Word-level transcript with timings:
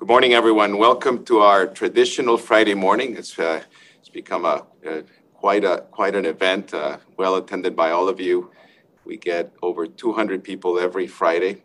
Good 0.00 0.08
morning, 0.08 0.32
everyone. 0.32 0.78
Welcome 0.78 1.26
to 1.26 1.40
our 1.40 1.66
traditional 1.66 2.38
Friday 2.38 2.72
morning. 2.72 3.18
It's 3.18 3.38
uh, 3.38 3.60
it's 3.98 4.08
become 4.08 4.46
a, 4.46 4.64
a, 4.82 5.04
quite 5.34 5.62
a 5.62 5.84
quite 5.90 6.14
an 6.14 6.24
event, 6.24 6.72
uh, 6.72 6.96
well 7.18 7.34
attended 7.36 7.76
by 7.76 7.90
all 7.90 8.08
of 8.08 8.18
you. 8.18 8.50
We 9.04 9.18
get 9.18 9.52
over 9.60 9.86
200 9.86 10.42
people 10.42 10.80
every 10.80 11.06
Friday, 11.06 11.64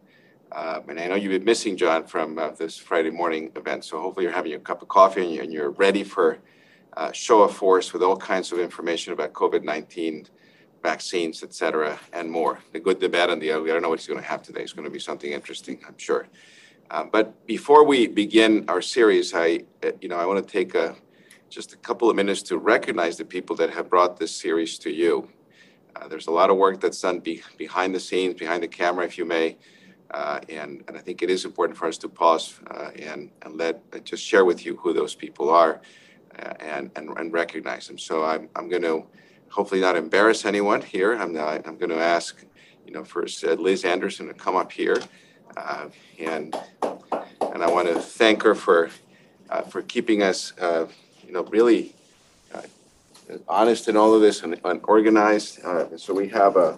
uh, 0.52 0.82
and 0.86 1.00
I 1.00 1.08
know 1.08 1.16
you've 1.16 1.32
been 1.32 1.46
missing 1.46 1.78
John 1.78 2.06
from 2.08 2.38
uh, 2.38 2.50
this 2.50 2.78
Friday 2.78 3.10
morning 3.10 3.54
event. 3.56 3.86
So 3.86 4.02
hopefully 4.02 4.26
you're 4.26 4.34
having 4.34 4.54
a 4.54 4.60
cup 4.60 4.82
of 4.82 4.90
coffee 4.90 5.40
and 5.40 5.54
you're 5.54 5.72
ready 5.72 6.04
for 6.04 6.40
uh, 6.98 7.14
show 7.14 7.44
of 7.44 7.56
force 7.56 7.94
with 7.94 8.04
all 8.04 8.18
kinds 8.18 8.52
of 8.52 8.60
information 8.60 9.14
about 9.14 9.32
COVID-19 9.32 10.28
vaccines, 10.84 11.42
et 11.42 11.54
cetera, 11.54 11.98
and 12.12 12.30
more. 12.30 12.60
The 12.74 12.82
good, 12.82 13.00
the 13.00 13.08
bad, 13.08 13.30
and 13.30 13.42
the 13.42 13.54
ugly. 13.54 13.70
I 13.70 13.76
don't 13.76 13.84
know 13.84 13.90
what 13.90 14.06
going 14.06 14.20
to 14.20 14.28
have 14.28 14.42
today. 14.42 14.64
It's 14.64 14.74
going 14.74 14.84
to 14.84 14.92
be 14.92 15.00
something 15.00 15.32
interesting, 15.32 15.80
I'm 15.88 15.98
sure. 15.98 16.28
Uh, 16.92 17.04
but 17.04 17.46
before 17.48 17.84
we 17.84 18.08
begin 18.08 18.66
our 18.68 18.82
series, 18.82 19.34
I, 19.34 19.62
uh, 19.84 19.92
you 20.02 20.08
know, 20.08 20.18
I 20.18 20.26
want 20.26 20.46
to 20.46 20.52
take 20.52 20.76
a, 20.76 20.96
just 21.50 21.74
a 21.74 21.78
couple 21.78 22.10
of 22.10 22.16
minutes 22.16 22.44
to 22.44 22.58
recognize 22.58 23.18
the 23.18 23.26
people 23.26 23.56
that 23.56 23.72
have 23.72 23.90
brought 23.90 24.18
this 24.18 24.36
series 24.36 24.78
to 24.80 24.92
you. 24.92 25.28
Uh, 25.96 26.08
there's 26.08 26.28
a 26.28 26.32
lot 26.32 26.50
of 26.50 26.58
work 26.58 26.80
that's 26.80 27.02
done 27.02 27.20
be, 27.20 27.42
behind 27.58 27.96
the 27.96 28.00
scenes, 28.00 28.36
behind 28.36 28.62
the 28.62 28.68
camera, 28.68 29.04
if 29.06 29.18
you 29.18 29.26
may, 29.26 29.58
uh, 30.12 30.40
and, 30.50 30.84
and 30.88 30.96
I 30.96 31.00
think 31.00 31.24
it 31.24 31.30
is 31.30 31.46
important 31.46 31.78
for 31.78 31.88
us 31.88 31.98
to 32.00 32.10
pause 32.10 32.60
uh, 32.70 32.92
and, 33.00 33.32
and 33.42 33.58
let 33.58 34.04
just 34.06 34.24
share 34.24 34.46
with 34.46 34.66
you 34.66 34.76
who 34.78 34.94
those 34.94 35.16
people 35.16 35.50
are 35.50 35.82
and, 36.60 36.92
and, 36.96 37.18
and 37.18 37.34
recognize 37.34 37.88
them. 37.88 37.98
So 37.98 38.24
I'm, 38.24 38.50
I'm 38.56 38.70
going 38.70 38.84
to 38.84 39.06
hopefully 39.50 39.82
not 39.82 39.96
embarrass 39.96 40.46
anyone 40.46 40.82
here. 40.82 41.16
I'm, 41.16 41.36
I'm 41.38 41.78
going 41.78 41.90
to 41.90 42.00
ask, 42.00 42.44
you 42.86 42.92
know, 42.92 43.04
first 43.04 43.44
Liz 43.44 43.86
Anderson 43.86 44.28
to 44.28 44.34
come 44.34 44.56
up 44.56 44.72
here. 44.72 45.02
Uh, 45.58 45.88
and 46.20 46.56
and 47.56 47.64
I 47.64 47.72
want 47.72 47.88
to 47.88 47.96
thank 47.96 48.44
her 48.44 48.54
for 48.54 48.90
uh, 49.50 49.62
for 49.62 49.82
keeping 49.82 50.22
us, 50.22 50.52
uh, 50.60 50.88
you 51.26 51.32
know, 51.32 51.44
really 51.46 51.96
uh, 52.54 52.62
honest 53.48 53.88
in 53.88 53.96
all 53.96 54.14
of 54.14 54.20
this 54.20 54.44
and, 54.44 54.60
and 54.66 54.82
organized. 54.84 55.64
Uh, 55.64 55.98
so 55.98 56.14
we 56.14 56.28
have 56.28 56.58
a 56.58 56.78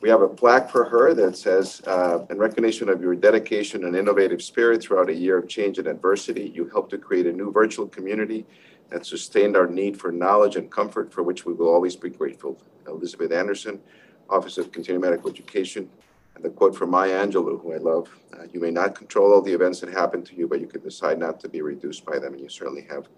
we 0.00 0.08
have 0.08 0.20
a 0.20 0.28
plaque 0.28 0.68
for 0.68 0.84
her 0.84 1.14
that 1.14 1.36
says, 1.36 1.80
uh, 1.86 2.26
"In 2.28 2.38
recognition 2.38 2.88
of 2.88 3.00
your 3.00 3.14
dedication 3.14 3.84
and 3.84 3.94
innovative 3.94 4.42
spirit 4.42 4.82
throughout 4.82 5.08
a 5.08 5.14
year 5.14 5.38
of 5.38 5.48
change 5.48 5.78
and 5.78 5.86
adversity, 5.86 6.50
you 6.52 6.68
helped 6.68 6.90
to 6.90 6.98
create 6.98 7.26
a 7.26 7.32
new 7.32 7.52
virtual 7.52 7.86
community 7.86 8.44
that 8.88 9.06
sustained 9.06 9.56
our 9.56 9.68
need 9.68 9.96
for 9.96 10.10
knowledge 10.10 10.56
and 10.56 10.72
comfort, 10.72 11.12
for 11.12 11.22
which 11.22 11.46
we 11.46 11.52
will 11.52 11.68
always 11.68 11.94
be 11.94 12.10
grateful." 12.10 12.60
Elizabeth 12.88 13.30
Anderson, 13.30 13.80
Office 14.28 14.58
of 14.58 14.72
Continuing 14.72 15.02
Medical 15.02 15.30
Education, 15.30 15.88
and 16.34 16.44
the 16.44 16.50
quote 16.50 16.74
from 16.76 16.90
Maya 16.90 17.26
Angelou, 17.26 17.60
who 17.60 17.72
I 17.72 17.78
love 17.78 18.08
uh, 18.32 18.44
You 18.52 18.60
may 18.60 18.70
not 18.70 18.94
control 18.94 19.32
all 19.32 19.42
the 19.42 19.52
events 19.52 19.80
that 19.80 19.90
happen 19.90 20.22
to 20.24 20.34
you, 20.34 20.46
but 20.46 20.60
you 20.60 20.66
can 20.66 20.80
decide 20.80 21.18
not 21.18 21.40
to 21.40 21.48
be 21.48 21.60
reduced 21.62 22.04
by 22.04 22.18
them. 22.18 22.34
And 22.34 22.42
you 22.42 22.48
certainly 22.48 22.86
have 22.90 23.08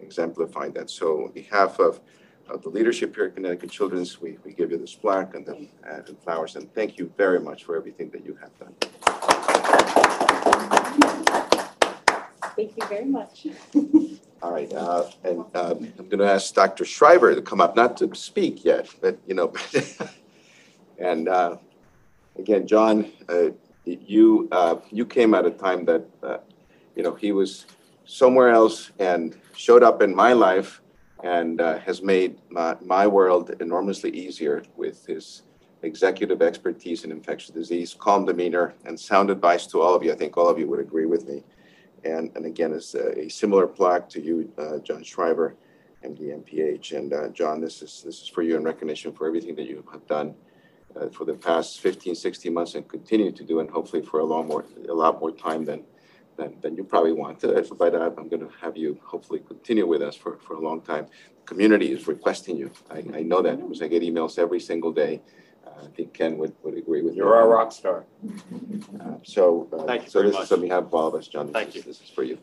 exemplified 0.00 0.74
that. 0.74 0.90
So, 0.90 1.24
on 1.24 1.32
behalf 1.32 1.78
of, 1.78 2.00
of 2.48 2.62
the 2.62 2.68
leadership 2.68 3.14
here 3.14 3.26
at 3.26 3.34
Connecticut 3.34 3.70
Children's, 3.70 4.20
we, 4.20 4.38
we 4.44 4.52
give 4.52 4.70
you 4.70 4.78
this 4.78 4.94
plaque 4.94 5.34
and, 5.34 5.46
the, 5.46 5.68
and 5.84 6.18
flowers. 6.22 6.56
And 6.56 6.72
thank 6.74 6.98
you 6.98 7.12
very 7.16 7.40
much 7.40 7.64
for 7.64 7.76
everything 7.76 8.10
that 8.10 8.24
you 8.24 8.36
have 8.40 8.58
done. 8.58 8.74
Thank 12.56 12.76
you 12.76 12.86
very 12.88 13.04
much. 13.04 13.46
All 14.42 14.52
right, 14.52 14.72
uh, 14.72 15.10
and 15.24 15.40
um, 15.54 15.92
I'm 15.98 16.08
going 16.08 16.18
to 16.18 16.30
ask 16.30 16.54
Dr. 16.54 16.84
Schreiber 16.84 17.34
to 17.34 17.42
come 17.42 17.60
up, 17.60 17.74
not 17.74 17.96
to 17.98 18.14
speak 18.14 18.64
yet, 18.64 18.88
but 19.00 19.18
you 19.26 19.34
know, 19.34 19.52
and 20.98 21.28
uh, 21.28 21.56
again, 22.38 22.66
John, 22.66 23.10
uh, 23.28 23.50
you 23.84 24.48
uh, 24.52 24.76
you 24.90 25.06
came 25.06 25.34
at 25.34 25.46
a 25.46 25.50
time 25.50 25.84
that 25.84 26.04
uh, 26.22 26.38
you 26.94 27.02
know 27.02 27.14
he 27.14 27.32
was 27.32 27.66
somewhere 28.04 28.50
else 28.50 28.92
and 28.98 29.36
showed 29.56 29.82
up 29.82 30.02
in 30.02 30.14
my 30.14 30.32
life 30.32 30.80
and 31.24 31.60
uh, 31.60 31.78
has 31.78 32.02
made 32.02 32.38
my, 32.50 32.76
my 32.80 33.06
world 33.06 33.54
enormously 33.60 34.10
easier 34.10 34.62
with 34.76 35.04
his 35.06 35.42
executive 35.82 36.42
expertise 36.42 37.04
in 37.04 37.10
infectious 37.10 37.50
disease, 37.50 37.96
calm 37.98 38.24
demeanor, 38.24 38.74
and 38.84 38.98
sound 38.98 39.30
advice 39.30 39.66
to 39.66 39.80
all 39.80 39.94
of 39.94 40.02
you. 40.02 40.12
I 40.12 40.14
think 40.14 40.36
all 40.36 40.48
of 40.48 40.58
you 40.58 40.68
would 40.68 40.80
agree 40.80 41.06
with 41.06 41.26
me. 41.26 41.42
And, 42.04 42.30
and 42.36 42.46
again, 42.46 42.72
it's 42.72 42.94
a, 42.94 43.18
a 43.18 43.28
similar 43.28 43.66
plaque 43.66 44.08
to 44.10 44.20
you, 44.20 44.52
uh, 44.58 44.78
John 44.78 45.02
Schreiber, 45.02 45.56
MD, 46.04 46.38
MPH. 46.42 46.96
And 46.96 47.12
uh, 47.12 47.28
John, 47.28 47.60
this 47.60 47.82
is, 47.82 48.02
this 48.04 48.22
is 48.22 48.28
for 48.28 48.42
you 48.42 48.56
in 48.56 48.62
recognition 48.62 49.12
for 49.12 49.26
everything 49.26 49.56
that 49.56 49.66
you 49.66 49.82
have 49.90 50.06
done 50.06 50.34
uh, 51.00 51.08
for 51.10 51.24
the 51.24 51.34
past 51.34 51.80
15, 51.80 52.14
16 52.14 52.52
months 52.54 52.74
and 52.74 52.86
continue 52.88 53.30
to 53.32 53.44
do, 53.44 53.60
and 53.60 53.68
hopefully 53.70 54.02
for 54.02 54.20
a 54.20 54.24
lot 54.24 54.46
more, 54.46 54.64
a 54.88 54.92
lot 54.92 55.20
more 55.20 55.30
time 55.30 55.64
than, 55.64 55.84
than, 56.36 56.54
than 56.60 56.76
you 56.76 56.84
probably 56.84 57.12
want. 57.12 57.42
Uh, 57.44 57.60
By 57.78 57.90
that, 57.90 58.00
I'm 58.02 58.28
going 58.28 58.40
to 58.40 58.50
have 58.60 58.76
you 58.76 58.98
hopefully 59.04 59.40
continue 59.46 59.86
with 59.86 60.02
us 60.02 60.16
for, 60.16 60.38
for 60.38 60.54
a 60.54 60.60
long 60.60 60.80
time. 60.80 61.06
The 61.40 61.42
community 61.46 61.92
is 61.92 62.06
requesting 62.06 62.56
you. 62.56 62.70
I, 62.90 62.98
I 63.14 63.22
know 63.22 63.42
that 63.42 63.58
because 63.60 63.82
I 63.82 63.88
get 63.88 64.02
emails 64.02 64.38
every 64.38 64.60
single 64.60 64.92
day. 64.92 65.22
Uh, 65.66 65.84
I 65.84 65.88
think 65.96 66.14
Ken 66.14 66.38
would, 66.38 66.54
would 66.62 66.76
agree 66.76 67.02
with 67.02 67.14
You're 67.14 67.34
our 67.34 67.48
rock 67.48 67.72
star. 67.72 68.04
Uh, 69.00 69.14
so, 69.24 69.68
uh, 69.72 69.84
Thank 69.84 70.04
you 70.04 70.10
so 70.10 70.20
very 70.20 70.30
this 70.30 70.36
much. 70.38 70.44
is 70.46 70.52
on 70.52 70.60
behalf 70.60 70.84
of 70.84 70.94
all 70.94 71.08
of 71.08 71.14
us, 71.14 71.28
John. 71.28 71.46
This 71.46 71.52
Thank 71.54 71.68
is- 71.70 71.74
you. 71.76 71.82
This 71.82 72.00
is 72.00 72.10
for 72.10 72.22
you. 72.22 72.38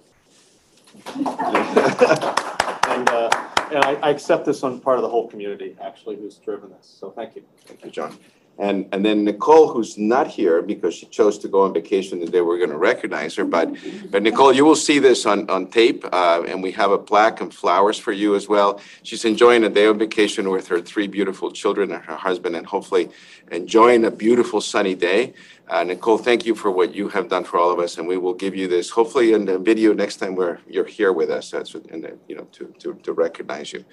And, 2.86 3.09
uh, 3.09 3.30
and 3.72 3.84
I, 3.84 3.94
I 4.03 4.09
accept 4.12 4.46
this 4.46 4.62
on 4.62 4.80
part 4.80 4.97
of 4.97 5.02
the 5.03 5.09
whole 5.09 5.28
community, 5.28 5.75
actually, 5.81 6.18
who's 6.18 6.36
driven 6.36 6.69
this, 6.69 6.86
so 7.00 7.09
thank 7.12 7.36
you. 7.36 7.44
Thank 7.66 7.84
you, 7.84 7.90
John. 7.90 8.18
And, 8.59 8.88
and 8.91 9.03
then 9.03 9.24
Nicole, 9.24 9.68
who's 9.68 9.97
not 9.97 10.28
here 10.28 10.62
because 10.62 10.94
she 10.94 11.08
chose 11.08 11.40
to 11.40 11.47
go 11.47 11.64
on 11.64 11.74
vacation 11.74 12.24
day 12.34 12.41
we're 12.41 12.58
going 12.58 12.69
to 12.69 12.78
recognize 12.78 13.36
her. 13.36 13.46
But, 13.46 13.74
but 14.12 14.24
Nicole, 14.24 14.53
you 14.53 14.64
will 14.66 14.75
see 14.75 15.00
this 15.00 15.25
on, 15.25 15.50
on 15.50 15.68
tape, 15.68 16.06
uh, 16.12 16.44
and 16.47 16.62
we 16.62 16.72
have 16.72 16.92
a 16.92 16.97
plaque 16.97 17.42
and 17.42 17.53
flowers 17.53 17.97
for 17.97 18.12
you 18.12 18.36
as 18.36 18.47
well. 18.47 18.80
She's 19.03 19.25
enjoying 19.25 19.63
a 19.63 19.69
day 19.69 19.86
of 19.86 19.97
vacation 19.97 20.50
with 20.50 20.68
her 20.68 20.81
three 20.81 21.08
beautiful 21.08 21.52
children 21.52 21.92
and 21.92 22.03
her 22.03 22.16
husband, 22.16 22.56
and 22.56 22.66
hopefully 22.66 23.09
enjoying 23.52 24.06
a 24.06 24.12
beautiful 24.12 24.62
sunny 24.62 24.96
day. 24.96 25.34
Uh, 25.68 25.84
Nicole, 25.84 26.18
thank 26.18 26.46
you 26.46 26.56
for 26.56 26.69
what 26.69 26.94
you 26.94 27.08
have 27.09 27.30
done 27.30 27.44
for 27.44 27.58
all 27.58 27.72
of 27.72 27.80
us, 27.80 27.97
and 27.97 28.08
we 28.08 28.18
will 28.18 28.34
give 28.34 28.56
you 28.56 28.68
this 28.68 28.90
hopefully 28.90 29.34
in 29.34 29.46
the 29.46 29.58
video 29.58 29.94
next 29.94 30.18
time 30.18 30.36
we're 30.36 30.59
you're 30.68 30.86
here 30.86 31.13
with 31.13 31.30
us. 31.30 31.53
And 31.53 32.19
you 32.28 32.36
know 32.36 32.44
to 32.52 32.74
to 32.80 32.94
to 32.96 33.13
recognize 33.13 33.74
you. 33.74 33.86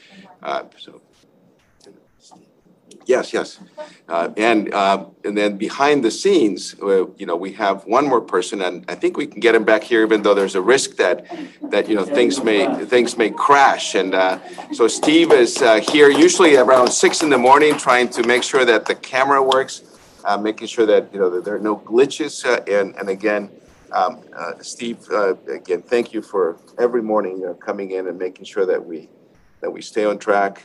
Uh, 0.42 0.64
so. 0.76 1.00
Yes, 3.06 3.32
yes. 3.32 3.58
Uh, 4.08 4.30
and, 4.36 4.72
uh, 4.72 5.06
and 5.24 5.36
then 5.36 5.56
behind 5.56 6.04
the 6.04 6.10
scenes, 6.10 6.76
uh, 6.82 7.06
you 7.16 7.26
know, 7.26 7.34
we 7.34 7.52
have 7.52 7.84
one 7.86 8.06
more 8.06 8.20
person, 8.20 8.60
and 8.60 8.84
I 8.88 8.94
think 8.94 9.16
we 9.16 9.26
can 9.26 9.40
get 9.40 9.54
him 9.54 9.64
back 9.64 9.82
here, 9.82 10.04
even 10.04 10.22
though 10.22 10.34
there's 10.34 10.54
a 10.54 10.60
risk 10.60 10.96
that, 10.96 11.26
that, 11.70 11.88
you 11.88 11.94
know, 11.94 12.04
things 12.04 12.42
may, 12.42 12.66
things 12.84 13.16
may 13.16 13.30
crash. 13.30 13.94
And, 13.94 14.14
uh, 14.14 14.38
so 14.72 14.86
Steve 14.86 15.32
is, 15.32 15.60
uh, 15.62 15.80
here 15.80 16.10
usually 16.10 16.56
around 16.56 16.88
six 16.88 17.22
in 17.22 17.30
the 17.30 17.38
morning, 17.38 17.76
trying 17.76 18.08
to 18.10 18.22
make 18.22 18.42
sure 18.42 18.64
that 18.64 18.84
the 18.86 18.94
camera 18.94 19.42
works, 19.42 19.82
uh, 20.24 20.36
making 20.36 20.68
sure 20.68 20.86
that, 20.86 21.12
you 21.12 21.18
know, 21.18 21.30
that 21.30 21.44
there 21.44 21.56
are 21.56 21.60
no 21.60 21.76
glitches. 21.78 22.44
And, 22.68 22.94
and 22.96 23.08
again, 23.08 23.50
um, 23.92 24.22
Steve, 24.60 25.08
again, 25.48 25.82
thank 25.82 26.12
you 26.12 26.22
for 26.22 26.58
every 26.78 27.02
morning, 27.02 27.38
you 27.38 27.46
know, 27.46 27.54
coming 27.54 27.92
in 27.92 28.06
and 28.06 28.18
making 28.18 28.44
sure 28.44 28.66
that 28.66 28.84
we, 28.84 29.08
that 29.62 29.70
we 29.70 29.82
stay 29.82 30.04
on 30.04 30.18
track. 30.18 30.62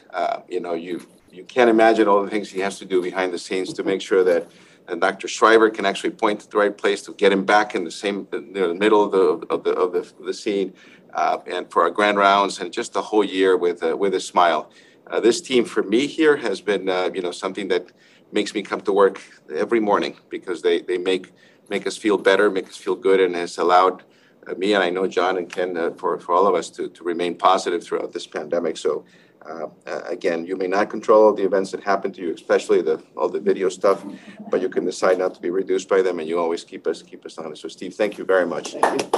You 0.48 0.60
know, 0.60 0.74
you, 0.74 1.08
you 1.36 1.44
can't 1.44 1.70
imagine 1.70 2.08
all 2.08 2.24
the 2.24 2.30
things 2.30 2.50
he 2.50 2.62
has 2.62 2.80
to 2.80 2.86
do 2.86 3.02
behind 3.02 3.34
the 3.34 3.38
scenes 3.38 3.74
to 3.74 3.84
make 3.84 4.02
sure 4.02 4.24
that 4.24 4.50
and 4.88 5.02
Dr. 5.02 5.28
Schreiber 5.28 5.70
can 5.70 5.86
actually 5.86 6.12
point 6.12 6.42
to 6.42 6.50
the 6.50 6.58
right 6.58 6.76
place 6.78 7.02
to 7.04 7.14
get 7.14 7.32
him 7.32 7.44
back 7.44 7.76
in 7.76 7.84
the 7.84 7.92
same, 7.92 8.28
you 8.32 8.42
know, 8.42 8.68
the 8.68 8.76
middle 8.76 9.04
of 9.04 9.12
the 9.12 9.48
of 9.54 9.64
the 9.64 9.72
of 9.72 9.94
the, 9.94 10.00
of 10.00 10.26
the 10.26 10.34
scene, 10.34 10.74
uh, 11.14 11.40
and 11.48 11.72
for 11.72 11.82
our 11.84 11.90
grand 11.90 12.18
rounds 12.18 12.60
and 12.60 12.72
just 12.72 12.94
the 12.94 13.02
whole 13.02 13.24
year 13.24 13.58
with 13.58 13.84
uh, 13.84 13.98
with 13.98 14.14
a 14.14 14.20
smile. 14.20 14.70
Uh, 15.08 15.20
this 15.20 15.42
team 15.42 15.66
for 15.66 15.84
me 15.84 16.08
here 16.08 16.36
has 16.36 16.62
been, 16.62 16.90
uh, 16.90 17.10
you 17.14 17.22
know, 17.22 17.32
something 17.32 17.68
that 17.68 17.92
makes 18.32 18.54
me 18.54 18.62
come 18.62 18.82
to 18.82 18.92
work 18.92 19.22
every 19.56 19.80
morning 19.80 20.16
because 20.30 20.62
they 20.62 20.82
they 20.82 20.98
make 20.98 21.32
make 21.70 21.88
us 21.88 21.98
feel 21.98 22.18
better, 22.18 22.50
make 22.50 22.68
us 22.68 22.78
feel 22.78 22.96
good, 22.96 23.20
and 23.20 23.36
has 23.36 23.58
allowed 23.58 24.04
uh, 24.48 24.54
me 24.54 24.74
and 24.74 24.84
I 24.84 24.92
know 24.92 25.08
John 25.08 25.38
and 25.38 25.50
Ken 25.50 25.78
uh, 25.78 25.92
for 25.92 26.20
for 26.20 26.34
all 26.36 26.46
of 26.46 26.54
us 26.54 26.70
to 26.72 26.90
to 26.90 27.04
remain 27.04 27.36
positive 27.36 27.84
throughout 27.84 28.12
this 28.14 28.28
pandemic. 28.28 28.78
So. 28.78 29.04
Uh, 29.48 29.68
again, 30.06 30.46
you 30.46 30.56
may 30.56 30.68
not 30.68 30.90
control 30.90 31.26
all 31.26 31.34
the 31.34 31.44
events 31.44 31.72
that 31.72 31.84
happen 31.84 32.12
to 32.12 32.22
you, 32.22 32.34
especially 32.34 32.82
the 32.82 33.02
all 33.16 33.30
the 33.30 33.40
video 33.40 33.70
stuff, 33.70 34.04
but 34.50 34.60
you 34.62 34.70
can 34.70 34.84
decide 34.86 35.20
not 35.20 35.36
to 35.36 35.42
be 35.42 35.52
reduced 35.52 35.88
by 35.88 36.02
them, 36.02 36.20
and 36.20 36.28
you 36.28 36.40
always 36.40 36.64
keep 36.64 36.88
us 36.88 37.04
keep 37.04 37.26
us 37.26 37.38
honest. 37.38 37.62
So, 37.62 37.68
Steve, 37.68 37.94
thank 37.94 38.18
you 38.18 38.26
very 38.26 38.46
much. 38.46 38.74
Thank 38.74 39.02
you. 39.04 39.10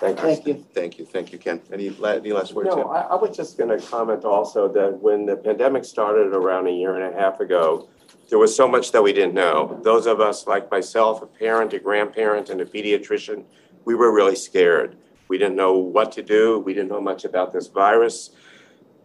Thank 0.00 0.18
you. 0.18 0.24
Thank 0.24 0.46
you. 0.46 0.64
Thank 0.72 0.98
you. 0.98 1.04
Thank 1.04 1.32
you, 1.32 1.38
Ken. 1.38 1.60
Any, 1.72 1.90
la- 1.90 2.10
any 2.10 2.32
last 2.32 2.54
words? 2.54 2.70
No, 2.70 2.84
I, 2.84 3.00
I 3.02 3.14
was 3.16 3.36
just 3.36 3.58
gonna 3.58 3.80
comment 3.80 4.24
also 4.24 4.68
that 4.68 4.98
when 5.00 5.26
the 5.26 5.36
pandemic 5.36 5.84
started 5.84 6.32
around 6.32 6.68
a 6.68 6.72
year 6.72 6.96
and 6.96 7.14
a 7.14 7.18
half 7.18 7.40
ago, 7.40 7.88
there 8.28 8.38
was 8.38 8.54
so 8.54 8.68
much 8.68 8.92
that 8.92 9.02
we 9.02 9.12
didn't 9.12 9.34
know. 9.34 9.78
Those 9.82 10.06
of 10.06 10.20
us 10.20 10.46
like 10.46 10.70
myself, 10.70 11.22
a 11.22 11.26
parent, 11.26 11.72
a 11.72 11.80
grandparent, 11.80 12.48
and 12.50 12.60
a 12.60 12.64
pediatrician, 12.64 13.44
we 13.84 13.94
were 13.94 14.14
really 14.14 14.36
scared. 14.36 14.96
We 15.30 15.38
didn't 15.38 15.54
know 15.54 15.74
what 15.74 16.10
to 16.12 16.24
do. 16.24 16.58
We 16.58 16.74
didn't 16.74 16.88
know 16.88 17.00
much 17.00 17.24
about 17.24 17.52
this 17.52 17.68
virus. 17.68 18.30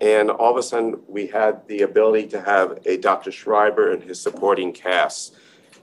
And 0.02 0.32
all 0.32 0.50
of 0.50 0.58
a 0.58 0.64
sudden, 0.64 1.00
we 1.08 1.28
had 1.28 1.68
the 1.68 1.84
ability 1.84 2.26
to 2.30 2.42
have 2.42 2.80
a 2.88 2.98
Dr. 2.98 3.32
Schreiber 3.32 3.92
and 3.92 4.02
his 4.02 4.20
supporting 4.20 4.74
cast. 4.74 5.36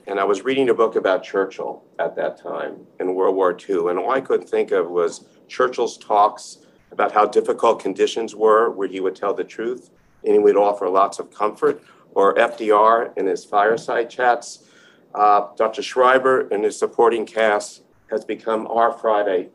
And 0.05 0.19
I 0.19 0.25
was 0.25 0.41
reading 0.41 0.67
a 0.67 0.73
book 0.73 0.97
about 0.97 1.23
Churchill 1.23 1.85
at 1.97 2.17
that 2.17 2.37
time 2.37 2.85
in 2.99 3.15
World 3.15 3.37
War 3.37 3.57
II. 3.57 3.87
And 3.89 3.97
all 3.97 4.11
I 4.11 4.19
could 4.19 4.43
think 4.47 4.71
of 4.71 4.89
was 4.89 5.25
Churchill's 5.47 5.97
talks 5.97 6.57
about 6.91 7.13
how 7.13 7.25
difficult 7.25 7.79
conditions 7.79 8.35
were, 8.35 8.69
where 8.69 8.89
he 8.89 8.99
would 8.99 9.15
tell 9.15 9.33
the 9.33 9.45
truth 9.45 9.91
and 10.25 10.33
he 10.33 10.39
would 10.39 10.57
offer 10.57 10.89
lots 10.89 11.19
of 11.19 11.31
comfort. 11.33 11.81
Or 12.15 12.35
FDR 12.35 13.17
in 13.17 13.27
his 13.27 13.45
fireside 13.45 14.09
chats. 14.09 14.67
Uh, 15.15 15.47
Dr. 15.55 15.81
Schreiber 15.81 16.49
and 16.49 16.65
his 16.65 16.77
supporting 16.77 17.25
cast 17.25 17.83
has 18.11 18.25
become 18.25 18.67
our 18.67 18.91
Friday 18.91 19.49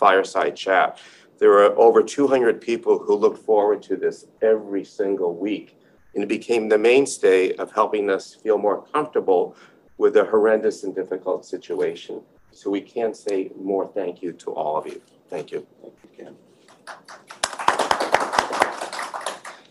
fireside 0.00 0.56
chat. 0.56 0.98
There 1.38 1.52
are 1.52 1.78
over 1.78 2.02
200 2.02 2.60
people 2.60 2.98
who 2.98 3.14
look 3.14 3.36
forward 3.36 3.82
to 3.84 3.96
this 3.96 4.26
every 4.42 4.84
single 4.84 5.34
week. 5.36 5.78
And 6.14 6.24
it 6.24 6.28
became 6.28 6.68
the 6.68 6.78
mainstay 6.78 7.52
of 7.54 7.70
helping 7.72 8.10
us 8.10 8.34
feel 8.34 8.58
more 8.58 8.82
comfortable 8.92 9.54
with 9.98 10.16
a 10.16 10.24
horrendous 10.24 10.82
and 10.84 10.94
difficult 10.94 11.44
situation. 11.44 12.22
So 12.50 12.70
we 12.70 12.80
can't 12.80 13.16
say 13.16 13.50
more 13.56 13.86
thank 13.86 14.22
you 14.22 14.32
to 14.32 14.50
all 14.52 14.76
of 14.76 14.86
you. 14.86 15.00
Thank 15.28 15.52
you. 15.52 15.66
Thank 15.80 15.94
you, 16.02 16.24
Ken. 16.24 16.36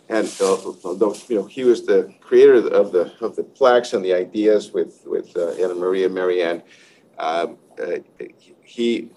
And 0.07 0.33
uh, 0.41 0.57
although 0.85 1.15
you 1.27 1.35
know 1.35 1.45
he 1.45 1.65
was 1.65 1.85
the 1.85 2.11
creator 2.19 2.67
of 2.67 2.91
the 2.91 3.13
of 3.21 3.35
the 3.35 3.43
plaques 3.43 3.93
and 3.93 4.03
the 4.03 4.13
ideas 4.13 4.71
with 4.71 5.01
with 5.05 5.35
uh, 5.37 5.61
Anna 5.61 5.75
Maria 5.75 6.09
Marianne, 6.09 6.63
um, 7.19 7.57
uh, 7.79 7.97
he 8.63 9.11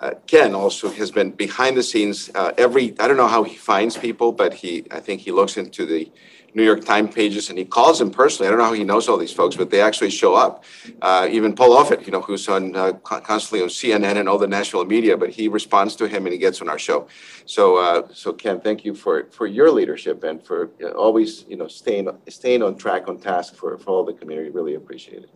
uh, 0.00 0.12
Ken 0.26 0.54
also 0.54 0.90
has 0.90 1.10
been 1.10 1.30
behind 1.30 1.76
the 1.76 1.82
scenes. 1.82 2.30
Uh, 2.34 2.52
every 2.58 2.98
I 3.00 3.08
don't 3.08 3.16
know 3.16 3.28
how 3.28 3.42
he 3.42 3.56
finds 3.56 3.96
people, 3.96 4.32
but 4.32 4.54
he 4.54 4.84
I 4.90 5.00
think 5.00 5.20
he 5.20 5.30
looks 5.32 5.56
into 5.56 5.86
the 5.86 6.10
New 6.54 6.62
York 6.62 6.84
Times 6.84 7.12
pages 7.12 7.50
and 7.50 7.58
he 7.58 7.64
calls 7.64 7.98
them 7.98 8.10
personally. 8.10 8.46
I 8.46 8.50
don't 8.50 8.60
know 8.60 8.66
how 8.66 8.72
he 8.72 8.84
knows 8.84 9.08
all 9.08 9.16
these 9.16 9.32
folks, 9.32 9.56
but 9.56 9.70
they 9.70 9.80
actually 9.80 10.10
show 10.10 10.34
up. 10.34 10.64
Uh, 11.02 11.26
even 11.30 11.52
Paul 11.54 11.70
Offit, 11.76 12.06
you 12.06 12.12
know, 12.12 12.20
who's 12.20 12.48
on 12.48 12.76
uh, 12.76 12.92
constantly 12.92 13.62
on 13.62 13.68
CNN 13.68 14.18
and 14.18 14.28
all 14.28 14.38
the 14.38 14.46
national 14.46 14.84
media, 14.84 15.16
but 15.16 15.30
he 15.30 15.48
responds 15.48 15.96
to 15.96 16.06
him 16.06 16.26
and 16.26 16.32
he 16.32 16.38
gets 16.38 16.60
on 16.62 16.68
our 16.68 16.78
show. 16.78 17.08
So, 17.44 17.76
uh, 17.78 18.08
so 18.12 18.32
Ken, 18.32 18.60
thank 18.60 18.84
you 18.84 18.94
for 18.94 19.28
for 19.30 19.46
your 19.46 19.70
leadership 19.70 20.22
and 20.22 20.42
for 20.42 20.70
always, 20.96 21.44
you 21.48 21.56
know, 21.56 21.66
staying 21.66 22.08
staying 22.28 22.62
on 22.62 22.76
track, 22.76 23.08
on 23.08 23.18
task 23.18 23.56
for 23.56 23.76
for 23.78 23.90
all 23.90 24.04
the 24.04 24.14
community. 24.14 24.50
Really 24.50 24.74
appreciate 24.74 25.24
it. 25.24 25.30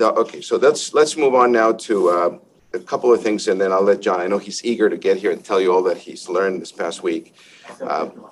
Okay, 0.00 0.42
so 0.42 0.56
let's 0.56 0.92
let's 0.92 1.16
move 1.16 1.34
on 1.34 1.50
now 1.50 1.72
to 1.72 2.40
a 2.72 2.78
couple 2.78 3.12
of 3.12 3.22
things, 3.22 3.48
and 3.48 3.60
then 3.60 3.72
I'll 3.72 3.82
let 3.82 4.00
John. 4.00 4.20
I 4.20 4.26
know 4.26 4.38
he's 4.38 4.64
eager 4.64 4.90
to 4.90 4.96
get 4.96 5.16
here 5.16 5.30
and 5.30 5.44
tell 5.44 5.60
you 5.60 5.72
all 5.72 5.82
that 5.84 5.96
he's 5.96 6.28
learned 6.28 6.60
this 6.60 6.72
past 6.72 7.02
week. 7.02 7.34
Um, 7.80 8.26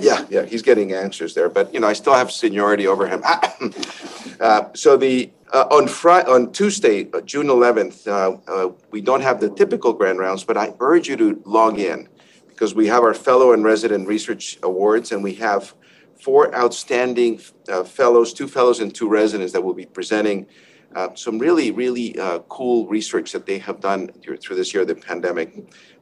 yeah, 0.00 0.24
yeah, 0.30 0.44
he's 0.44 0.62
getting 0.62 0.92
answers 0.92 1.34
there, 1.34 1.48
but 1.48 1.72
you 1.72 1.80
know, 1.80 1.86
I 1.86 1.92
still 1.92 2.14
have 2.14 2.30
seniority 2.32 2.86
over 2.86 3.06
him. 3.06 3.22
uh, 4.40 4.64
so 4.74 4.96
the 4.96 5.30
uh, 5.52 5.66
on 5.70 5.86
Friday, 5.86 6.30
on 6.30 6.52
Tuesday, 6.52 7.08
uh, 7.12 7.20
June 7.20 7.46
11th, 7.46 8.06
uh, 8.06 8.36
uh, 8.50 8.72
we 8.90 9.00
don't 9.00 9.22
have 9.22 9.40
the 9.40 9.50
typical 9.50 9.92
grand 9.92 10.18
rounds, 10.18 10.44
but 10.44 10.56
I 10.56 10.74
urge 10.80 11.08
you 11.08 11.16
to 11.16 11.42
log 11.44 11.78
in 11.78 12.08
because 12.48 12.74
we 12.74 12.86
have 12.88 13.02
our 13.02 13.14
fellow 13.14 13.52
and 13.52 13.64
resident 13.64 14.08
research 14.08 14.58
awards, 14.62 15.12
and 15.12 15.22
we 15.22 15.34
have 15.34 15.74
four 16.20 16.54
outstanding 16.54 17.40
uh, 17.68 17.84
fellows, 17.84 18.32
two 18.32 18.48
fellows 18.48 18.80
and 18.80 18.94
two 18.94 19.08
residents 19.08 19.52
that 19.52 19.62
will 19.62 19.74
be 19.74 19.86
presenting 19.86 20.46
uh, 20.94 21.14
some 21.14 21.38
really, 21.38 21.70
really 21.70 22.18
uh, 22.18 22.38
cool 22.48 22.86
research 22.86 23.32
that 23.32 23.44
they 23.44 23.58
have 23.58 23.80
done 23.80 24.08
through 24.22 24.56
this 24.56 24.72
year 24.72 24.84
the 24.84 24.94
pandemic. 24.94 25.54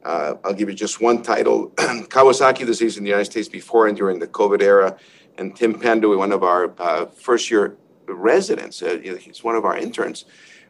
Uh, 0.04 0.34
I'll 0.44 0.54
give 0.54 0.68
you 0.68 0.74
just 0.74 1.00
one 1.00 1.22
title 1.22 1.70
Kawasaki 1.76 2.64
disease 2.64 2.96
in 2.96 3.02
the 3.02 3.10
United 3.10 3.30
States 3.30 3.48
before 3.48 3.88
and 3.88 3.96
during 3.96 4.20
the 4.20 4.28
COVID 4.28 4.62
era. 4.62 4.96
And 5.38 5.56
Tim 5.56 5.74
Pandu, 5.74 6.16
one 6.16 6.32
of 6.32 6.44
our 6.44 6.72
uh, 6.78 7.06
first 7.06 7.50
year 7.50 7.76
residents, 8.06 8.80
uh, 8.80 8.98
he's 9.20 9.42
one 9.42 9.56
of 9.56 9.64
our 9.64 9.76
interns 9.76 10.24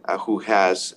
uh, 0.06 0.16
who 0.18 0.38
has 0.38 0.94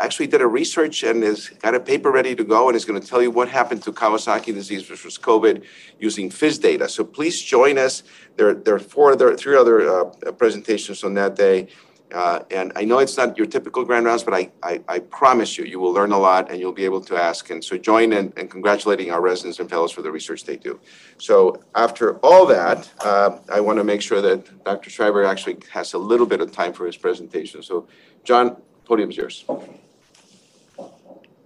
actually 0.00 0.26
did 0.26 0.40
a 0.40 0.46
research 0.46 1.02
and 1.02 1.22
has 1.22 1.50
got 1.50 1.74
a 1.74 1.80
paper 1.80 2.10
ready 2.10 2.34
to 2.34 2.42
go 2.42 2.68
and 2.68 2.76
is 2.76 2.86
going 2.86 3.00
to 3.00 3.06
tell 3.06 3.22
you 3.22 3.30
what 3.30 3.48
happened 3.48 3.82
to 3.82 3.92
Kawasaki 3.92 4.52
disease, 4.52 4.82
versus 4.82 5.18
COVID, 5.18 5.62
using 6.00 6.30
PHIS 6.30 6.58
data. 6.58 6.88
So 6.88 7.04
please 7.04 7.40
join 7.40 7.76
us. 7.76 8.02
There, 8.36 8.54
there 8.54 8.74
are 8.74 8.78
four 8.78 9.12
other, 9.12 9.36
three 9.36 9.56
other 9.56 10.06
presentations 10.32 11.04
on 11.04 11.14
that 11.14 11.36
day. 11.36 11.68
Uh, 12.14 12.44
and 12.52 12.72
I 12.76 12.84
know 12.84 13.00
it's 13.00 13.16
not 13.16 13.36
your 13.36 13.46
typical 13.46 13.84
grand 13.84 14.06
rounds, 14.06 14.22
but 14.22 14.34
I, 14.34 14.48
I, 14.62 14.80
I, 14.86 14.98
promise 15.00 15.58
you, 15.58 15.64
you 15.64 15.80
will 15.80 15.92
learn 15.92 16.12
a 16.12 16.18
lot 16.18 16.48
and 16.48 16.60
you'll 16.60 16.72
be 16.72 16.84
able 16.84 17.00
to 17.00 17.16
ask. 17.16 17.50
And 17.50 17.62
so 17.62 17.76
join 17.76 18.12
in, 18.12 18.32
in 18.36 18.46
congratulating 18.46 19.10
our 19.10 19.20
residents 19.20 19.58
and 19.58 19.68
fellows 19.68 19.90
for 19.90 20.00
the 20.00 20.12
research 20.12 20.44
they 20.44 20.56
do. 20.56 20.78
So 21.18 21.60
after 21.74 22.18
all 22.18 22.46
that, 22.46 22.88
uh, 23.00 23.38
I 23.52 23.60
want 23.60 23.78
to 23.78 23.84
make 23.84 24.00
sure 24.00 24.22
that 24.22 24.64
Dr. 24.64 24.90
Schreiber 24.90 25.24
actually 25.24 25.58
has 25.72 25.94
a 25.94 25.98
little 25.98 26.26
bit 26.26 26.40
of 26.40 26.52
time 26.52 26.72
for 26.72 26.86
his 26.86 26.96
presentation. 26.96 27.64
So 27.64 27.88
John, 28.22 28.62
podium's 28.84 29.16
yours. 29.16 29.44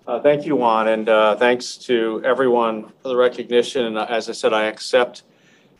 Uh, 0.06 0.20
thank 0.20 0.44
you, 0.44 0.54
Juan, 0.54 0.88
and 0.88 1.08
uh, 1.08 1.36
thanks 1.36 1.78
to 1.78 2.20
everyone 2.26 2.92
for 3.02 3.08
the 3.08 3.16
recognition. 3.16 3.86
And 3.86 3.98
as 3.98 4.28
I 4.28 4.32
said, 4.32 4.52
I 4.52 4.64
accept 4.64 5.22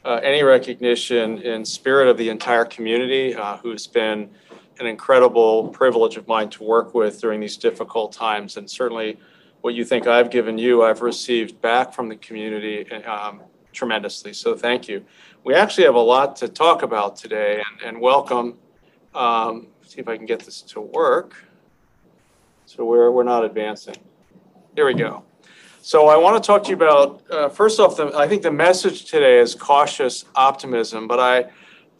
uh, 0.04 0.20
any 0.22 0.42
recognition 0.42 1.38
in 1.42 1.64
spirit 1.64 2.08
of 2.08 2.16
the 2.16 2.30
entire 2.30 2.64
community 2.64 3.34
uh, 3.34 3.58
who's 3.58 3.86
been 3.86 4.30
an 4.80 4.86
incredible 4.86 5.68
privilege 5.68 6.16
of 6.16 6.26
mine 6.28 6.50
to 6.50 6.62
work 6.62 6.94
with 6.94 7.20
during 7.20 7.40
these 7.40 7.56
difficult 7.56 8.12
times. 8.12 8.56
And 8.56 8.70
certainly, 8.70 9.18
what 9.60 9.74
you 9.74 9.84
think 9.84 10.06
I've 10.06 10.30
given 10.30 10.58
you, 10.58 10.82
I've 10.82 11.02
received 11.02 11.60
back 11.60 11.92
from 11.92 12.08
the 12.08 12.16
community 12.16 12.90
um, 13.04 13.42
tremendously. 13.72 14.32
So, 14.32 14.54
thank 14.54 14.88
you. 14.88 15.04
We 15.44 15.54
actually 15.54 15.84
have 15.84 15.94
a 15.94 16.00
lot 16.00 16.36
to 16.36 16.48
talk 16.48 16.82
about 16.82 17.16
today, 17.16 17.62
and, 17.70 17.88
and 17.88 18.00
welcome. 18.00 18.58
Um, 19.14 19.68
see 19.82 20.00
if 20.00 20.08
I 20.08 20.16
can 20.16 20.26
get 20.26 20.40
this 20.40 20.62
to 20.62 20.80
work. 20.80 21.34
So, 22.66 22.84
we're, 22.84 23.10
we're 23.10 23.24
not 23.24 23.44
advancing. 23.44 23.96
Here 24.74 24.86
we 24.86 24.94
go. 24.94 25.24
So 25.80 26.08
I 26.08 26.16
want 26.18 26.42
to 26.42 26.46
talk 26.46 26.64
to 26.64 26.68
you 26.68 26.76
about 26.76 27.22
uh, 27.30 27.48
first 27.48 27.80
off. 27.80 27.96
The, 27.96 28.12
I 28.14 28.28
think 28.28 28.42
the 28.42 28.50
message 28.50 29.06
today 29.06 29.38
is 29.38 29.54
cautious 29.54 30.26
optimism, 30.34 31.08
but 31.08 31.18
I 31.18 31.46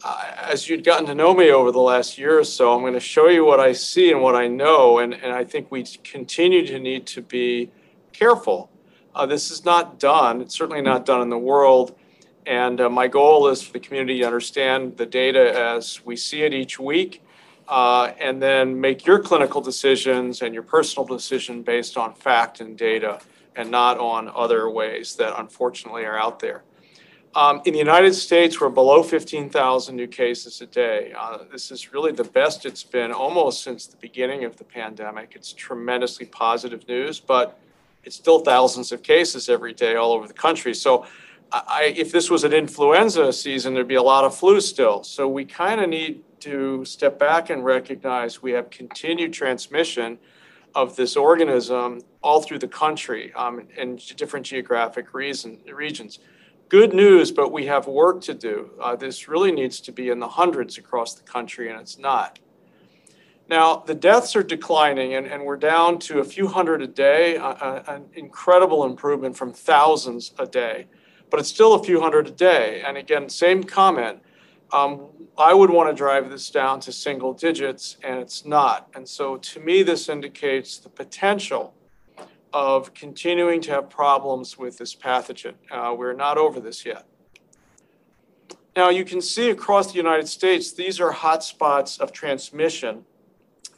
as 0.03 0.69
you'd 0.69 0.83
gotten 0.83 1.05
to 1.07 1.15
know 1.15 1.33
me 1.33 1.51
over 1.51 1.71
the 1.71 1.79
last 1.79 2.17
year 2.17 2.39
or 2.39 2.43
so, 2.43 2.73
I'm 2.73 2.81
going 2.81 2.93
to 2.93 2.99
show 2.99 3.27
you 3.27 3.45
what 3.45 3.59
I 3.59 3.73
see 3.73 4.11
and 4.11 4.21
what 4.21 4.35
I 4.35 4.47
know. 4.47 4.99
And, 4.99 5.13
and 5.13 5.33
I 5.33 5.43
think 5.43 5.71
we 5.71 5.83
continue 6.03 6.65
to 6.67 6.79
need 6.79 7.05
to 7.07 7.21
be 7.21 7.71
careful. 8.13 8.69
Uh, 9.13 9.25
this 9.25 9.51
is 9.51 9.65
not 9.65 9.99
done. 9.99 10.41
It's 10.41 10.55
certainly 10.55 10.81
not 10.81 11.05
done 11.05 11.21
in 11.21 11.29
the 11.29 11.37
world. 11.37 11.95
And 12.45 12.79
uh, 12.81 12.89
my 12.89 13.07
goal 13.07 13.47
is 13.47 13.61
for 13.61 13.73
the 13.73 13.79
community 13.79 14.19
to 14.19 14.25
understand 14.25 14.97
the 14.97 15.05
data 15.05 15.53
as 15.57 16.03
we 16.05 16.15
see 16.15 16.43
it 16.43 16.53
each 16.53 16.79
week, 16.79 17.23
uh, 17.67 18.13
and 18.19 18.41
then 18.41 18.79
make 18.79 19.05
your 19.05 19.19
clinical 19.19 19.61
decisions 19.61 20.41
and 20.41 20.53
your 20.53 20.63
personal 20.63 21.05
decision 21.05 21.61
based 21.61 21.97
on 21.97 22.13
fact 22.13 22.59
and 22.59 22.77
data 22.77 23.19
and 23.55 23.69
not 23.69 23.99
on 23.99 24.31
other 24.33 24.69
ways 24.69 25.15
that 25.15 25.37
unfortunately 25.39 26.05
are 26.05 26.17
out 26.17 26.39
there. 26.39 26.63
Um, 27.35 27.61
in 27.65 27.73
the 27.73 27.79
United 27.79 28.13
States, 28.13 28.59
we're 28.59 28.69
below 28.69 29.03
15,000 29.03 29.95
new 29.95 30.07
cases 30.07 30.61
a 30.61 30.65
day. 30.65 31.13
Uh, 31.15 31.39
this 31.51 31.69
is 31.69 31.93
really 31.93 32.11
the 32.11 32.23
best 32.23 32.65
it's 32.65 32.83
been 32.83 33.11
almost 33.11 33.63
since 33.63 33.85
the 33.85 33.97
beginning 33.97 34.45
of 34.45 34.57
the 34.57 34.63
pandemic. 34.63 35.33
It's 35.35 35.53
tremendously 35.53 36.25
positive 36.25 36.87
news, 36.87 37.19
but 37.19 37.59
it's 38.03 38.15
still 38.15 38.39
thousands 38.39 38.91
of 38.91 39.03
cases 39.03 39.47
every 39.47 39.73
day 39.73 39.95
all 39.95 40.11
over 40.13 40.27
the 40.27 40.33
country. 40.33 40.73
So, 40.73 41.05
I, 41.51 41.93
if 41.97 42.11
this 42.11 42.29
was 42.29 42.43
an 42.43 42.53
influenza 42.53 43.33
season, 43.33 43.73
there'd 43.73 43.87
be 43.87 43.95
a 43.95 44.03
lot 44.03 44.23
of 44.23 44.35
flu 44.35 44.59
still. 44.61 45.03
So, 45.03 45.27
we 45.27 45.45
kind 45.45 45.81
of 45.81 45.89
need 45.89 46.23
to 46.41 46.83
step 46.83 47.19
back 47.19 47.51
and 47.51 47.63
recognize 47.63 48.41
we 48.41 48.51
have 48.51 48.71
continued 48.71 49.33
transmission 49.33 50.17
of 50.73 50.95
this 50.95 51.15
organism 51.15 52.01
all 52.23 52.41
through 52.41 52.59
the 52.59 52.67
country 52.67 53.33
um, 53.33 53.67
in 53.77 53.99
different 54.15 54.45
geographic 54.45 55.13
reason, 55.13 55.59
regions 55.71 56.19
good 56.69 56.93
news, 56.93 57.31
but 57.31 57.51
we 57.51 57.65
have 57.65 57.87
work 57.87 58.21
to 58.21 58.33
do. 58.33 58.69
Uh, 58.79 58.95
this 58.95 59.27
really 59.27 59.51
needs 59.51 59.81
to 59.81 59.91
be 59.91 60.09
in 60.09 60.19
the 60.19 60.27
hundreds 60.27 60.77
across 60.77 61.15
the 61.15 61.23
country, 61.23 61.69
and 61.69 61.79
it's 61.81 61.97
not. 61.97 62.39
Now, 63.49 63.77
the 63.77 63.95
deaths 63.95 64.35
are 64.35 64.43
declining, 64.43 65.15
and, 65.15 65.25
and 65.25 65.43
we're 65.43 65.57
down 65.57 65.97
to 65.99 66.19
a 66.19 66.23
few 66.23 66.47
hundred 66.47 66.83
a 66.83 66.87
day, 66.87 67.37
uh, 67.37 67.81
an 67.87 68.05
incredible 68.13 68.85
improvement 68.85 69.35
from 69.35 69.51
thousands 69.51 70.33
a 70.37 70.45
day, 70.45 70.85
but 71.31 71.39
it's 71.39 71.49
still 71.49 71.73
a 71.73 71.83
few 71.83 71.99
hundred 71.99 72.27
a 72.27 72.31
day. 72.31 72.83
And 72.85 72.95
again, 72.95 73.27
same 73.27 73.63
comment. 73.63 74.19
Um, 74.71 75.07
I 75.35 75.55
would 75.55 75.71
want 75.71 75.89
to 75.89 75.95
drive 75.95 76.29
this 76.29 76.51
down 76.51 76.79
to 76.81 76.91
single 76.91 77.33
digits, 77.33 77.97
and 78.03 78.19
it's 78.19 78.45
not. 78.45 78.87
And 78.93 79.09
so 79.09 79.37
to 79.37 79.59
me, 79.59 79.81
this 79.81 80.07
indicates 80.07 80.77
the 80.77 80.89
potential 80.89 81.73
of 82.53 82.93
continuing 82.93 83.61
to 83.61 83.71
have 83.71 83.89
problems 83.89 84.57
with 84.57 84.77
this 84.77 84.95
pathogen. 84.95 85.53
Uh, 85.71 85.93
we're 85.97 86.13
not 86.13 86.37
over 86.37 86.59
this 86.59 86.85
yet. 86.85 87.05
Now, 88.75 88.89
you 88.89 89.03
can 89.03 89.21
see 89.21 89.49
across 89.49 89.91
the 89.91 89.97
United 89.97 90.27
States, 90.27 90.71
these 90.71 90.99
are 90.99 91.11
hotspots 91.11 91.99
of 91.99 92.11
transmission, 92.11 93.03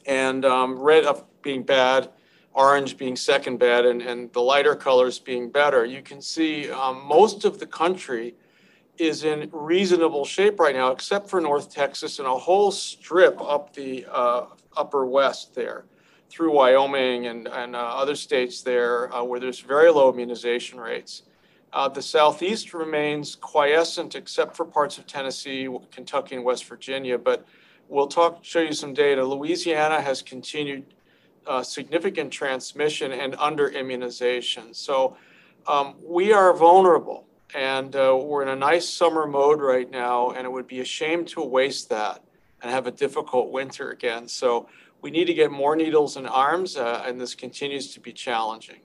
and 0.06 0.44
um, 0.44 0.78
red 0.78 1.04
of 1.04 1.24
being 1.42 1.62
bad, 1.62 2.10
orange 2.52 2.96
being 2.96 3.16
second 3.16 3.58
bad, 3.58 3.84
and, 3.84 4.02
and 4.02 4.32
the 4.32 4.40
lighter 4.40 4.76
colors 4.76 5.18
being 5.18 5.50
better. 5.50 5.84
You 5.84 6.02
can 6.02 6.20
see 6.20 6.70
um, 6.70 7.04
most 7.06 7.44
of 7.44 7.58
the 7.58 7.66
country 7.66 8.34
is 8.98 9.24
in 9.24 9.48
reasonable 9.52 10.24
shape 10.24 10.60
right 10.60 10.74
now, 10.74 10.90
except 10.90 11.28
for 11.28 11.40
North 11.40 11.72
Texas 11.72 12.18
and 12.18 12.28
a 12.28 12.38
whole 12.38 12.70
strip 12.70 13.40
up 13.40 13.72
the 13.74 14.06
uh, 14.10 14.46
upper 14.76 15.06
west 15.06 15.54
there 15.54 15.86
through 16.32 16.52
Wyoming 16.52 17.26
and, 17.26 17.46
and 17.46 17.76
uh, 17.76 17.78
other 17.78 18.16
states 18.16 18.62
there 18.62 19.14
uh, 19.14 19.22
where 19.22 19.38
there's 19.38 19.60
very 19.60 19.90
low 19.90 20.10
immunization 20.10 20.80
rates. 20.80 21.24
Uh, 21.74 21.88
the 21.88 22.00
Southeast 22.00 22.72
remains 22.72 23.36
quiescent 23.36 24.14
except 24.14 24.56
for 24.56 24.64
parts 24.64 24.96
of 24.96 25.06
Tennessee, 25.06 25.68
Kentucky, 25.90 26.36
and 26.36 26.44
West 26.44 26.64
Virginia. 26.64 27.18
But 27.18 27.44
we'll 27.88 28.06
talk, 28.06 28.42
show 28.42 28.60
you 28.60 28.72
some 28.72 28.94
data. 28.94 29.22
Louisiana 29.22 30.00
has 30.00 30.22
continued 30.22 30.94
uh, 31.46 31.62
significant 31.62 32.32
transmission 32.32 33.12
and 33.12 33.36
under 33.38 33.68
immunization. 33.68 34.72
So 34.72 35.16
um, 35.66 35.96
we 36.02 36.32
are 36.32 36.54
vulnerable 36.54 37.26
and 37.54 37.94
uh, 37.94 38.18
we're 38.18 38.42
in 38.42 38.48
a 38.48 38.56
nice 38.56 38.88
summer 38.88 39.26
mode 39.26 39.60
right 39.60 39.90
now, 39.90 40.30
and 40.30 40.46
it 40.46 40.50
would 40.50 40.66
be 40.66 40.80
a 40.80 40.84
shame 40.84 41.26
to 41.26 41.42
waste 41.42 41.90
that 41.90 42.24
and 42.62 42.70
have 42.70 42.86
a 42.86 42.90
difficult 42.90 43.50
winter 43.50 43.90
again. 43.90 44.26
So 44.26 44.68
we 45.02 45.10
need 45.10 45.26
to 45.26 45.34
get 45.34 45.50
more 45.50 45.76
needles 45.76 46.16
and 46.16 46.26
arms, 46.28 46.76
uh, 46.76 47.02
and 47.04 47.20
this 47.20 47.34
continues 47.34 47.92
to 47.94 48.00
be 48.00 48.12
challenging. 48.12 48.80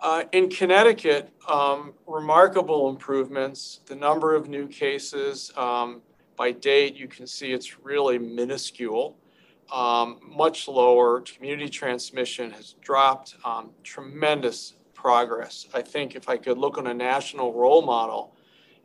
Uh, 0.00 0.24
in 0.32 0.48
Connecticut, 0.48 1.30
um, 1.48 1.92
remarkable 2.06 2.88
improvements. 2.88 3.80
The 3.86 3.94
number 3.94 4.34
of 4.34 4.48
new 4.48 4.66
cases 4.66 5.52
um, 5.56 6.02
by 6.36 6.52
date, 6.52 6.96
you 6.96 7.08
can 7.08 7.26
see 7.26 7.52
it's 7.52 7.78
really 7.80 8.18
minuscule, 8.18 9.16
um, 9.72 10.20
much 10.22 10.68
lower. 10.68 11.20
Community 11.22 11.68
transmission 11.68 12.50
has 12.50 12.74
dropped. 12.80 13.36
Um, 13.44 13.70
tremendous 13.82 14.74
progress. 14.94 15.66
I 15.74 15.82
think 15.82 16.14
if 16.14 16.28
I 16.28 16.36
could 16.36 16.58
look 16.58 16.78
on 16.78 16.86
a 16.86 16.94
national 16.94 17.52
role 17.52 17.82
model, 17.82 18.35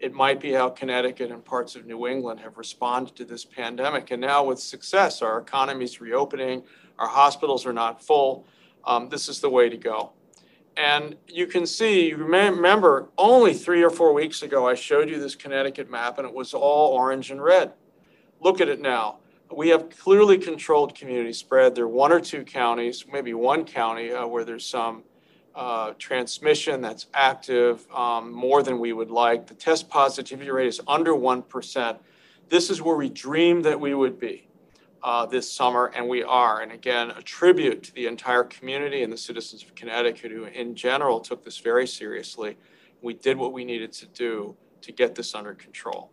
it 0.01 0.13
might 0.13 0.39
be 0.39 0.51
how 0.51 0.67
Connecticut 0.67 1.31
and 1.31 1.45
parts 1.45 1.75
of 1.75 1.85
New 1.85 2.07
England 2.07 2.39
have 2.39 2.57
responded 2.57 3.15
to 3.15 3.23
this 3.23 3.45
pandemic. 3.45 4.09
And 4.09 4.19
now, 4.19 4.43
with 4.43 4.59
success, 4.59 5.21
our 5.21 5.37
economy 5.37 5.85
is 5.85 6.01
reopening, 6.01 6.63
our 6.97 7.07
hospitals 7.07 7.67
are 7.67 7.73
not 7.73 8.03
full. 8.03 8.47
Um, 8.83 9.09
this 9.09 9.29
is 9.29 9.39
the 9.41 9.49
way 9.49 9.69
to 9.69 9.77
go. 9.77 10.13
And 10.75 11.15
you 11.27 11.45
can 11.45 11.67
see, 11.67 12.13
remember, 12.13 13.09
only 13.15 13.53
three 13.53 13.83
or 13.83 13.91
four 13.91 14.11
weeks 14.11 14.41
ago, 14.41 14.67
I 14.67 14.73
showed 14.73 15.07
you 15.07 15.19
this 15.19 15.35
Connecticut 15.35 15.89
map 15.89 16.17
and 16.17 16.27
it 16.27 16.33
was 16.33 16.55
all 16.55 16.95
orange 16.95 17.29
and 17.29 17.41
red. 17.41 17.73
Look 18.39 18.59
at 18.59 18.69
it 18.69 18.81
now. 18.81 19.19
We 19.55 19.69
have 19.69 19.89
clearly 19.89 20.37
controlled 20.37 20.95
community 20.95 21.33
spread. 21.33 21.75
There 21.75 21.83
are 21.83 21.89
one 21.89 22.11
or 22.11 22.21
two 22.21 22.43
counties, 22.43 23.05
maybe 23.11 23.33
one 23.33 23.65
county, 23.65 24.11
uh, 24.11 24.25
where 24.25 24.45
there's 24.45 24.65
some 24.65 25.03
uh, 25.55 25.93
transmission 25.97 26.81
that's 26.81 27.07
active 27.13 27.85
um, 27.91 28.31
more 28.31 28.63
than 28.63 28.79
we 28.79 28.93
would 28.93 29.11
like. 29.11 29.47
The 29.47 29.53
test 29.53 29.89
positivity 29.89 30.49
rate 30.49 30.67
is 30.67 30.81
under 30.87 31.13
1%. 31.13 31.97
This 32.49 32.69
is 32.69 32.81
where 32.81 32.95
we 32.95 33.09
dreamed 33.09 33.65
that 33.65 33.79
we 33.79 33.93
would 33.93 34.19
be 34.19 34.47
uh, 35.03 35.25
this 35.25 35.51
summer, 35.51 35.91
and 35.95 36.07
we 36.07 36.23
are. 36.23 36.61
And 36.61 36.71
again, 36.71 37.11
a 37.11 37.21
tribute 37.21 37.83
to 37.83 37.93
the 37.93 38.07
entire 38.07 38.43
community 38.43 39.03
and 39.03 39.11
the 39.11 39.17
citizens 39.17 39.63
of 39.63 39.73
Connecticut 39.75 40.31
who, 40.31 40.45
in 40.45 40.75
general, 40.75 41.19
took 41.19 41.43
this 41.43 41.57
very 41.57 41.87
seriously. 41.87 42.57
We 43.01 43.13
did 43.13 43.37
what 43.37 43.53
we 43.53 43.65
needed 43.65 43.91
to 43.93 44.05
do 44.07 44.55
to 44.81 44.91
get 44.91 45.15
this 45.15 45.33
under 45.33 45.53
control. 45.53 46.11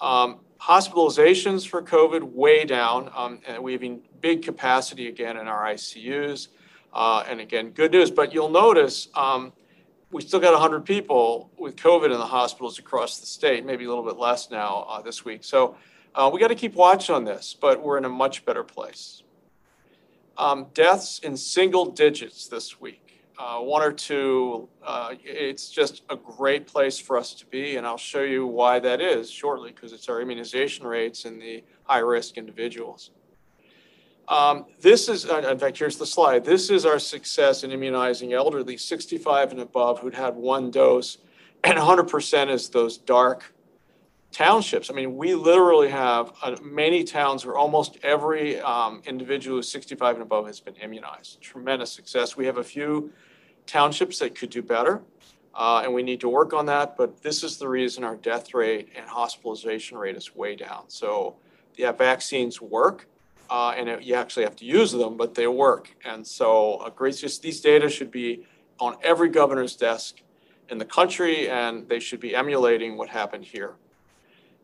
Um, 0.00 0.40
hospitalizations 0.60 1.66
for 1.66 1.82
COVID 1.82 2.22
way 2.22 2.64
down, 2.64 3.10
um, 3.14 3.40
and 3.46 3.62
we 3.62 3.72
have 3.72 3.82
big 4.20 4.42
capacity 4.42 5.08
again 5.08 5.36
in 5.36 5.48
our 5.48 5.64
ICUs. 5.64 6.48
Uh, 6.96 7.22
and 7.28 7.40
again, 7.40 7.70
good 7.70 7.92
news. 7.92 8.10
But 8.10 8.32
you'll 8.32 8.48
notice 8.48 9.08
um, 9.14 9.52
we 10.10 10.22
still 10.22 10.40
got 10.40 10.54
100 10.54 10.86
people 10.86 11.50
with 11.58 11.76
COVID 11.76 12.06
in 12.06 12.18
the 12.18 12.26
hospitals 12.26 12.78
across 12.78 13.18
the 13.18 13.26
state, 13.26 13.66
maybe 13.66 13.84
a 13.84 13.88
little 13.88 14.02
bit 14.02 14.16
less 14.16 14.50
now 14.50 14.86
uh, 14.88 15.02
this 15.02 15.22
week. 15.22 15.44
So 15.44 15.76
uh, 16.14 16.30
we 16.32 16.40
got 16.40 16.48
to 16.48 16.54
keep 16.54 16.74
watch 16.74 17.10
on 17.10 17.24
this, 17.24 17.54
but 17.60 17.82
we're 17.82 17.98
in 17.98 18.06
a 18.06 18.08
much 18.08 18.46
better 18.46 18.64
place. 18.64 19.22
Um, 20.38 20.68
deaths 20.72 21.18
in 21.18 21.36
single 21.36 21.84
digits 21.84 22.48
this 22.48 22.80
week. 22.80 23.02
Uh, 23.38 23.58
one 23.58 23.82
or 23.82 23.92
two, 23.92 24.66
uh, 24.82 25.10
it's 25.22 25.68
just 25.68 26.02
a 26.08 26.16
great 26.16 26.66
place 26.66 26.98
for 26.98 27.18
us 27.18 27.34
to 27.34 27.44
be, 27.46 27.76
and 27.76 27.86
I'll 27.86 27.98
show 27.98 28.22
you 28.22 28.46
why 28.46 28.78
that 28.78 29.02
is 29.02 29.30
shortly 29.30 29.72
because 29.72 29.92
it's 29.92 30.08
our 30.08 30.22
immunization 30.22 30.86
rates 30.86 31.26
in 31.26 31.38
the 31.38 31.62
high 31.84 31.98
risk 31.98 32.38
individuals. 32.38 33.10
Um, 34.28 34.66
this 34.80 35.08
is, 35.08 35.26
uh, 35.26 35.38
in 35.50 35.58
fact, 35.58 35.78
here's 35.78 35.98
the 35.98 36.06
slide. 36.06 36.44
This 36.44 36.68
is 36.70 36.84
our 36.84 36.98
success 36.98 37.62
in 37.62 37.70
immunizing 37.70 38.32
elderly 38.32 38.76
65 38.76 39.52
and 39.52 39.60
above 39.60 40.00
who'd 40.00 40.14
had 40.14 40.34
one 40.34 40.70
dose, 40.70 41.18
and 41.62 41.78
100% 41.78 42.50
is 42.50 42.68
those 42.68 42.98
dark 42.98 43.54
townships. 44.32 44.90
I 44.90 44.94
mean, 44.94 45.16
we 45.16 45.34
literally 45.34 45.88
have 45.88 46.32
uh, 46.42 46.56
many 46.60 47.04
towns 47.04 47.46
where 47.46 47.56
almost 47.56 47.98
every 48.02 48.60
um, 48.60 49.00
individual 49.06 49.58
who's 49.58 49.70
65 49.70 50.16
and 50.16 50.22
above 50.22 50.46
has 50.46 50.58
been 50.58 50.74
immunized. 50.74 51.40
Tremendous 51.40 51.92
success. 51.92 52.36
We 52.36 52.46
have 52.46 52.58
a 52.58 52.64
few 52.64 53.12
townships 53.66 54.18
that 54.18 54.34
could 54.34 54.50
do 54.50 54.60
better, 54.60 55.02
uh, 55.54 55.82
and 55.84 55.94
we 55.94 56.02
need 56.02 56.20
to 56.20 56.28
work 56.28 56.52
on 56.52 56.66
that. 56.66 56.96
But 56.96 57.22
this 57.22 57.44
is 57.44 57.58
the 57.58 57.68
reason 57.68 58.02
our 58.02 58.16
death 58.16 58.54
rate 58.54 58.88
and 58.96 59.08
hospitalization 59.08 59.96
rate 59.96 60.16
is 60.16 60.34
way 60.34 60.56
down. 60.56 60.84
So, 60.88 61.36
yeah, 61.76 61.92
vaccines 61.92 62.60
work 62.60 63.06
uh, 63.50 63.74
and 63.76 63.88
it, 63.88 64.02
you 64.02 64.14
actually 64.14 64.44
have 64.44 64.56
to 64.56 64.64
use 64.64 64.92
them, 64.92 65.16
but 65.16 65.34
they 65.34 65.46
work. 65.46 65.94
And 66.04 66.26
so, 66.26 66.92
just 67.10 67.42
these 67.42 67.60
data 67.60 67.88
should 67.88 68.10
be 68.10 68.46
on 68.78 68.96
every 69.02 69.28
governor's 69.28 69.76
desk 69.76 70.20
in 70.68 70.78
the 70.78 70.84
country, 70.84 71.48
and 71.48 71.88
they 71.88 72.00
should 72.00 72.20
be 72.20 72.34
emulating 72.34 72.96
what 72.96 73.08
happened 73.08 73.44
here. 73.44 73.74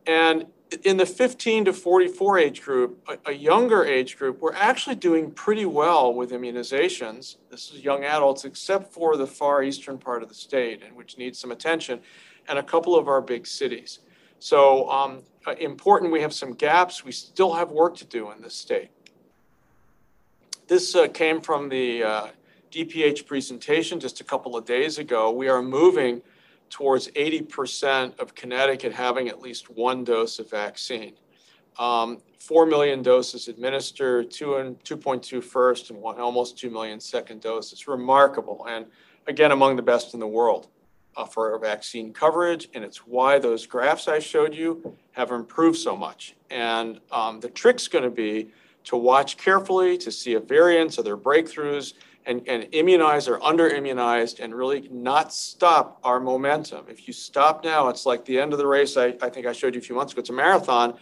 And 0.06 0.46
in 0.84 0.96
the 0.96 1.06
15 1.06 1.66
to 1.66 1.72
44 1.72 2.38
age 2.38 2.62
group, 2.62 3.06
a, 3.08 3.30
a, 3.30 3.32
younger 3.32 3.84
age 3.84 4.16
group, 4.16 4.40
we're 4.40 4.54
actually 4.54 4.96
doing 4.96 5.30
pretty 5.30 5.66
well 5.66 6.12
with 6.12 6.30
immunizations. 6.30 7.36
This 7.50 7.72
is 7.72 7.84
young 7.84 8.04
adults, 8.04 8.44
except 8.44 8.92
for 8.92 9.16
the 9.16 9.26
far 9.26 9.62
eastern 9.62 9.98
part 9.98 10.22
of 10.22 10.28
the 10.28 10.34
state, 10.34 10.82
and 10.82 10.96
which 10.96 11.18
needs 11.18 11.38
some 11.38 11.52
attention, 11.52 12.00
and 12.48 12.58
a 12.58 12.62
couple 12.62 12.96
of 12.96 13.06
our 13.06 13.20
big 13.20 13.46
cities. 13.46 14.00
So 14.42 14.90
um, 14.90 15.22
uh, 15.46 15.52
important, 15.61 16.11
we 16.11 16.20
have 16.20 16.34
some 16.34 16.54
gaps. 16.54 17.04
We 17.04 17.12
still 17.12 17.52
have 17.52 17.70
work 17.70 17.96
to 17.99 18.04
do 18.04 18.32
in 18.32 18.42
this 18.42 18.56
state. 18.56 18.90
This 20.66 20.96
uh, 20.96 21.06
came 21.06 21.40
from 21.40 21.68
the 21.68 22.02
uh, 22.02 22.26
DPH 22.72 23.25
presentation 23.25 24.00
just 24.00 24.20
a 24.20 24.25
couple 24.25 24.56
of 24.56 24.64
days 24.64 24.99
ago. 24.99 25.30
We 25.30 25.49
are 25.49 25.62
moving 25.62 26.22
towards 26.70 27.06
80% 27.12 28.18
of 28.18 28.34
Connecticut 28.34 28.92
having 28.92 29.28
at 29.28 29.40
least 29.40 29.70
one 29.70 30.02
dose 30.02 30.40
of 30.40 30.50
vaccine. 30.50 31.14
Um, 31.78 32.18
4 32.40 32.66
million 32.66 33.00
doses 33.00 33.46
administered, 33.46 34.32
two 34.32 34.56
and 34.56 34.76
2.2 34.82 35.40
first 35.40 35.90
and 35.90 36.00
one, 36.00 36.18
almost 36.18 36.58
2 36.58 36.68
million 36.68 36.99
second 36.99 37.42
dose. 37.42 37.72
It's 37.72 37.87
remarkable 37.87 38.66
and 38.68 38.87
again 39.28 39.52
among 39.52 39.76
the 39.76 39.82
best 39.82 40.14
in 40.14 40.18
the 40.18 40.26
world 40.26 40.66
for 41.31 41.59
vaccine 41.59 42.12
coverage, 42.12 42.69
and 42.75 42.85
it's 42.85 43.07
why 43.07 43.38
those 43.38 43.66
graphs 43.66 44.09
I 44.09 44.19
showed 44.19 44.54
you 44.54 44.97
have 45.12 45.31
improved 45.31 45.78
so 45.78 45.97
much. 45.97 46.35
And 46.50 47.00
um, 47.11 47.40
the 47.40 47.50
trick's 47.50 47.88
going 47.88 48.04
to 48.04 48.11
be 48.11 48.50
to 48.85 48.97
watch 48.97 49.37
carefully 49.37 49.97
to 49.99 50.11
see 50.11 50.35
if 50.35 50.45
variants 50.45 50.99
or 50.99 51.02
their 51.02 51.16
breakthroughs 51.16 51.95
and, 52.26 52.42
and 52.49 52.69
immunize 52.73 53.28
or 53.28 53.42
under 53.42 53.69
immunized 53.69 54.40
and 54.40 54.54
really 54.54 54.88
not 54.90 55.33
stop 55.33 55.99
our 56.04 56.21
momentum. 56.21 56.87
If 56.88 57.07
you 57.07 57.12
stop 57.12 57.64
now, 57.64 57.88
it's 57.88 58.07
like 58.07 58.25
the 58.25 58.38
end 58.38 58.52
of 58.52 58.59
the 58.59 58.66
race. 58.66 58.97
I, 58.97 59.14
I 59.21 59.28
think 59.28 59.47
I 59.47 59.52
showed 59.52 59.75
you 59.75 59.81
a 59.81 59.85
few 59.85 59.97
months 59.97 60.12
ago. 60.12 60.21
It's 60.21 60.31
a 60.31 60.35
marathon. 60.35 60.95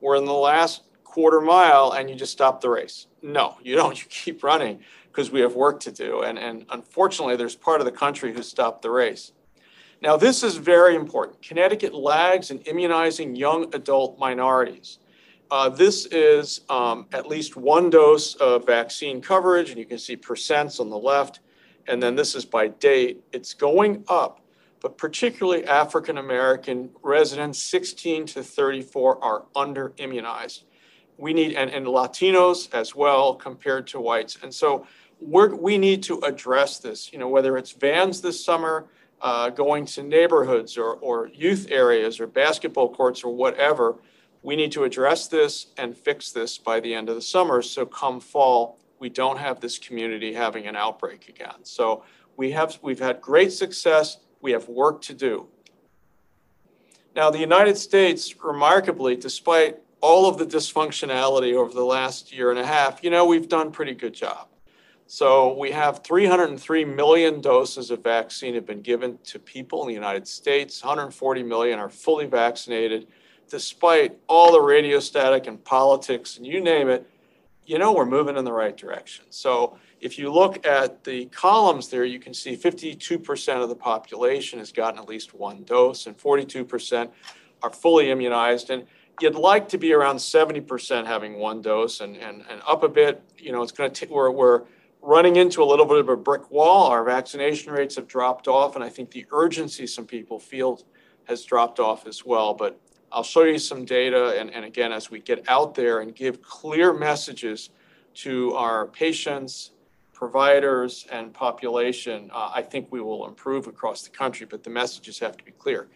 We're 0.00 0.16
in 0.16 0.24
the 0.24 0.32
last 0.32 0.82
quarter 1.04 1.40
mile 1.40 1.92
and 1.92 2.08
you 2.08 2.14
just 2.14 2.32
stop 2.32 2.60
the 2.60 2.70
race. 2.70 3.06
No, 3.22 3.56
you 3.62 3.74
don't. 3.74 3.98
You 3.98 4.06
keep 4.08 4.42
running 4.42 4.80
because 5.08 5.30
we 5.30 5.40
have 5.40 5.54
work 5.54 5.80
to 5.80 5.92
do. 5.92 6.22
And, 6.22 6.38
and 6.38 6.64
unfortunately, 6.70 7.36
there's 7.36 7.56
part 7.56 7.80
of 7.80 7.86
the 7.86 7.92
country 7.92 8.32
who 8.32 8.42
stopped 8.42 8.82
the 8.82 8.90
race. 8.90 9.32
Now, 10.00 10.16
this 10.16 10.42
is 10.44 10.56
very 10.56 10.94
important. 10.94 11.42
Connecticut 11.42 11.92
lags 11.92 12.50
in 12.50 12.60
immunizing 12.60 13.34
young 13.34 13.74
adult 13.74 14.18
minorities. 14.18 14.98
Uh, 15.50 15.68
this 15.68 16.06
is 16.06 16.60
um, 16.68 17.06
at 17.12 17.26
least 17.26 17.56
one 17.56 17.90
dose 17.90 18.34
of 18.36 18.66
vaccine 18.66 19.20
coverage, 19.20 19.70
and 19.70 19.78
you 19.78 19.86
can 19.86 19.98
see 19.98 20.16
percents 20.16 20.78
on 20.78 20.90
the 20.90 20.98
left. 20.98 21.40
And 21.88 22.02
then 22.02 22.14
this 22.14 22.34
is 22.34 22.44
by 22.44 22.68
date. 22.68 23.24
It's 23.32 23.54
going 23.54 24.04
up, 24.08 24.40
but 24.80 24.98
particularly 24.98 25.64
African 25.64 26.18
American 26.18 26.90
residents 27.02 27.62
16 27.62 28.26
to 28.26 28.42
34 28.42 29.24
are 29.24 29.46
under 29.56 29.94
immunized. 29.96 30.64
We 31.16 31.32
need, 31.32 31.54
and, 31.54 31.70
and 31.70 31.86
Latinos 31.86 32.72
as 32.72 32.94
well 32.94 33.34
compared 33.34 33.86
to 33.88 34.00
whites. 34.00 34.38
And 34.42 34.54
so 34.54 34.86
we 35.20 35.78
need 35.78 36.02
to 36.04 36.18
address 36.20 36.78
this, 36.78 37.12
you 37.12 37.18
know, 37.18 37.28
whether 37.28 37.56
it's 37.56 37.72
vans 37.72 38.20
this 38.20 38.44
summer, 38.44 38.86
uh, 39.20 39.50
going 39.50 39.84
to 39.84 40.02
neighborhoods 40.02 40.76
or, 40.78 40.94
or 40.94 41.28
youth 41.28 41.66
areas 41.70 42.20
or 42.20 42.26
basketball 42.26 42.92
courts 42.94 43.24
or 43.24 43.34
whatever, 43.34 43.96
we 44.42 44.56
need 44.56 44.72
to 44.72 44.84
address 44.84 45.28
this 45.28 45.66
and 45.76 45.96
fix 45.96 46.30
this 46.32 46.58
by 46.58 46.80
the 46.80 46.94
end 46.94 47.08
of 47.08 47.14
the 47.14 47.22
summer. 47.22 47.60
So 47.62 47.84
come 47.84 48.20
fall, 48.20 48.78
we 48.98 49.08
don't 49.08 49.38
have 49.38 49.60
this 49.60 49.78
community 49.78 50.32
having 50.32 50.66
an 50.66 50.76
outbreak 50.76 51.28
again. 51.28 51.64
So 51.64 52.04
we 52.36 52.52
have 52.52 52.78
we've 52.82 53.00
had 53.00 53.20
great 53.20 53.52
success. 53.52 54.18
We 54.40 54.52
have 54.52 54.68
work 54.68 55.02
to 55.02 55.14
do. 55.14 55.48
Now, 57.16 57.30
the 57.30 57.38
United 57.38 57.76
States, 57.76 58.32
remarkably, 58.44 59.16
despite 59.16 59.78
all 60.00 60.28
of 60.28 60.38
the 60.38 60.46
dysfunctionality 60.46 61.54
over 61.54 61.72
the 61.72 61.84
last 61.84 62.32
year 62.32 62.50
and 62.50 62.58
a 62.60 62.66
half, 62.66 63.02
you 63.02 63.10
know, 63.10 63.26
we've 63.26 63.48
done 63.48 63.72
pretty 63.72 63.94
good 63.94 64.14
job. 64.14 64.46
So 65.10 65.56
we 65.56 65.70
have 65.70 66.04
303 66.04 66.84
million 66.84 67.40
doses 67.40 67.90
of 67.90 68.04
vaccine 68.04 68.52
have 68.54 68.66
been 68.66 68.82
given 68.82 69.18
to 69.24 69.38
people 69.38 69.80
in 69.80 69.88
the 69.88 69.94
United 69.94 70.28
States. 70.28 70.84
140 70.84 71.42
million 71.44 71.78
are 71.78 71.88
fully 71.88 72.26
vaccinated. 72.26 73.08
Despite 73.48 74.18
all 74.26 74.52
the 74.52 74.60
radio 74.60 75.00
static 75.00 75.46
and 75.46 75.64
politics 75.64 76.36
and 76.36 76.46
you 76.46 76.60
name 76.60 76.90
it, 76.90 77.08
you 77.64 77.78
know 77.78 77.94
we're 77.94 78.04
moving 78.04 78.36
in 78.36 78.44
the 78.44 78.52
right 78.52 78.76
direction. 78.76 79.24
So 79.30 79.78
if 80.02 80.18
you 80.18 80.30
look 80.30 80.66
at 80.66 81.04
the 81.04 81.24
columns 81.26 81.88
there, 81.88 82.04
you 82.04 82.20
can 82.20 82.34
see 82.34 82.54
52% 82.54 83.62
of 83.62 83.70
the 83.70 83.76
population 83.76 84.58
has 84.58 84.72
gotten 84.72 85.00
at 85.00 85.08
least 85.08 85.32
one 85.32 85.64
dose 85.64 86.06
and 86.06 86.18
42% 86.18 87.08
are 87.62 87.70
fully 87.70 88.10
immunized. 88.10 88.68
And 88.68 88.84
you'd 89.22 89.36
like 89.36 89.70
to 89.70 89.78
be 89.78 89.94
around 89.94 90.16
70% 90.16 91.06
having 91.06 91.38
one 91.38 91.62
dose 91.62 92.02
and, 92.02 92.14
and, 92.18 92.44
and 92.50 92.60
up 92.68 92.82
a 92.82 92.90
bit, 92.90 93.22
you 93.38 93.52
know, 93.52 93.62
it's 93.62 93.72
going 93.72 93.90
to, 93.90 93.98
take 93.98 94.10
we're, 94.10 94.30
we're 94.30 94.64
running 95.08 95.36
into 95.36 95.62
a 95.62 95.64
little 95.64 95.86
bit 95.86 95.96
of 95.96 96.10
a 96.10 96.16
brick 96.16 96.50
wall. 96.50 96.88
Our 96.88 97.02
vaccination 97.02 97.72
rates 97.72 97.96
have 97.96 98.06
dropped 98.06 98.46
off, 98.46 98.74
and 98.74 98.84
I 98.84 98.90
think 98.90 99.10
the 99.10 99.24
urgency 99.32 99.86
some 99.86 100.04
people 100.04 100.38
feel 100.38 100.82
has 101.24 101.44
dropped 101.44 101.80
off 101.80 102.06
as 102.06 102.26
well. 102.26 102.52
But 102.52 102.78
I'll 103.10 103.22
show 103.22 103.44
you 103.44 103.58
some 103.58 103.86
data, 103.86 104.38
and, 104.38 104.50
and 104.52 104.66
again, 104.66 104.92
as 104.92 105.10
we 105.10 105.20
get 105.20 105.48
out 105.48 105.74
there 105.74 106.00
and 106.00 106.14
give 106.14 106.42
clear 106.42 106.92
messages 106.92 107.70
to 108.16 108.52
our 108.52 108.86
patients, 108.86 109.70
providers, 110.12 111.06
and 111.10 111.32
population, 111.32 112.30
uh, 112.30 112.50
I 112.54 112.60
think 112.60 112.88
we 112.90 113.00
will 113.00 113.26
improve 113.26 113.66
across 113.66 114.02
the 114.02 114.10
country, 114.10 114.44
but 114.44 114.62
the 114.62 114.70
messages 114.70 115.18
have 115.20 115.38
to 115.38 115.44
be 115.44 115.52
clear. 115.52 115.88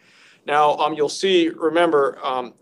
Now, 0.47 0.75
um, 0.77 0.95
you'll 0.95 1.07
see, 1.07 1.49
remember, 1.49 2.17
um, 2.23 2.55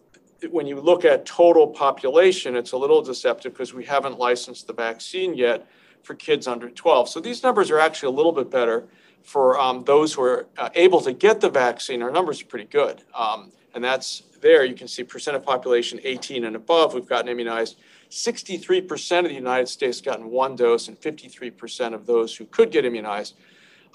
when 0.50 0.67
you 0.67 0.81
look 0.81 1.05
at 1.05 1.25
total 1.25 1.67
population, 1.67 2.58
it's 2.58 2.74
a 2.74 2.77
little 2.77 3.01
deceptive 3.01 3.53
because 3.53 3.74
we 3.74 3.86
haven't 3.86 4.20
licensed 4.20 4.67
the 4.67 4.74
vaccine 4.74 5.34
yet 5.34 5.65
for 6.03 6.15
kids 6.15 6.48
under 6.48 6.70
12. 6.70 7.10
So 7.10 7.20
these 7.20 7.43
numbers 7.43 7.72
are 7.72 7.79
actually 7.79 8.13
a 8.13 8.15
little 8.15 8.31
bit 8.31 8.50
better 8.50 8.88
for 9.24 9.60
um, 9.60 9.84
those 9.84 10.13
who 10.13 10.24
are 10.24 10.48
uh, 10.58 10.70
able 10.75 11.01
to 11.01 11.13
get 11.13 11.41
the 11.41 11.50
vaccine. 11.50 12.01
Our 12.01 12.12
numbers 12.12 12.41
are 12.41 12.46
pretty 12.46 12.65
good. 12.65 13.03
Um, 13.13 13.51
and 13.74 13.84
that's 13.84 14.24
there. 14.41 14.65
You 14.65 14.75
can 14.75 14.88
see 14.88 15.03
percent 15.03 15.38
of 15.38 15.43
population 15.43 16.00
18 16.03 16.46
and 16.46 16.55
above 16.55 16.93
who've 16.93 17.08
gotten 17.08 17.29
immunized. 17.29 17.77
63% 18.10 19.20
of 19.20 19.25
the 19.25 19.34
United 19.34 19.70
States 19.70 20.01
gotten 20.01 20.29
one 20.29 20.55
dose, 20.55 20.89
and 20.89 21.00
53% 21.00 21.93
of 21.93 22.05
those 22.05 22.36
who 22.36 22.46
could 22.46 22.70
get 22.70 22.84
immunized 22.84 23.36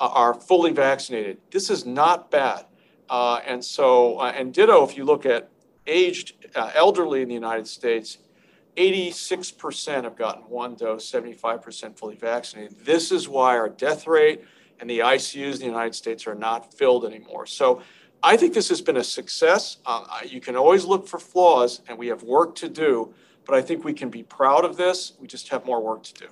uh, 0.01 0.09
are 0.09 0.33
fully 0.33 0.73
vaccinated. 0.73 1.39
This 1.51 1.69
is 1.69 1.85
not 1.85 2.31
bad. 2.31 2.65
Uh, 3.11 3.41
and 3.47 3.63
so, 3.63 4.19
uh, 4.19 4.33
and 4.35 4.55
ditto, 4.55 4.83
if 4.85 4.97
you 4.97 5.05
look 5.05 5.27
at 5.27 5.51
aged 5.87 6.33
uh, 6.55 6.71
elderly 6.75 7.23
in 7.23 7.29
the 7.29 7.35
United 7.35 7.67
States, 7.67 8.19
86% 8.77 10.05
have 10.05 10.17
gotten 10.17 10.43
one 10.45 10.75
dose, 10.75 11.11
75% 11.11 11.99
fully 11.99 12.17
vaccinated. 12.17 12.77
This 12.85 13.11
is 13.11 13.29
why 13.29 13.57
our 13.57 13.69
death 13.69 14.07
rate 14.07 14.45
and 14.81 14.89
the 14.89 14.99
ICUs 14.99 15.55
in 15.55 15.61
the 15.61 15.67
United 15.67 15.95
States 15.95 16.27
are 16.27 16.35
not 16.35 16.75
filled 16.75 17.07
anymore. 17.07 17.47
So 17.47 17.81
I 18.23 18.37
think 18.37 18.55
this 18.55 18.69
has 18.69 18.81
been 18.81 18.97
a 18.99 19.05
success. 19.05 19.79
Um, 19.87 20.07
you 20.27 20.41
can 20.41 20.57
always 20.57 20.85
look 20.85 21.07
for 21.07 21.19
flaws, 21.19 21.81
and 21.89 21.99
we 21.99 22.09
have 22.09 22.23
work 22.23 22.55
to 22.57 22.69
do, 22.69 23.15
but 23.45 23.55
I 23.55 23.63
think 23.63 23.85
we 23.85 23.93
can 23.93 24.11
be 24.11 24.23
proud 24.23 24.65
of 24.65 24.77
this. 24.77 25.13
We 25.19 25.27
just 25.27 25.49
have 25.49 25.65
more 25.65 25.83
work 25.83 26.03
to 26.05 26.15
do. 26.15 26.27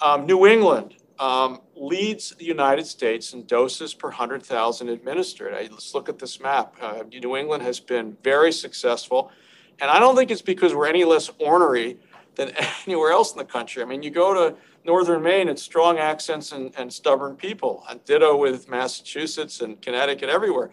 Um, 0.00 0.26
New 0.26 0.46
England 0.46 0.96
um, 1.18 1.60
leads 1.76 2.30
the 2.30 2.44
United 2.44 2.86
States 2.86 3.32
in 3.32 3.46
doses 3.46 3.94
per 3.94 4.08
100,000 4.08 4.88
administered. 4.88 5.54
I, 5.54 5.62
let's 5.62 5.94
look 5.94 6.08
at 6.08 6.18
this 6.18 6.40
map. 6.40 6.76
Uh, 6.80 7.04
New 7.08 7.36
England 7.36 7.62
has 7.62 7.80
been 7.80 8.16
very 8.22 8.52
successful. 8.52 9.30
And 9.80 9.90
I 9.90 9.98
don't 9.98 10.16
think 10.16 10.30
it's 10.30 10.42
because 10.42 10.74
we're 10.74 10.86
any 10.86 11.04
less 11.04 11.30
ornery 11.38 11.98
than 12.36 12.52
anywhere 12.86 13.12
else 13.12 13.32
in 13.32 13.38
the 13.38 13.44
country. 13.44 13.82
I 13.82 13.86
mean, 13.86 14.02
you 14.02 14.10
go 14.10 14.34
to 14.34 14.56
northern 14.84 15.22
Maine, 15.22 15.48
it's 15.48 15.62
strong 15.62 15.98
accents 15.98 16.52
and, 16.52 16.74
and 16.76 16.92
stubborn 16.92 17.36
people. 17.36 17.84
And 17.88 18.04
ditto 18.04 18.36
with 18.36 18.68
Massachusetts 18.68 19.60
and 19.60 19.80
Connecticut, 19.80 20.28
everywhere. 20.28 20.70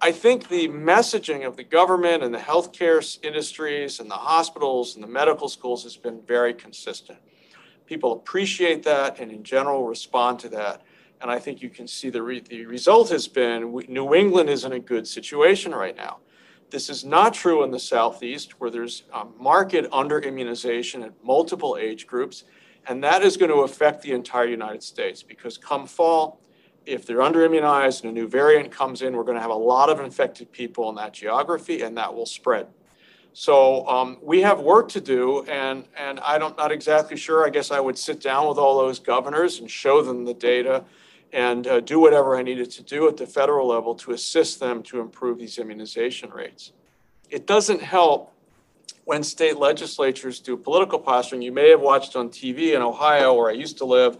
I 0.00 0.12
think 0.12 0.48
the 0.48 0.68
messaging 0.68 1.46
of 1.46 1.56
the 1.56 1.64
government 1.64 2.22
and 2.22 2.34
the 2.34 2.38
healthcare 2.38 3.18
industries 3.24 3.98
and 3.98 4.10
the 4.10 4.14
hospitals 4.14 4.94
and 4.94 5.02
the 5.02 5.08
medical 5.08 5.48
schools 5.48 5.84
has 5.84 5.96
been 5.96 6.20
very 6.22 6.52
consistent. 6.52 7.18
People 7.86 8.12
appreciate 8.12 8.82
that 8.82 9.18
and, 9.20 9.30
in 9.30 9.42
general, 9.42 9.86
respond 9.86 10.38
to 10.40 10.48
that. 10.50 10.82
And 11.22 11.30
I 11.30 11.38
think 11.38 11.62
you 11.62 11.70
can 11.70 11.86
see 11.86 12.10
the, 12.10 12.22
re- 12.22 12.40
the 12.40 12.66
result 12.66 13.08
has 13.08 13.26
been 13.26 13.72
New 13.88 14.14
England 14.14 14.50
is 14.50 14.64
in 14.64 14.72
a 14.72 14.78
good 14.78 15.06
situation 15.06 15.74
right 15.74 15.96
now. 15.96 16.18
This 16.70 16.90
is 16.90 17.04
not 17.04 17.32
true 17.32 17.62
in 17.62 17.70
the 17.70 17.78
Southeast, 17.78 18.60
where 18.60 18.70
there's 18.70 19.04
a 19.14 19.24
market 19.38 19.86
under 19.92 20.18
immunization 20.18 21.02
at 21.02 21.12
multiple 21.22 21.76
age 21.80 22.06
groups. 22.06 22.44
And 22.88 23.02
that 23.04 23.22
is 23.22 23.36
going 23.36 23.50
to 23.50 23.58
affect 23.58 24.02
the 24.02 24.12
entire 24.12 24.46
United 24.46 24.82
States 24.82 25.22
because 25.22 25.58
come 25.58 25.86
fall, 25.86 26.40
if 26.84 27.04
they're 27.04 27.22
under 27.22 27.44
immunized 27.44 28.04
and 28.04 28.16
a 28.16 28.20
new 28.20 28.28
variant 28.28 28.70
comes 28.70 29.02
in, 29.02 29.16
we're 29.16 29.24
going 29.24 29.36
to 29.36 29.40
have 29.40 29.50
a 29.50 29.54
lot 29.54 29.90
of 29.90 30.00
infected 30.00 30.50
people 30.52 30.88
in 30.88 30.94
that 30.96 31.12
geography 31.12 31.82
and 31.82 31.96
that 31.96 32.14
will 32.14 32.26
spread. 32.26 32.68
So 33.32 33.86
um, 33.86 34.18
we 34.22 34.40
have 34.42 34.60
work 34.60 34.88
to 34.90 35.00
do, 35.00 35.42
and, 35.44 35.84
and 35.94 36.20
I'm 36.20 36.40
not 36.40 36.72
exactly 36.72 37.16
sure. 37.16 37.44
I 37.44 37.50
guess 37.50 37.70
I 37.70 37.80
would 37.80 37.98
sit 37.98 38.20
down 38.20 38.48
with 38.48 38.56
all 38.56 38.78
those 38.78 38.98
governors 38.98 39.60
and 39.60 39.70
show 39.70 40.00
them 40.00 40.24
the 40.24 40.32
data 40.32 40.84
and 41.36 41.66
uh, 41.66 41.80
do 41.80 42.00
whatever 42.00 42.34
I 42.34 42.42
needed 42.42 42.70
to 42.70 42.82
do 42.82 43.06
at 43.08 43.18
the 43.18 43.26
federal 43.26 43.68
level 43.68 43.94
to 43.96 44.12
assist 44.12 44.58
them 44.58 44.82
to 44.84 45.00
improve 45.00 45.38
these 45.38 45.58
immunization 45.58 46.30
rates. 46.30 46.72
It 47.28 47.46
doesn't 47.46 47.82
help 47.82 48.32
when 49.04 49.22
state 49.22 49.58
legislatures 49.58 50.40
do 50.40 50.56
political 50.56 50.98
posturing. 50.98 51.42
You 51.42 51.52
may 51.52 51.68
have 51.68 51.82
watched 51.82 52.16
on 52.16 52.30
TV 52.30 52.74
in 52.74 52.80
Ohio, 52.80 53.34
where 53.34 53.50
I 53.50 53.52
used 53.52 53.76
to 53.78 53.84
live, 53.84 54.16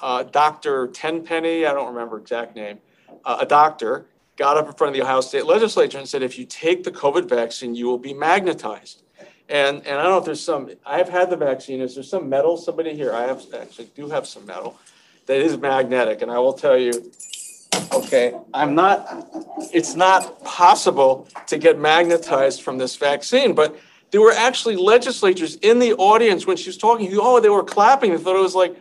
uh, 0.00 0.22
Dr. 0.22 0.86
Tenpenny, 0.86 1.66
I 1.66 1.74
don't 1.74 1.92
remember 1.92 2.18
exact 2.18 2.56
name, 2.56 2.78
uh, 3.26 3.36
a 3.40 3.46
doctor 3.46 4.06
got 4.36 4.56
up 4.56 4.66
in 4.66 4.72
front 4.72 4.88
of 4.88 4.94
the 4.94 5.02
Ohio 5.02 5.20
State 5.20 5.44
Legislature 5.44 5.98
and 5.98 6.08
said, 6.08 6.22
if 6.22 6.38
you 6.38 6.46
take 6.46 6.84
the 6.84 6.90
COVID 6.90 7.28
vaccine, 7.28 7.74
you 7.74 7.86
will 7.86 7.98
be 7.98 8.14
magnetized. 8.14 9.02
And, 9.50 9.86
and 9.86 9.98
I 9.98 10.02
don't 10.02 10.12
know 10.12 10.18
if 10.18 10.24
there's 10.24 10.40
some, 10.40 10.70
I 10.86 10.96
have 10.96 11.10
had 11.10 11.28
the 11.28 11.36
vaccine. 11.36 11.82
Is 11.82 11.94
there 11.94 12.02
some 12.02 12.30
metal? 12.30 12.56
Somebody 12.56 12.94
here, 12.94 13.12
I 13.12 13.24
have 13.24 13.44
actually 13.52 13.90
do 13.94 14.08
have 14.08 14.26
some 14.26 14.46
metal 14.46 14.78
that 15.26 15.40
is 15.40 15.58
magnetic. 15.58 16.22
And 16.22 16.30
I 16.30 16.38
will 16.38 16.52
tell 16.52 16.78
you, 16.78 17.12
okay, 17.92 18.34
I'm 18.54 18.74
not, 18.74 19.28
it's 19.72 19.94
not 19.94 20.42
possible 20.44 21.28
to 21.46 21.58
get 21.58 21.78
magnetized 21.78 22.62
from 22.62 22.78
this 22.78 22.96
vaccine, 22.96 23.54
but 23.54 23.76
there 24.10 24.20
were 24.20 24.32
actually 24.32 24.76
legislatures 24.76 25.56
in 25.56 25.78
the 25.78 25.94
audience 25.94 26.46
when 26.46 26.56
she 26.56 26.68
was 26.68 26.76
talking. 26.76 27.10
Oh, 27.20 27.40
they 27.40 27.48
were 27.48 27.64
clapping. 27.64 28.12
They 28.12 28.18
thought 28.18 28.36
it 28.36 28.42
was 28.42 28.54
like, 28.54 28.76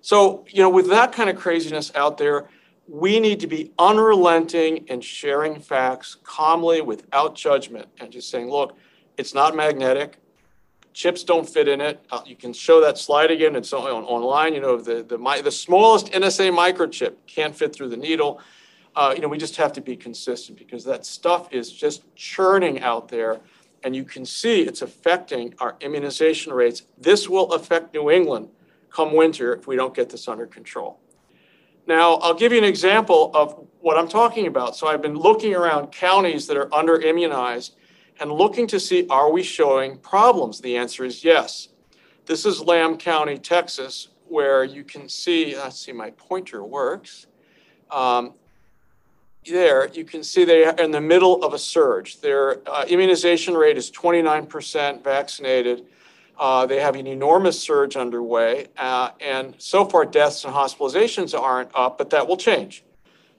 so, 0.00 0.44
you 0.48 0.62
know, 0.62 0.70
with 0.70 0.88
that 0.88 1.12
kind 1.12 1.28
of 1.28 1.36
craziness 1.36 1.92
out 1.94 2.18
there, 2.18 2.48
we 2.86 3.20
need 3.20 3.40
to 3.40 3.46
be 3.46 3.72
unrelenting 3.78 4.86
in 4.86 5.00
sharing 5.00 5.60
facts 5.60 6.16
calmly 6.22 6.80
without 6.80 7.34
judgment 7.34 7.86
and 8.00 8.10
just 8.10 8.30
saying, 8.30 8.48
look, 8.48 8.76
it's 9.18 9.34
not 9.34 9.54
magnetic 9.54 10.18
chips 10.98 11.22
don't 11.22 11.48
fit 11.48 11.68
in 11.68 11.80
it. 11.80 12.04
Uh, 12.10 12.20
you 12.26 12.34
can 12.34 12.52
show 12.52 12.80
that 12.80 12.98
slide 12.98 13.30
again. 13.30 13.54
It's 13.54 13.72
on, 13.72 13.84
online. 13.84 14.52
You 14.52 14.60
know, 14.60 14.76
the, 14.78 15.04
the, 15.04 15.16
the 15.44 15.50
smallest 15.50 16.10
NSA 16.10 16.52
microchip 16.52 17.14
can't 17.28 17.54
fit 17.54 17.72
through 17.72 17.90
the 17.90 17.96
needle. 17.96 18.40
Uh, 18.96 19.12
you 19.14 19.22
know, 19.22 19.28
we 19.28 19.38
just 19.38 19.54
have 19.54 19.72
to 19.74 19.80
be 19.80 19.96
consistent 19.96 20.58
because 20.58 20.84
that 20.84 21.06
stuff 21.06 21.52
is 21.52 21.72
just 21.72 22.02
churning 22.16 22.80
out 22.80 23.06
there. 23.06 23.38
And 23.84 23.94
you 23.94 24.02
can 24.02 24.26
see 24.26 24.62
it's 24.62 24.82
affecting 24.82 25.54
our 25.60 25.76
immunization 25.80 26.52
rates. 26.52 26.82
This 26.98 27.28
will 27.28 27.52
affect 27.52 27.94
New 27.94 28.10
England 28.10 28.48
come 28.90 29.14
winter 29.14 29.54
if 29.54 29.68
we 29.68 29.76
don't 29.76 29.94
get 29.94 30.10
this 30.10 30.26
under 30.26 30.46
control. 30.46 30.98
Now, 31.86 32.14
I'll 32.14 32.34
give 32.34 32.50
you 32.50 32.58
an 32.58 32.64
example 32.64 33.30
of 33.34 33.64
what 33.78 33.96
I'm 33.96 34.08
talking 34.08 34.48
about. 34.48 34.74
So 34.74 34.88
I've 34.88 35.00
been 35.00 35.16
looking 35.16 35.54
around 35.54 35.92
counties 35.92 36.48
that 36.48 36.56
are 36.56 36.74
under 36.74 37.00
immunized 37.00 37.76
and 38.20 38.32
looking 38.32 38.66
to 38.68 38.80
see 38.80 39.06
are 39.08 39.30
we 39.30 39.42
showing 39.42 39.98
problems? 39.98 40.60
The 40.60 40.76
answer 40.76 41.04
is 41.04 41.24
yes. 41.24 41.68
This 42.26 42.44
is 42.44 42.60
Lamb 42.60 42.98
County, 42.98 43.38
Texas, 43.38 44.08
where 44.26 44.64
you 44.64 44.84
can 44.84 45.08
see, 45.08 45.56
let's 45.56 45.78
see, 45.78 45.92
my 45.92 46.10
pointer 46.10 46.62
works. 46.62 47.26
Um, 47.90 48.34
there, 49.46 49.88
you 49.88 50.04
can 50.04 50.22
see 50.22 50.44
they 50.44 50.64
are 50.64 50.74
in 50.74 50.90
the 50.90 51.00
middle 51.00 51.42
of 51.42 51.54
a 51.54 51.58
surge. 51.58 52.20
Their 52.20 52.68
uh, 52.68 52.84
immunization 52.86 53.54
rate 53.54 53.78
is 53.78 53.90
29% 53.90 55.02
vaccinated. 55.02 55.86
Uh, 56.38 56.66
they 56.66 56.80
have 56.80 56.96
an 56.96 57.06
enormous 57.06 57.58
surge 57.58 57.96
underway. 57.96 58.66
Uh, 58.76 59.10
and 59.20 59.54
so 59.58 59.84
far, 59.84 60.04
deaths 60.04 60.44
and 60.44 60.52
hospitalizations 60.52 61.38
aren't 61.38 61.70
up, 61.74 61.98
but 61.98 62.10
that 62.10 62.26
will 62.28 62.36
change. 62.36 62.84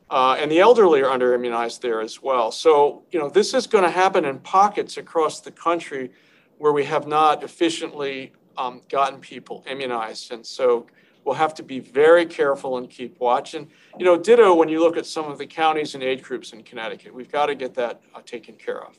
Uh, 0.10 0.38
and 0.40 0.52
the 0.52 0.60
elderly 0.60 1.02
are 1.02 1.10
under 1.10 1.34
immunized 1.34 1.82
there 1.82 2.02
as 2.02 2.22
well. 2.22 2.52
So, 2.52 3.04
you 3.12 3.20
know, 3.20 3.30
this 3.30 3.54
is 3.54 3.68
going 3.68 3.84
to 3.84 3.92
happen 3.92 4.26
in 4.26 4.40
pockets 4.40 4.98
across 4.98 5.40
the 5.42 5.52
country 5.52 6.12
where 6.58 6.72
we 6.72 6.84
have 6.86 7.08
not 7.08 7.44
efficiently 7.44 8.34
um, 8.58 8.82
gotten 8.90 9.20
people 9.20 9.64
immunized. 9.68 10.32
And 10.32 10.46
so 10.46 10.88
We'll 11.30 11.36
have 11.36 11.54
to 11.56 11.64
be 11.64 11.80
very 11.80 12.26
careful 12.26 12.78
and 12.78 12.90
keep 12.90 13.20
watching. 13.20 13.70
You 13.98 14.06
know, 14.06 14.18
ditto 14.18 14.56
when 14.56 14.70
you 14.70 14.80
look 14.80 14.98
at 14.98 15.06
some 15.06 15.30
of 15.30 15.38
the 15.38 15.46
counties 15.46 15.94
and 15.94 16.04
age 16.04 16.24
groups 16.24 16.54
in 16.54 16.64
Connecticut. 16.64 17.14
We've 17.14 17.32
got 17.32 17.48
to 17.48 17.56
get 17.56 17.76
that 17.76 18.02
uh, 18.16 18.22
taken 18.26 18.56
care 18.56 18.82
of. 18.84 18.98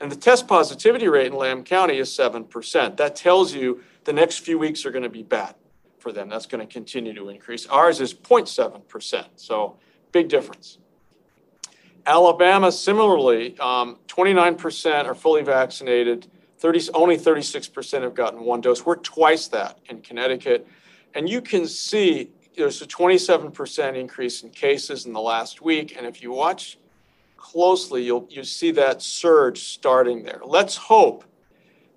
And 0.00 0.10
the 0.10 0.16
test 0.16 0.46
positivity 0.46 1.08
rate 1.08 1.28
in 1.28 1.34
Lamb 1.34 1.64
County 1.64 1.98
is 1.98 2.10
7%. 2.10 2.96
That 2.96 3.16
tells 3.16 3.54
you 3.54 3.82
the 4.04 4.12
next 4.12 4.38
few 4.38 4.58
weeks 4.58 4.84
are 4.84 4.90
going 4.90 5.04
to 5.04 5.08
be 5.08 5.22
bad 5.22 5.54
for 5.98 6.12
them. 6.12 6.28
That's 6.28 6.46
going 6.46 6.66
to 6.66 6.72
continue 6.72 7.14
to 7.14 7.28
increase. 7.28 7.66
Ours 7.66 8.00
is 8.00 8.12
0.7%. 8.12 9.24
So 9.36 9.78
big 10.12 10.28
difference. 10.28 10.78
Alabama, 12.06 12.70
similarly, 12.72 13.58
um, 13.58 13.98
29% 14.08 15.06
are 15.06 15.14
fully 15.14 15.42
vaccinated. 15.42 16.26
30, 16.58 16.90
only 16.94 17.16
36% 17.16 18.02
have 18.02 18.14
gotten 18.14 18.40
one 18.40 18.60
dose. 18.60 18.84
We're 18.84 18.96
twice 18.96 19.48
that 19.48 19.78
in 19.88 20.00
Connecticut. 20.00 20.66
And 21.14 21.28
you 21.28 21.40
can 21.40 21.66
see 21.66 22.30
there's 22.56 22.82
a 22.82 22.86
27% 22.86 23.96
increase 23.96 24.42
in 24.42 24.50
cases 24.50 25.06
in 25.06 25.12
the 25.12 25.20
last 25.20 25.62
week. 25.62 25.96
And 25.96 26.06
if 26.06 26.22
you 26.22 26.32
watch 26.32 26.78
closely, 27.36 28.04
you'll 28.04 28.26
you 28.30 28.44
see 28.44 28.70
that 28.72 29.02
surge 29.02 29.62
starting 29.64 30.22
there. 30.22 30.40
Let's 30.44 30.76
hope 30.76 31.24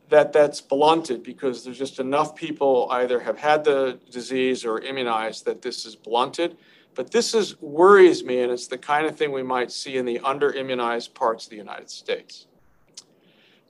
that 0.09 0.31
that's 0.31 0.61
blunted 0.61 1.23
because 1.23 1.63
there's 1.63 1.77
just 1.77 1.99
enough 1.99 2.35
people 2.35 2.87
either 2.91 3.19
have 3.19 3.37
had 3.37 3.63
the 3.63 3.99
disease 4.11 4.63
or 4.65 4.79
immunized 4.79 5.45
that 5.45 5.61
this 5.61 5.85
is 5.85 5.95
blunted. 5.95 6.57
But 6.95 7.11
this 7.11 7.33
is 7.33 7.61
worries 7.61 8.23
me, 8.23 8.41
and 8.41 8.51
it's 8.51 8.67
the 8.67 8.77
kind 8.77 9.05
of 9.05 9.17
thing 9.17 9.31
we 9.31 9.43
might 9.43 9.71
see 9.71 9.97
in 9.97 10.05
the 10.05 10.19
under 10.19 10.51
immunized 10.53 11.13
parts 11.13 11.45
of 11.45 11.49
the 11.51 11.57
United 11.57 11.89
States. 11.89 12.47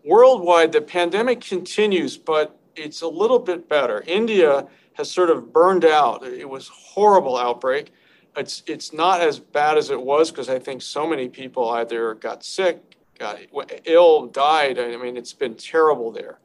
Worldwide, 0.03 0.71
the 0.71 0.81
pandemic 0.81 1.41
continues, 1.41 2.17
but 2.17 2.57
it's 2.75 3.01
a 3.01 3.07
little 3.07 3.39
bit 3.39 3.67
better. 3.67 4.03
India 4.05 4.67
has 4.93 5.09
sort 5.09 5.29
of 5.29 5.51
burned 5.51 5.83
out. 5.83 6.23
It 6.23 6.47
was 6.47 6.67
horrible 6.67 7.37
outbreak 7.37 7.91
it's 8.37 8.63
it's 8.65 8.93
not 8.93 9.21
as 9.21 9.39
bad 9.39 9.77
as 9.77 9.89
it 9.89 10.01
was 10.01 10.31
because 10.31 10.49
I 10.49 10.59
think 10.59 10.81
so 10.81 11.07
many 11.07 11.29
people 11.29 11.69
either 11.69 12.15
got 12.15 12.43
sick, 12.43 12.97
got 13.17 13.39
ill, 13.85 14.27
died. 14.27 14.79
I 14.79 14.95
mean, 14.97 15.17
it's 15.17 15.33
been 15.33 15.55
terrible 15.55 16.11
there. 16.11 16.39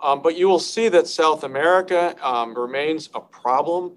Um, 0.00 0.20
but 0.20 0.36
you 0.36 0.48
will 0.48 0.58
see 0.58 0.88
that 0.88 1.06
South 1.06 1.44
America 1.44 2.16
um, 2.22 2.54
remains 2.54 3.08
a 3.14 3.20
problem. 3.20 3.92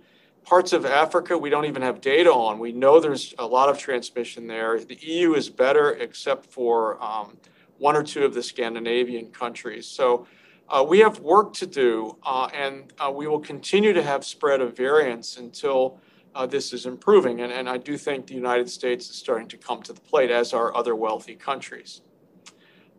Parts 0.45 0.73
of 0.73 0.86
Africa 0.86 1.38
we 1.38 1.49
don't 1.49 1.65
even 1.65 1.81
have 1.81 2.01
data 2.01 2.31
on. 2.31 2.60
We 2.60 2.71
know 2.71 2.99
there's 2.99 3.34
a 3.39 3.45
lot 3.45 3.67
of 3.67 3.77
transmission 3.77 4.47
there. 4.47 4.79
The 4.79 4.97
EU 5.01 5.34
is 5.34 5.49
better, 5.49 5.93
except 5.93 6.45
for 6.45 7.03
um, 7.03 7.38
one 7.79 7.95
or 7.95 8.03
two 8.03 8.23
of 8.23 8.34
the 8.34 8.43
Scandinavian 8.43 9.31
countries. 9.31 9.88
So. 9.88 10.27
Uh, 10.67 10.84
we 10.84 10.97
have 10.97 11.19
work 11.19 11.53
to 11.53 11.67
do, 11.67 12.17
uh, 12.23 12.49
and 12.51 12.91
uh, 12.97 13.12
we 13.12 13.27
will 13.27 13.39
continue 13.39 13.93
to 13.93 14.01
have 14.01 14.25
spread 14.25 14.62
of 14.62 14.75
variants 14.75 15.38
until 15.38 15.99
uh, 16.36 16.45
this 16.45 16.73
is 16.73 16.86
improving. 16.86 17.41
And, 17.41 17.51
and 17.51 17.69
I 17.69 17.77
do 17.77 17.97
think 17.97 18.27
the 18.27 18.34
United 18.34 18.69
States 18.69 19.10
is 19.10 19.15
starting 19.15 19.47
to 19.49 19.58
come 19.58 19.81
to 19.84 19.93
the 19.93 20.01
plate, 20.01 20.31
as 20.31 20.53
are 20.53 20.75
other 20.75 20.95
wealthy 20.95 21.36
countries. 21.36 22.01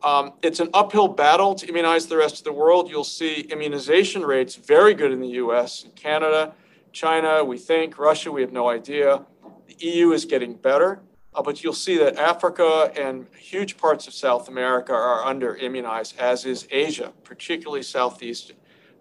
Um, 0.03 0.35
it's 0.43 0.61
an 0.61 0.69
uphill 0.75 1.09
battle 1.09 1.55
to 1.55 1.67
immunize 1.67 2.07
the 2.07 2.17
rest 2.17 2.39
of 2.39 2.45
the 2.45 2.53
world. 2.53 2.89
You'll 2.91 3.05
see 3.05 3.41
immunization 3.41 4.25
rates 4.25 4.55
very 4.55 4.95
good 4.95 5.11
in 5.11 5.21
the 5.21 5.29
US 5.29 5.85
and 5.85 5.95
Canada, 5.95 6.55
China, 6.97 7.45
we 7.45 7.59
think, 7.59 7.99
Russia, 7.99 8.33
we 8.33 8.41
have 8.41 8.55
no 8.55 8.71
idea. 8.71 9.23
The 9.67 9.87
EU 9.87 10.13
is 10.13 10.25
getting 10.25 10.55
better, 10.55 11.03
uh, 11.35 11.43
but 11.43 11.63
you'll 11.63 11.75
see 11.75 11.99
that 11.99 12.17
Africa 12.17 12.91
and 12.99 13.27
huge 13.39 13.77
parts 13.77 14.07
of 14.07 14.15
South 14.15 14.49
America 14.49 14.95
are 14.95 15.23
under 15.23 15.57
immunized, 15.57 16.19
as 16.19 16.47
is 16.47 16.67
Asia, 16.71 17.13
particularly 17.23 17.83
Southeast 17.83 18.55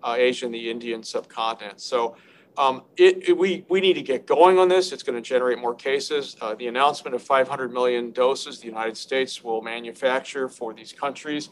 uh, 0.04 0.16
Asia 0.18 0.46
and 0.46 0.54
the 0.54 0.70
Indian 0.70 1.04
subcontinent. 1.04 1.80
So 1.80 2.18
um, 2.58 2.84
it, 2.98 3.30
it, 3.30 3.38
we, 3.38 3.64
we 3.70 3.80
need 3.80 3.94
to 3.94 4.02
get 4.02 4.26
going 4.26 4.60
on 4.60 4.68
this. 4.68 4.92
It's 4.92 5.02
going 5.02 5.16
to 5.16 5.26
generate 5.26 5.58
more 5.58 5.74
cases. 5.74 6.36
Uh, 6.42 6.54
the 6.54 6.68
announcement 6.68 7.16
of 7.16 7.24
500 7.24 7.72
million 7.72 8.12
doses 8.12 8.60
the 8.60 8.68
United 8.68 8.98
States 8.98 9.42
will 9.42 9.62
manufacture 9.62 10.50
for 10.50 10.74
these 10.74 10.92
countries 10.92 11.48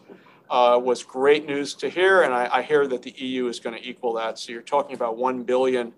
uh, 0.49 0.77
was 0.77 1.03
great 1.03 1.45
news 1.45 1.73
to 1.75 1.88
hear, 1.88 2.23
and 2.23 2.34
I, 2.34 2.49
I, 2.51 2.62
hear 2.63 2.86
that 2.86 3.01
the 3.01 3.12
EU 3.12 3.47
is 3.47 3.62
going 3.62 3.82
to 3.82 3.89
equal 3.89 4.12
that. 4.15 4.38
So 4.38 4.51
you're 4.51 4.62
talking 4.62 4.93
about 4.93 5.15
1 5.15 5.43
billion 5.43 5.93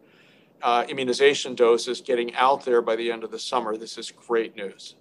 uh, 0.61 0.85
immunization 0.89 1.55
doses 1.55 2.01
getting 2.01 2.33
out 2.35 2.65
there 2.65 2.81
by 2.81 2.95
the 2.95 3.11
end 3.11 3.23
of 3.23 3.31
the 3.31 3.39
summer. 3.39 3.77
This 3.77 3.97
is 3.97 4.11
great 4.11 4.55
news. 4.55 4.95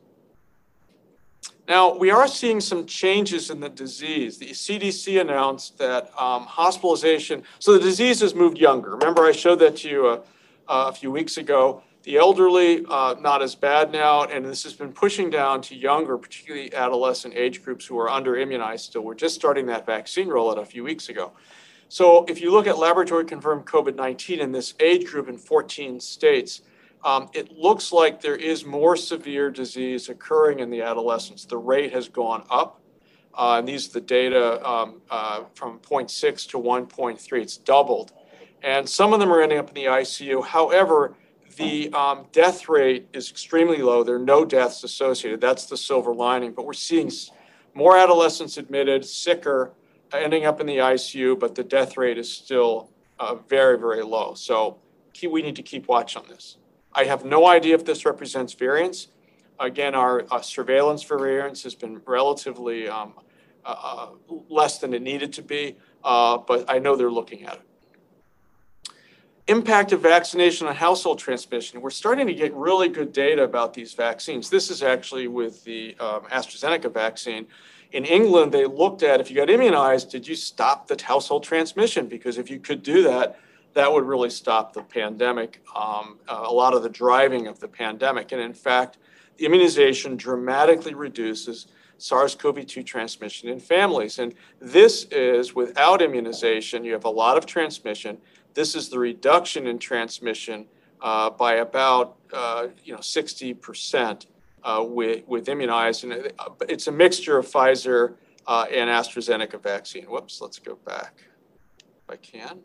Now, 1.66 1.96
we 1.96 2.10
are 2.10 2.28
seeing 2.28 2.60
some 2.60 2.84
changes 2.84 3.48
in 3.48 3.60
the 3.60 3.70
disease. 3.70 4.36
The 4.36 4.50
CDC 4.50 5.18
announced 5.18 5.78
that 5.78 6.10
um, 6.20 6.42
hospitalization, 6.42 7.42
so 7.58 7.72
the 7.72 7.80
disease 7.80 8.20
has 8.20 8.34
moved 8.34 8.58
younger. 8.58 8.90
Remember, 8.90 9.24
I 9.24 9.32
showed 9.32 9.60
that 9.60 9.76
to 9.78 9.88
you 9.88 10.06
uh, 10.06 10.16
uh, 10.68 10.86
a 10.88 10.92
few 10.92 11.10
weeks 11.10 11.38
ago. 11.38 11.82
The 12.02 12.18
elderly, 12.18 12.84
uh, 12.86 13.14
not 13.18 13.40
as 13.40 13.54
bad 13.54 13.92
now, 13.92 14.24
and 14.24 14.44
this 14.44 14.62
has 14.64 14.74
been 14.74 14.92
pushing 14.92 15.30
down 15.30 15.62
to 15.62 15.74
younger, 15.74 16.18
particularly 16.18 16.74
adolescent 16.74 17.32
age 17.34 17.64
groups 17.64 17.86
who 17.86 17.98
are 17.98 18.10
under 18.10 18.36
immunized 18.36 18.84
still. 18.84 19.00
We're 19.00 19.14
just 19.14 19.34
starting 19.34 19.64
that 19.66 19.86
vaccine 19.86 20.28
rollout 20.28 20.58
a 20.58 20.66
few 20.66 20.84
weeks 20.84 21.08
ago. 21.08 21.32
So, 21.88 22.24
if 22.24 22.40
you 22.40 22.50
look 22.50 22.66
at 22.66 22.78
laboratory 22.78 23.24
confirmed 23.24 23.66
COVID 23.66 23.94
19 23.94 24.40
in 24.40 24.52
this 24.52 24.74
age 24.80 25.06
group 25.06 25.28
in 25.28 25.38
14 25.38 26.00
states, 26.00 26.62
um, 27.04 27.28
it 27.34 27.52
looks 27.52 27.92
like 27.92 28.20
there 28.20 28.36
is 28.36 28.64
more 28.64 28.96
severe 28.96 29.50
disease 29.50 30.08
occurring 30.08 30.60
in 30.60 30.70
the 30.70 30.80
adolescents. 30.80 31.44
The 31.44 31.58
rate 31.58 31.92
has 31.92 32.08
gone 32.08 32.44
up. 32.50 32.80
Uh, 33.36 33.56
and 33.58 33.68
these 33.68 33.88
are 33.88 33.92
the 33.94 34.00
data 34.00 34.66
um, 34.66 35.02
uh, 35.10 35.44
from 35.54 35.80
0.6 35.80 36.48
to 36.50 36.58
1.3. 36.58 37.42
It's 37.42 37.56
doubled. 37.56 38.12
And 38.62 38.88
some 38.88 39.12
of 39.12 39.20
them 39.20 39.30
are 39.30 39.42
ending 39.42 39.58
up 39.58 39.68
in 39.68 39.74
the 39.74 39.84
ICU. 39.84 40.46
However, 40.46 41.14
the 41.56 41.92
um, 41.92 42.26
death 42.32 42.68
rate 42.68 43.08
is 43.12 43.30
extremely 43.30 43.78
low. 43.78 44.02
There 44.02 44.16
are 44.16 44.20
no 44.20 44.44
deaths 44.44 44.82
associated. 44.84 45.40
That's 45.40 45.66
the 45.66 45.76
silver 45.76 46.14
lining. 46.14 46.52
But 46.52 46.64
we're 46.64 46.72
seeing 46.72 47.10
more 47.74 47.96
adolescents 47.96 48.56
admitted, 48.56 49.04
sicker, 49.04 49.72
ending 50.20 50.46
up 50.46 50.60
in 50.60 50.66
the 50.66 50.78
ICU, 50.78 51.38
but 51.38 51.54
the 51.54 51.64
death 51.64 51.96
rate 51.96 52.18
is 52.18 52.32
still 52.32 52.90
uh, 53.18 53.34
very, 53.34 53.78
very 53.78 54.02
low. 54.02 54.34
So 54.34 54.78
we 55.28 55.42
need 55.42 55.56
to 55.56 55.62
keep 55.62 55.88
watch 55.88 56.16
on 56.16 56.24
this. 56.28 56.56
I 56.92 57.04
have 57.04 57.24
no 57.24 57.46
idea 57.46 57.74
if 57.74 57.84
this 57.84 58.04
represents 58.04 58.52
variants. 58.52 59.08
Again, 59.58 59.94
our 59.94 60.24
uh, 60.30 60.40
surveillance 60.40 61.02
for 61.02 61.18
variants 61.18 61.62
has 61.62 61.74
been 61.74 62.00
relatively 62.06 62.88
um, 62.88 63.14
uh, 63.64 63.74
uh, 63.82 64.34
less 64.48 64.78
than 64.78 64.92
it 64.92 65.02
needed 65.02 65.32
to 65.34 65.42
be, 65.42 65.76
uh, 66.02 66.38
but 66.38 66.64
I 66.68 66.78
know 66.78 66.96
they're 66.96 67.10
looking 67.10 67.44
at 67.44 67.54
it. 67.54 67.62
Impact 69.46 69.92
of 69.92 70.00
vaccination 70.00 70.66
on 70.66 70.74
household 70.74 71.18
transmission. 71.18 71.80
We're 71.80 71.90
starting 71.90 72.26
to 72.26 72.34
get 72.34 72.54
really 72.54 72.88
good 72.88 73.12
data 73.12 73.44
about 73.44 73.74
these 73.74 73.92
vaccines. 73.92 74.50
This 74.50 74.70
is 74.70 74.82
actually 74.82 75.28
with 75.28 75.62
the 75.64 75.96
um, 76.00 76.22
AstraZeneca 76.24 76.92
vaccine. 76.92 77.46
In 77.94 78.04
England, 78.04 78.50
they 78.50 78.66
looked 78.66 79.04
at 79.04 79.20
if 79.20 79.30
you 79.30 79.36
got 79.36 79.48
immunized, 79.48 80.10
did 80.10 80.26
you 80.26 80.34
stop 80.34 80.88
the 80.88 81.00
household 81.00 81.44
transmission? 81.44 82.08
Because 82.08 82.38
if 82.38 82.50
you 82.50 82.58
could 82.58 82.82
do 82.82 83.04
that, 83.04 83.38
that 83.74 83.92
would 83.92 84.02
really 84.02 84.30
stop 84.30 84.72
the 84.72 84.82
pandemic, 84.82 85.62
um, 85.76 86.18
uh, 86.26 86.42
a 86.44 86.52
lot 86.52 86.74
of 86.74 86.82
the 86.82 86.88
driving 86.88 87.46
of 87.46 87.60
the 87.60 87.68
pandemic. 87.68 88.32
And 88.32 88.40
in 88.40 88.52
fact, 88.52 88.98
the 89.36 89.46
immunization 89.46 90.16
dramatically 90.16 90.94
reduces 90.94 91.68
SARS 91.98 92.34
CoV 92.34 92.66
2 92.66 92.82
transmission 92.82 93.48
in 93.48 93.60
families. 93.60 94.18
And 94.18 94.34
this 94.60 95.04
is 95.12 95.54
without 95.54 96.02
immunization, 96.02 96.82
you 96.82 96.94
have 96.94 97.04
a 97.04 97.10
lot 97.10 97.38
of 97.38 97.46
transmission. 97.46 98.18
This 98.54 98.74
is 98.74 98.88
the 98.88 98.98
reduction 98.98 99.68
in 99.68 99.78
transmission 99.78 100.66
uh, 101.00 101.30
by 101.30 101.54
about 101.54 102.16
uh, 102.32 102.66
you 102.82 102.92
know 102.92 102.98
60% 102.98 103.54
uh, 104.04 104.14
with, 104.86 105.26
with 105.26 105.48
immunized. 105.48 106.04
And 106.04 106.32
it's 106.68 106.86
a 106.86 106.92
mixture 106.92 107.38
of 107.38 107.46
Pfizer 107.46 108.14
uh, 108.46 108.66
and 108.70 108.90
AstraZeneca 108.90 109.62
vaccine. 109.62 110.04
Whoops, 110.04 110.40
let's 110.40 110.58
go 110.58 110.76
back 110.86 111.24
if 111.78 112.10
I 112.10 112.16
can. 112.16 112.60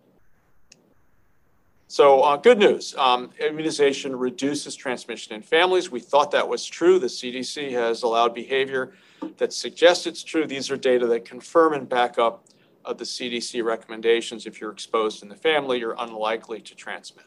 So, 1.91 2.21
uh, 2.21 2.37
good 2.37 2.59
news 2.59 2.93
um, 2.97 3.31
immunization 3.39 4.15
reduces 4.15 4.75
transmission 4.75 5.33
in 5.33 5.41
families. 5.41 5.89
We 5.89 5.99
thought 5.99 6.29
that 6.31 6.47
was 6.47 6.65
true. 6.65 6.99
The 6.99 7.07
CDC 7.07 7.71
has 7.71 8.03
allowed 8.03 8.35
behavior 8.35 8.93
that 9.37 9.53
suggests 9.53 10.05
it's 10.05 10.23
true. 10.23 10.45
These 10.45 10.69
are 10.69 10.77
data 10.77 11.07
that 11.07 11.25
confirm 11.25 11.73
and 11.73 11.89
back 11.89 12.19
up 12.19 12.45
uh, 12.85 12.93
the 12.93 13.05
CDC 13.05 13.63
recommendations. 13.63 14.45
If 14.45 14.61
you're 14.61 14.71
exposed 14.71 15.23
in 15.23 15.29
the 15.29 15.35
family, 15.35 15.79
you're 15.79 15.95
unlikely 15.97 16.61
to 16.61 16.75
transmit. 16.75 17.25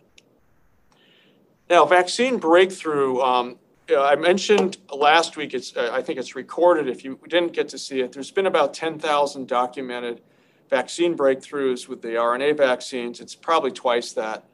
Now, 1.68 1.84
vaccine 1.84 2.38
breakthrough. 2.38 3.20
Um, 3.20 3.58
I 3.90 4.14
mentioned 4.14 4.78
last 4.94 5.36
week, 5.36 5.54
it's, 5.54 5.76
uh, 5.76 5.90
I 5.92 6.02
think 6.02 6.18
it's 6.18 6.36
recorded. 6.36 6.88
If 6.88 7.04
you 7.04 7.18
didn't 7.28 7.52
get 7.52 7.68
to 7.70 7.78
see 7.78 8.00
it, 8.00 8.12
there's 8.12 8.30
been 8.30 8.46
about 8.46 8.74
10,000 8.74 9.48
documented 9.48 10.22
vaccine 10.70 11.16
breakthroughs 11.16 11.88
with 11.88 12.00
the 12.00 12.08
RNA 12.10 12.56
vaccines. 12.56 13.20
It's 13.20 13.34
probably 13.34 13.72
twice 13.72 14.12
that 14.12 14.44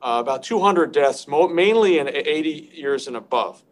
uh, 0.00 0.18
about 0.20 0.42
200 0.42 0.92
deaths, 0.92 1.26
mainly 1.28 1.98
in 1.98 2.08
80 2.08 2.70
years 2.72 3.06
and 3.06 3.16
above. 3.16 3.62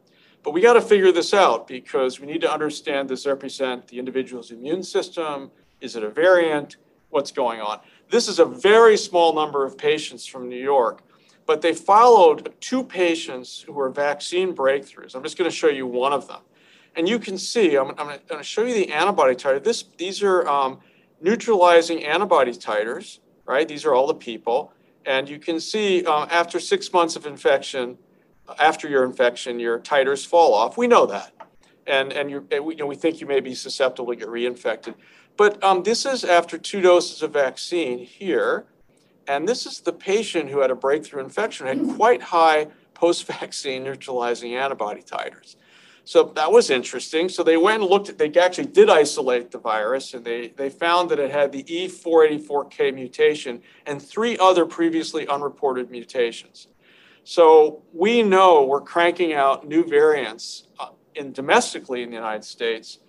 But 0.43 0.53
we 0.53 0.61
got 0.61 0.75
to 0.75 0.81
figure 0.81 1.11
this 1.11 1.35
out 1.35 1.67
because 1.67 2.21
we 2.21 2.27
need 2.27 2.43
to 2.43 2.53
understand 2.53 3.09
does 3.09 3.27
it 3.27 3.29
represent 3.29 3.89
the 3.89 3.99
individual's 3.99 4.51
immune 4.51 4.83
system? 4.83 5.51
Is 5.81 5.97
it 5.97 6.05
a 6.05 6.11
variant? 6.11 6.77
What's 7.11 7.33
going 7.33 7.61
on? 7.61 7.81
This 8.11 8.29
is 8.29 8.39
a 8.39 8.45
very 8.45 8.97
small 8.97 9.35
number 9.35 9.65
of 9.65 9.79
patients 9.79 10.27
from 10.27 10.49
New 10.49 10.63
York. 10.63 11.03
But 11.47 11.63
they 11.63 11.73
followed 11.73 12.53
two 12.61 12.83
patients 12.83 13.61
who 13.61 13.73
were 13.73 13.89
vaccine 13.89 14.55
breakthroughs. 14.55 15.15
I'm 15.15 15.23
just 15.23 15.39
going 15.39 15.49
to 15.49 15.57
show 15.57 15.69
you 15.69 15.87
one 15.87 16.13
of 16.13 16.27
them. 16.27 16.41
And 16.97 17.09
you 17.09 17.19
can 17.19 17.39
see, 17.39 17.77
I'm, 17.77 17.91
I'm 17.91 18.07
going 18.07 18.39
to 18.39 18.43
show 18.43 18.65
you 18.65 18.75
the 18.75 18.93
antibody 18.93 19.35
titer. 19.35 19.63
This, 19.63 19.85
these 19.97 20.23
are 20.23 20.47
um, 20.49 20.81
neutralizing 21.21 22.05
antibody 22.05 22.53
titers, 22.53 23.21
right? 23.47 23.69
These 23.69 23.85
are 23.85 23.95
all 23.95 24.07
the 24.07 24.15
people. 24.15 24.73
And 25.05 25.29
you 25.29 25.39
can 25.39 25.61
see 25.61 26.05
uh, 26.05 26.27
after 26.27 26.59
six 26.59 26.93
months 26.93 27.15
of 27.15 27.27
infection, 27.27 27.97
after 28.59 28.89
your 28.89 29.05
infection, 29.05 29.61
your 29.61 29.79
titers 29.79 30.27
fall 30.27 30.53
off. 30.55 30.77
We 30.77 30.89
know 30.89 31.07
that. 31.07 31.33
And, 31.87 32.13
and, 32.13 32.31
you 32.31 32.47
we, 32.63 32.75
you 32.75 32.81
know, 32.81 32.87
we 32.87 32.97
think 32.97 33.21
you 33.21 33.27
may 33.27 33.39
be 33.39 33.55
susceptible 33.55 34.13
to 34.13 34.17
get 34.17 34.29
reinfected. 34.29 34.95
But 35.37 35.63
um, 35.63 35.85
this 35.85 36.07
is 36.07 36.25
after 36.25 36.59
two 36.59 36.81
doses 36.81 37.23
of 37.23 37.33
vaccine 37.33 37.99
here. 37.99 38.67
And 39.29 39.49
this 39.49 39.67
is 39.67 39.81
the 39.81 39.93
patient 39.93 40.51
who 40.51 40.61
had 40.61 40.71
a 40.71 40.75
breakthrough 40.75 41.23
infection, 41.23 41.67
had 41.67 41.97
quite 41.97 42.23
high 42.23 42.69
post 42.95 43.27
vaccine 43.27 43.85
neutralizing 43.85 44.55
antibody 44.55 45.03
titers. 45.03 45.57
So 46.05 46.23
that 46.37 46.53
was 46.53 46.71
interesting. 46.71 47.29
So 47.29 47.43
they 47.43 47.57
went 47.57 47.83
and 47.83 47.91
looked 47.91 48.09
at, 48.09 48.17
they 48.17 48.33
actually 48.35 48.69
did 48.69 48.89
isolate 48.89 49.51
the 49.51 49.59
virus 49.59 50.15
and 50.15 50.25
they, 50.25 50.49
they 50.57 50.71
found 50.71 51.11
that 51.11 51.19
it 51.19 51.33
had 51.33 51.51
the 51.51 51.65
E484K 51.65 52.95
mutation 52.95 53.61
and 53.87 54.01
three 54.01 54.39
other 54.39 54.65
previously 54.67 55.27
unreported 55.27 55.91
mutations. 55.91 56.69
So 57.25 57.83
we 57.93 58.23
know 58.23 58.65
we're 58.65 58.83
cranking 58.83 59.33
out 59.33 59.67
new 59.67 59.85
variants 59.85 60.69
uh, 60.79 60.91
in 61.17 61.33
domestically 61.33 62.05
in 62.05 62.11
the 62.11 62.15
United 62.15 62.45
States, 62.45 63.01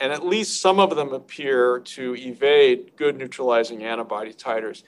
and 0.00 0.10
at 0.10 0.24
least 0.24 0.62
some 0.62 0.80
of 0.80 0.96
them 0.96 1.12
appear 1.12 1.80
to 1.80 2.16
evade 2.16 2.92
good 2.96 3.18
neutralizing 3.18 3.84
antibody 3.84 4.32
titers. 4.32 4.84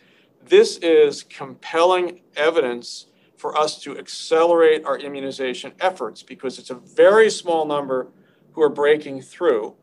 This 0.50 0.78
is 0.78 1.22
compelling 1.22 2.22
evidence 2.34 3.06
for 3.36 3.56
us 3.56 3.80
to 3.82 3.96
accelerate 3.96 4.84
our 4.84 4.98
immunization 4.98 5.70
efforts 5.78 6.24
because 6.24 6.58
it's 6.58 6.70
a 6.70 6.74
very 6.74 7.30
small 7.30 7.64
number 7.64 8.08
who 8.50 8.62
are 8.62 8.68
breaking 8.68 9.22
through. 9.22 9.76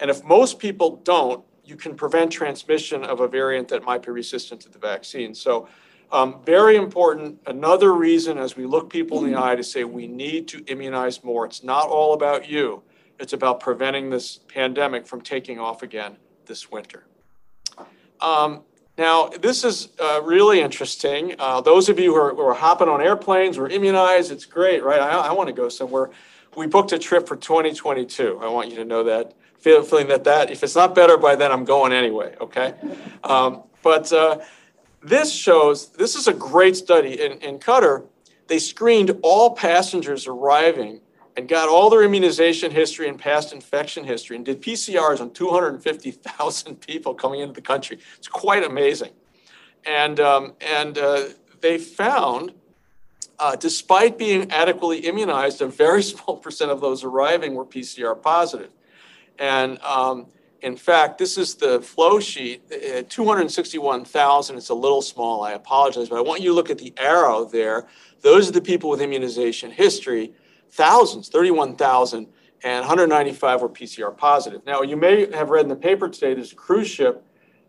And 0.00 0.10
if 0.10 0.24
most 0.24 0.58
people 0.58 0.96
don't, 1.04 1.44
you 1.62 1.76
can 1.76 1.94
prevent 1.94 2.32
transmission 2.32 3.04
of 3.04 3.20
a 3.20 3.28
variant 3.28 3.68
that 3.68 3.84
might 3.84 4.02
be 4.02 4.12
resistant 4.12 4.62
to 4.62 4.70
the 4.70 4.78
vaccine. 4.78 5.34
So, 5.34 5.68
um, 6.10 6.40
very 6.46 6.76
important. 6.76 7.38
Another 7.46 7.92
reason 7.92 8.38
as 8.38 8.56
we 8.56 8.64
look 8.64 8.88
people 8.88 9.22
in 9.26 9.30
the 9.30 9.38
eye 9.38 9.56
to 9.56 9.62
say 9.62 9.84
we 9.84 10.06
need 10.06 10.48
to 10.48 10.64
immunize 10.68 11.22
more. 11.22 11.44
It's 11.44 11.62
not 11.62 11.86
all 11.88 12.14
about 12.14 12.48
you, 12.48 12.82
it's 13.20 13.34
about 13.34 13.60
preventing 13.60 14.08
this 14.08 14.38
pandemic 14.48 15.06
from 15.06 15.20
taking 15.20 15.58
off 15.58 15.82
again 15.82 16.16
this 16.46 16.70
winter. 16.70 17.04
Um, 18.22 18.62
now, 18.96 19.28
this 19.28 19.64
is 19.64 19.88
uh, 20.00 20.20
really 20.22 20.60
interesting. 20.60 21.34
Uh, 21.38 21.60
those 21.60 21.88
of 21.88 21.98
you 21.98 22.14
who 22.14 22.20
are, 22.20 22.34
who 22.34 22.42
are, 22.42 22.54
hopping 22.54 22.88
on 22.88 23.00
airplanes, 23.00 23.58
we're 23.58 23.68
immunized, 23.68 24.30
it's 24.30 24.44
great, 24.44 24.84
right? 24.84 25.00
I, 25.00 25.28
I 25.28 25.32
want 25.32 25.48
to 25.48 25.52
go 25.52 25.68
somewhere. 25.68 26.10
We 26.56 26.68
booked 26.68 26.92
a 26.92 26.98
trip 26.98 27.26
for 27.26 27.34
2022. 27.34 28.38
I 28.40 28.48
want 28.48 28.70
you 28.70 28.76
to 28.76 28.84
know 28.84 29.02
that. 29.04 29.34
Feel, 29.58 29.82
feeling 29.82 30.08
that 30.08 30.24
that 30.24 30.50
if 30.50 30.62
it's 30.62 30.76
not 30.76 30.94
better 30.94 31.16
by 31.16 31.34
then, 31.34 31.50
I'm 31.50 31.64
going 31.64 31.92
anyway. 31.92 32.36
Okay, 32.38 32.74
um, 33.24 33.62
but 33.82 34.12
uh, 34.12 34.40
this 35.02 35.32
shows 35.32 35.88
this 35.92 36.14
is 36.14 36.28
a 36.28 36.34
great 36.34 36.76
study 36.76 37.20
in, 37.20 37.32
in 37.38 37.58
Qatar. 37.58 38.04
They 38.46 38.58
screened 38.58 39.18
all 39.22 39.56
passengers 39.56 40.26
arriving 40.26 41.00
and 41.36 41.48
got 41.48 41.68
all 41.68 41.90
their 41.90 42.02
immunization 42.02 42.70
history 42.70 43.08
and 43.08 43.18
past 43.18 43.52
infection 43.52 44.04
history 44.04 44.36
and 44.36 44.44
did 44.44 44.62
PCRs 44.62 45.20
on 45.20 45.32
250,000 45.32 46.80
people 46.86 47.14
coming 47.14 47.40
into 47.40 47.52
the 47.52 47.60
country. 47.60 47.98
It's 48.16 48.28
quite 48.28 48.64
amazing. 48.64 49.10
And, 49.84 50.20
um, 50.20 50.54
and 50.60 50.96
uh, 50.96 51.24
they 51.60 51.78
found, 51.78 52.52
uh, 53.38 53.56
despite 53.56 54.16
being 54.16 54.50
adequately 54.52 54.98
immunized, 54.98 55.60
a 55.60 55.66
very 55.66 56.02
small 56.10 56.36
percent 56.36 56.70
of 56.70 56.80
those 56.80 57.04
arriving 57.04 57.54
were 57.54 57.66
PCR 57.66 58.20
positive. 58.20 58.70
And 59.38 59.80
um, 59.82 60.26
in 60.62 60.76
fact, 60.76 61.18
this 61.18 61.36
is 61.36 61.56
the 61.56 61.80
flow 61.82 62.20
sheet, 62.20 62.62
uh, 62.72 63.02
261,000. 63.08 64.56
It's 64.56 64.68
a 64.68 64.74
little 64.74 65.02
small, 65.02 65.42
I 65.42 65.52
apologize, 65.52 66.08
but 66.08 66.16
I 66.16 66.22
want 66.22 66.40
you 66.40 66.50
to 66.50 66.54
look 66.54 66.70
at 66.70 66.78
the 66.78 66.94
arrow 66.96 67.44
there. 67.44 67.86
Those 68.22 68.48
are 68.48 68.52
the 68.52 68.62
people 68.62 68.88
with 68.88 69.02
immunization 69.02 69.72
history 69.72 70.32
thousands, 70.74 71.28
31,000, 71.28 72.26
and 72.64 72.80
195 72.80 73.62
were 73.62 73.68
PCR 73.68 74.16
positive. 74.16 74.64
Now, 74.66 74.82
you 74.82 74.96
may 74.96 75.30
have 75.32 75.50
read 75.50 75.62
in 75.62 75.68
the 75.68 75.76
paper 75.76 76.08
today 76.08 76.34
there's 76.34 76.52
a 76.52 76.56
cruise 76.56 76.88
ship 76.88 77.24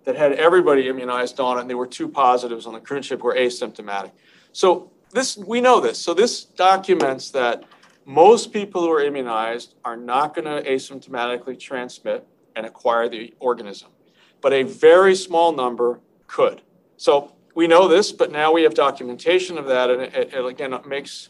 that 0.05 0.15
had 0.15 0.33
everybody 0.33 0.87
immunized 0.87 1.39
on 1.39 1.57
it, 1.57 1.61
and 1.61 1.69
there 1.69 1.77
were 1.77 1.87
two 1.87 2.07
positives 2.07 2.65
on 2.65 2.73
the 2.73 2.79
cruise 2.79 3.05
ship 3.05 3.21
who 3.21 3.27
were 3.27 3.35
asymptomatic. 3.35 4.11
So 4.53 4.91
this 5.11 5.37
we 5.37 5.61
know 5.61 5.79
this. 5.79 5.99
So 5.99 6.13
this 6.13 6.45
documents 6.45 7.31
that 7.31 7.63
most 8.05 8.53
people 8.53 8.81
who 8.81 8.91
are 8.91 9.01
immunized 9.01 9.75
are 9.83 9.97
not 9.97 10.35
going 10.35 10.45
to 10.45 10.69
asymptomatically 10.69 11.59
transmit 11.59 12.27
and 12.55 12.65
acquire 12.65 13.09
the 13.09 13.33
organism, 13.39 13.89
but 14.41 14.53
a 14.53 14.63
very 14.63 15.15
small 15.15 15.51
number 15.51 15.99
could. 16.27 16.61
So 16.97 17.35
we 17.53 17.67
know 17.67 17.87
this, 17.87 18.11
but 18.11 18.31
now 18.31 18.51
we 18.51 18.63
have 18.63 18.73
documentation 18.73 19.57
of 19.57 19.65
that, 19.67 19.89
and 19.89 20.01
it, 20.01 20.33
it, 20.33 20.45
again 20.45 20.73
it 20.73 20.85
makes 20.85 21.29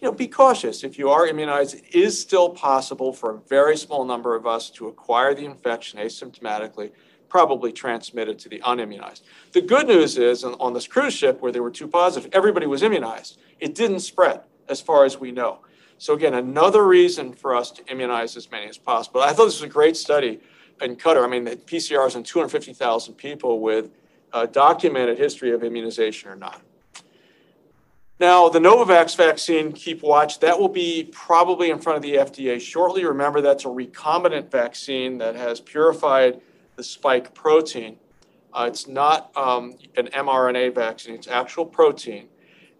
you 0.00 0.06
know, 0.06 0.12
be 0.12 0.28
cautious. 0.28 0.84
If 0.84 0.98
you 0.98 1.08
are 1.08 1.26
immunized, 1.26 1.74
it 1.74 1.94
is 1.94 2.20
still 2.20 2.50
possible 2.50 3.12
for 3.12 3.30
a 3.30 3.38
very 3.38 3.76
small 3.76 4.04
number 4.04 4.34
of 4.34 4.46
us 4.46 4.68
to 4.70 4.88
acquire 4.88 5.34
the 5.34 5.44
infection 5.44 5.98
asymptomatically, 5.98 6.92
probably 7.28 7.72
transmit 7.72 8.28
it 8.28 8.38
to 8.40 8.48
the 8.48 8.60
unimmunized. 8.60 9.22
The 9.52 9.62
good 9.62 9.86
news 9.86 10.18
is 10.18 10.44
on, 10.44 10.74
this 10.74 10.86
cruise 10.86 11.14
ship 11.14 11.40
where 11.40 11.50
there 11.50 11.62
were 11.62 11.70
two 11.70 11.88
positive, 11.88 12.30
everybody 12.32 12.66
was 12.66 12.82
immunized. 12.82 13.38
It 13.58 13.74
didn't 13.74 14.00
spread 14.00 14.42
as 14.68 14.80
far 14.80 15.04
as 15.04 15.18
we 15.18 15.32
know. 15.32 15.60
So 15.98 16.12
again, 16.12 16.34
another 16.34 16.86
reason 16.86 17.32
for 17.32 17.54
us 17.54 17.70
to 17.72 17.86
immunize 17.90 18.36
as 18.36 18.50
many 18.50 18.68
as 18.68 18.76
possible. 18.76 19.22
I 19.22 19.32
thought 19.32 19.46
this 19.46 19.60
was 19.60 19.62
a 19.62 19.72
great 19.72 19.96
study 19.96 20.40
in 20.82 20.96
Qatar. 20.96 21.24
I 21.24 21.26
mean, 21.26 21.44
the 21.44 21.56
PCRs 21.56 22.16
on 22.16 22.22
250,000 22.22 23.14
people 23.14 23.60
with 23.60 23.90
a 24.34 24.46
documented 24.46 25.16
history 25.16 25.52
of 25.52 25.64
immunization 25.64 26.30
or 26.30 26.36
not. 26.36 26.60
Now, 28.18 28.48
the 28.48 28.58
Novavax 28.58 29.14
vaccine, 29.14 29.72
keep 29.72 30.02
watch, 30.02 30.40
that 30.40 30.58
will 30.58 30.70
be 30.70 31.10
probably 31.12 31.68
in 31.68 31.78
front 31.78 31.96
of 31.98 32.02
the 32.02 32.14
FDA 32.14 32.58
shortly. 32.58 33.04
Remember, 33.04 33.42
that's 33.42 33.66
a 33.66 33.68
recombinant 33.68 34.50
vaccine 34.50 35.18
that 35.18 35.34
has 35.34 35.60
purified 35.60 36.40
the 36.76 36.82
spike 36.82 37.34
protein. 37.34 37.98
Uh, 38.54 38.64
it's 38.68 38.88
not 38.88 39.36
um, 39.36 39.74
an 39.98 40.06
mRNA 40.06 40.74
vaccine, 40.74 41.14
it's 41.14 41.28
actual 41.28 41.66
protein. 41.66 42.28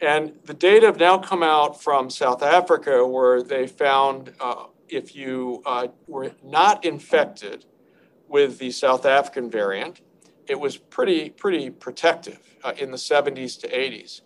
And 0.01 0.33
the 0.45 0.55
data 0.55 0.87
have 0.87 0.99
now 0.99 1.19
come 1.19 1.43
out 1.43 1.83
from 1.83 2.09
South 2.09 2.43
Africa 2.43 3.07
where 3.07 3.43
they 3.43 3.67
found 3.67 4.33
uh, 4.41 4.65
if 4.89 5.15
you 5.15 5.63
uh, 5.67 5.89
were 6.07 6.33
not 6.43 6.83
infected 6.83 7.67
with 8.27 8.59
the 8.59 8.71
South 8.71 9.05
African 9.05 9.51
variant, 9.51 10.01
it 10.47 10.59
was 10.59 10.79
pretty, 10.79 11.29
pretty 11.29 11.69
protective 11.69 12.41
in 12.79 12.91
the 12.91 12.97
70s 12.97 13.61
to 13.61 13.69
80s. 13.69 14.23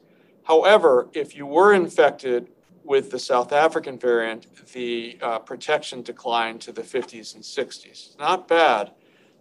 However, 0.51 1.09
if 1.13 1.37
you 1.37 1.47
were 1.47 1.75
infected 1.75 2.49
with 2.83 3.13
the 3.13 3.21
South 3.21 3.53
African 3.53 3.97
variant, 3.97 4.49
the 4.73 5.17
uh, 5.23 5.39
protection 5.39 6.03
declined 6.03 6.61
to 6.63 6.73
the 6.73 6.83
50s 6.83 7.37
and 7.37 7.45
60s. 7.45 7.87
It's 7.87 8.17
not 8.19 8.49
bad, 8.49 8.91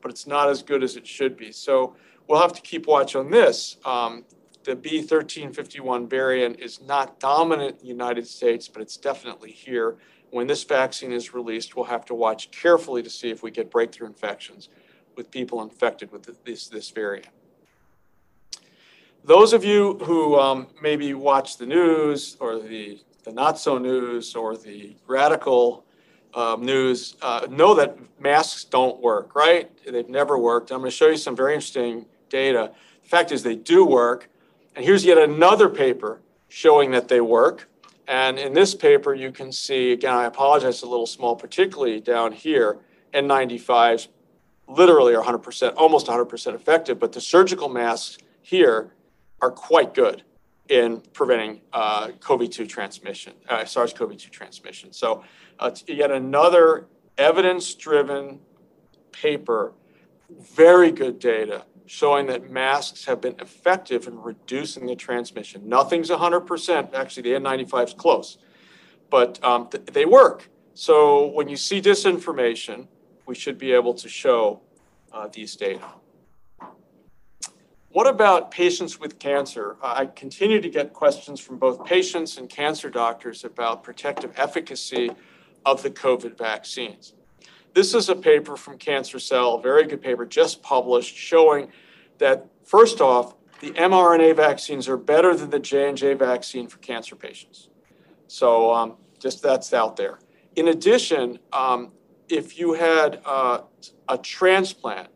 but 0.03 0.11
it's 0.11 0.27
not 0.27 0.49
as 0.49 0.61
good 0.61 0.83
as 0.83 0.95
it 0.97 1.07
should 1.07 1.35
be. 1.35 1.51
So 1.51 1.95
we'll 2.27 2.39
have 2.39 2.53
to 2.53 2.61
keep 2.61 2.85
watch 2.85 3.15
on 3.15 3.31
this. 3.31 3.77
Um, 3.85 4.23
the 4.65 4.75
B1351 4.75 6.07
variant 6.07 6.59
is 6.59 6.79
not 6.79 7.19
dominant 7.19 7.77
in 7.77 7.81
the 7.81 7.87
United 7.87 8.27
States, 8.27 8.67
but 8.67 8.83
it's 8.83 8.95
definitely 8.95 9.51
here. 9.51 9.97
When 10.29 10.45
this 10.45 10.63
vaccine 10.63 11.11
is 11.11 11.33
released, 11.33 11.75
we'll 11.75 11.85
have 11.85 12.05
to 12.05 12.13
watch 12.13 12.51
carefully 12.51 13.01
to 13.01 13.09
see 13.09 13.31
if 13.31 13.41
we 13.41 13.49
get 13.49 13.71
breakthrough 13.71 14.05
infections 14.05 14.69
with 15.15 15.31
people 15.31 15.63
infected 15.63 16.11
with 16.11 16.45
this, 16.45 16.67
this 16.67 16.91
variant 16.91 17.33
those 19.23 19.53
of 19.53 19.63
you 19.63 19.95
who 19.99 20.39
um, 20.39 20.67
maybe 20.81 21.13
watch 21.13 21.57
the 21.57 21.65
news 21.65 22.37
or 22.39 22.59
the, 22.59 22.99
the 23.23 23.31
not 23.31 23.59
so 23.59 23.77
news 23.77 24.35
or 24.35 24.57
the 24.57 24.95
radical 25.07 25.85
um, 26.33 26.63
news 26.63 27.15
uh, 27.21 27.47
know 27.49 27.73
that 27.75 27.97
masks 28.19 28.63
don't 28.63 28.99
work, 29.01 29.35
right? 29.35 29.69
They've 29.85 30.09
never 30.09 30.37
worked. 30.37 30.71
I'm 30.71 30.79
going 30.79 30.91
to 30.91 30.95
show 30.95 31.09
you 31.09 31.17
some 31.17 31.35
very 31.35 31.53
interesting 31.53 32.05
data. 32.29 32.71
The 33.03 33.09
fact 33.09 33.31
is, 33.31 33.43
they 33.43 33.55
do 33.55 33.85
work. 33.85 34.29
And 34.75 34.85
here's 34.85 35.03
yet 35.03 35.17
another 35.17 35.69
paper 35.69 36.21
showing 36.47 36.91
that 36.91 37.07
they 37.07 37.21
work. 37.21 37.69
And 38.07 38.39
in 38.39 38.53
this 38.53 38.73
paper, 38.73 39.13
you 39.13 39.31
can 39.31 39.51
see, 39.51 39.91
again, 39.91 40.15
I 40.15 40.25
apologize, 40.25 40.81
a 40.81 40.87
little 40.87 41.05
small, 41.05 41.35
particularly 41.35 41.99
down 41.99 42.31
here, 42.31 42.79
N95s 43.13 44.07
literally 44.67 45.15
are 45.15 45.23
100%, 45.23 45.73
almost 45.77 46.07
100% 46.07 46.55
effective, 46.55 46.99
but 46.99 47.11
the 47.11 47.21
surgical 47.21 47.69
masks 47.69 48.17
here 48.41 48.93
are 49.41 49.51
quite 49.51 49.93
good 49.93 50.23
in 50.69 51.01
preventing 51.13 51.61
uh, 51.73 52.09
COVID-2 52.19 52.69
transmission, 52.69 53.33
uh, 53.47 53.65
SARS-CoV-2 53.65 54.29
transmission. 54.29 54.93
So 54.93 55.23
uh, 55.57 55.71
yet 55.87 56.11
another 56.11 56.87
evidence-driven 57.17 58.39
paper, 59.11 59.73
very 60.29 60.91
good 60.91 61.19
data 61.19 61.65
showing 61.89 62.27
that 62.27 62.51
masks 62.51 63.05
have 63.05 63.19
been 63.19 63.35
effective 63.39 64.05
in 64.05 64.21
reducing 64.21 64.85
the 64.85 64.95
transmission. 64.95 65.67
Nothing's 65.67 66.11
100%. 66.11 66.93
Actually, 66.93 67.23
the 67.23 67.39
N95 67.39 67.87
is 67.87 67.93
close, 67.93 68.37
but 69.09 69.43
um, 69.43 69.67
th- 69.69 69.85
they 69.87 70.05
work. 70.05 70.49
So 70.75 71.25
when 71.31 71.49
you 71.49 71.57
see 71.57 71.81
disinformation, 71.81 72.87
we 73.25 73.33
should 73.33 73.57
be 73.57 73.71
able 73.71 73.95
to 73.95 74.07
show 74.07 74.61
uh, 75.11 75.29
these 75.33 75.55
data. 75.55 75.87
What 77.99 78.07
about 78.07 78.49
patients 78.49 78.97
with 78.97 79.19
cancer? 79.19 79.75
I 79.83 80.05
continue 80.05 80.61
to 80.61 80.69
get 80.69 80.93
questions 80.93 81.41
from 81.41 81.57
both 81.57 81.83
patients 81.83 82.37
and 82.37 82.47
cancer 82.47 82.89
doctors 82.89 83.43
about 83.43 83.83
protective 83.83 84.31
efficacy 84.37 85.11
of 85.65 85.83
the 85.83 85.91
COVID 85.91 86.37
vaccines. 86.37 87.13
This 87.73 87.93
is 87.93 88.07
a 88.07 88.15
paper 88.15 88.55
from 88.55 88.77
Cancer 88.77 89.19
Cell, 89.19 89.55
a 89.55 89.61
very 89.61 89.85
good 89.85 90.01
paper 90.01 90.25
just 90.25 90.63
published, 90.63 91.13
showing 91.13 91.73
that 92.19 92.47
first 92.63 93.01
off, 93.01 93.35
the 93.59 93.71
mRNA 93.71 94.33
vaccines 94.33 94.87
are 94.87 94.95
better 94.95 95.35
than 95.35 95.49
the 95.49 95.59
J 95.59 95.89
and 95.89 95.97
J 95.97 96.13
vaccine 96.13 96.69
for 96.69 96.77
cancer 96.77 97.17
patients. 97.17 97.67
So 98.27 98.73
um, 98.73 98.95
just 99.19 99.43
that's 99.43 99.73
out 99.73 99.97
there. 99.97 100.19
In 100.55 100.69
addition, 100.69 101.37
um, 101.51 101.91
if 102.29 102.57
you 102.57 102.75
had 102.75 103.21
uh, 103.25 103.63
a 104.07 104.17
transplant, 104.17 105.09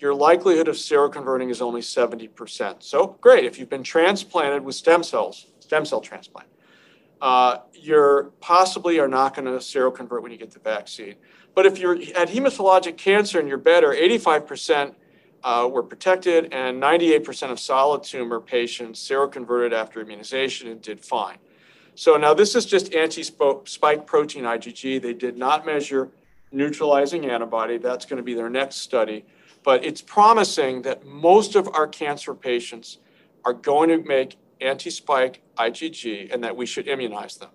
your 0.00 0.14
likelihood 0.14 0.66
of 0.66 0.76
seroconverting 0.76 1.50
is 1.50 1.60
only 1.60 1.82
70%. 1.82 2.82
So 2.82 3.18
great, 3.20 3.44
if 3.44 3.58
you've 3.58 3.68
been 3.68 3.82
transplanted 3.82 4.64
with 4.64 4.74
stem 4.74 5.02
cells, 5.02 5.46
stem 5.60 5.84
cell 5.84 6.00
transplant, 6.00 6.48
uh, 7.20 7.58
you're 7.74 8.30
possibly 8.40 8.98
are 8.98 9.08
not 9.08 9.34
going 9.34 9.44
to 9.44 9.52
seroconvert 9.52 10.22
when 10.22 10.32
you 10.32 10.38
get 10.38 10.50
the 10.50 10.58
vaccine. 10.58 11.16
But 11.54 11.66
if 11.66 11.78
you're 11.78 11.96
at 12.16 12.28
hematologic 12.28 12.96
cancer 12.96 13.38
and 13.38 13.46
you're 13.46 13.58
better, 13.58 13.88
85% 13.88 14.94
uh, 15.42 15.68
were 15.70 15.82
protected, 15.82 16.52
and 16.52 16.82
98% 16.82 17.50
of 17.50 17.58
solid 17.58 18.02
tumor 18.02 18.40
patients 18.40 19.06
seroconverted 19.06 19.72
after 19.72 20.00
immunization 20.00 20.68
and 20.68 20.80
did 20.80 21.00
fine. 21.00 21.38
So 21.94 22.16
now 22.16 22.34
this 22.34 22.54
is 22.54 22.64
just 22.66 22.94
anti-spike 22.94 24.06
protein 24.06 24.44
IgG. 24.44 25.02
They 25.02 25.14
did 25.14 25.36
not 25.36 25.66
measure 25.66 26.10
neutralizing 26.52 27.26
antibody. 27.26 27.78
That's 27.78 28.06
going 28.06 28.16
to 28.18 28.22
be 28.22 28.34
their 28.34 28.50
next 28.50 28.76
study. 28.76 29.24
But 29.62 29.84
it's 29.84 30.00
promising 30.00 30.82
that 30.82 31.04
most 31.04 31.54
of 31.54 31.68
our 31.74 31.86
cancer 31.86 32.34
patients 32.34 32.98
are 33.44 33.52
going 33.52 33.88
to 33.90 33.98
make 33.98 34.36
anti-spike 34.60 35.42
IgG 35.58 36.32
and 36.32 36.42
that 36.44 36.56
we 36.56 36.66
should 36.66 36.88
immunize 36.88 37.36
them. 37.36 37.50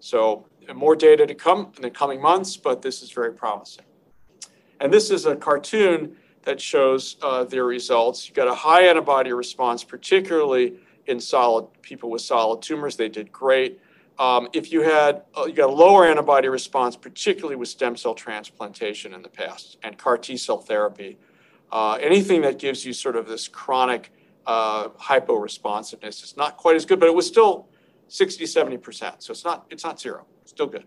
So 0.00 0.46
more 0.74 0.96
data 0.96 1.26
to 1.26 1.34
come 1.34 1.72
in 1.76 1.82
the 1.82 1.90
coming 1.90 2.20
months, 2.20 2.56
but 2.56 2.82
this 2.82 3.02
is 3.02 3.10
very 3.10 3.32
promising. 3.32 3.84
And 4.80 4.92
this 4.92 5.10
is 5.10 5.26
a 5.26 5.34
cartoon 5.34 6.16
that 6.42 6.60
shows 6.60 7.16
uh, 7.22 7.44
their 7.44 7.64
results. 7.64 8.28
You 8.28 8.34
got 8.34 8.48
a 8.48 8.54
high 8.54 8.86
antibody 8.88 9.32
response, 9.32 9.82
particularly 9.82 10.74
in 11.06 11.20
solid 11.20 11.66
people 11.82 12.10
with 12.10 12.22
solid 12.22 12.62
tumors. 12.62 12.96
They 12.96 13.08
did 13.08 13.32
great. 13.32 13.80
Um, 14.18 14.48
if 14.52 14.72
you 14.72 14.82
had 14.82 15.22
uh, 15.36 15.44
you 15.46 15.52
got 15.52 15.70
a 15.70 15.72
lower 15.72 16.06
antibody 16.06 16.48
response, 16.48 16.96
particularly 16.96 17.56
with 17.56 17.68
stem 17.68 17.96
cell 17.96 18.14
transplantation 18.14 19.14
in 19.14 19.22
the 19.22 19.28
past 19.28 19.78
and 19.82 19.96
CAR 19.96 20.18
T 20.18 20.36
cell 20.36 20.58
therapy, 20.58 21.18
uh, 21.70 21.98
anything 22.00 22.42
that 22.42 22.58
gives 22.58 22.84
you 22.84 22.92
sort 22.92 23.16
of 23.16 23.26
this 23.26 23.48
chronic 23.48 24.12
uh, 24.46 24.88
hypo-responsiveness 24.96 26.22
is 26.22 26.36
not 26.36 26.56
quite 26.56 26.76
as 26.76 26.86
good, 26.86 26.98
but 26.98 27.08
it 27.08 27.14
was 27.14 27.26
still 27.26 27.68
60, 28.08 28.44
70%. 28.44 29.22
So 29.22 29.32
it's 29.32 29.44
not, 29.44 29.66
it's 29.70 29.84
not 29.84 30.00
zero, 30.00 30.26
still 30.44 30.66
good. 30.66 30.84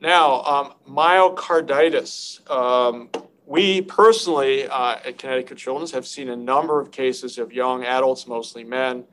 Now, 0.00 0.42
um, 0.42 0.74
myocarditis. 0.86 2.50
Um, 2.50 3.08
we 3.46 3.80
personally 3.80 4.66
uh, 4.68 4.96
at 5.04 5.18
Connecticut 5.18 5.56
Children's 5.56 5.92
have 5.92 6.06
seen 6.06 6.28
a 6.28 6.36
number 6.36 6.80
of 6.80 6.90
cases 6.90 7.38
of 7.38 7.52
young 7.52 7.84
adults, 7.84 8.26
mostly 8.26 8.64
men, 8.64 9.04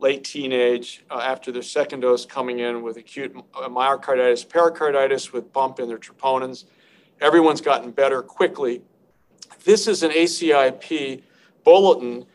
late 0.00 0.24
teenage, 0.24 1.04
uh, 1.10 1.20
after 1.20 1.52
their 1.52 1.62
second 1.62 2.00
dose 2.00 2.26
coming 2.26 2.58
in 2.58 2.82
with 2.82 2.96
acute 2.96 3.34
myocarditis, 3.54 4.48
pericarditis 4.48 5.32
with 5.32 5.52
bump 5.52 5.78
in 5.78 5.86
their 5.86 5.98
troponins. 5.98 6.64
Everyone's 7.22 7.60
gotten 7.60 7.92
better 7.92 8.20
quickly. 8.20 8.82
This 9.64 9.86
is 9.86 10.02
an 10.02 10.10
ACIP 10.10 11.22
bulletin 11.62 12.26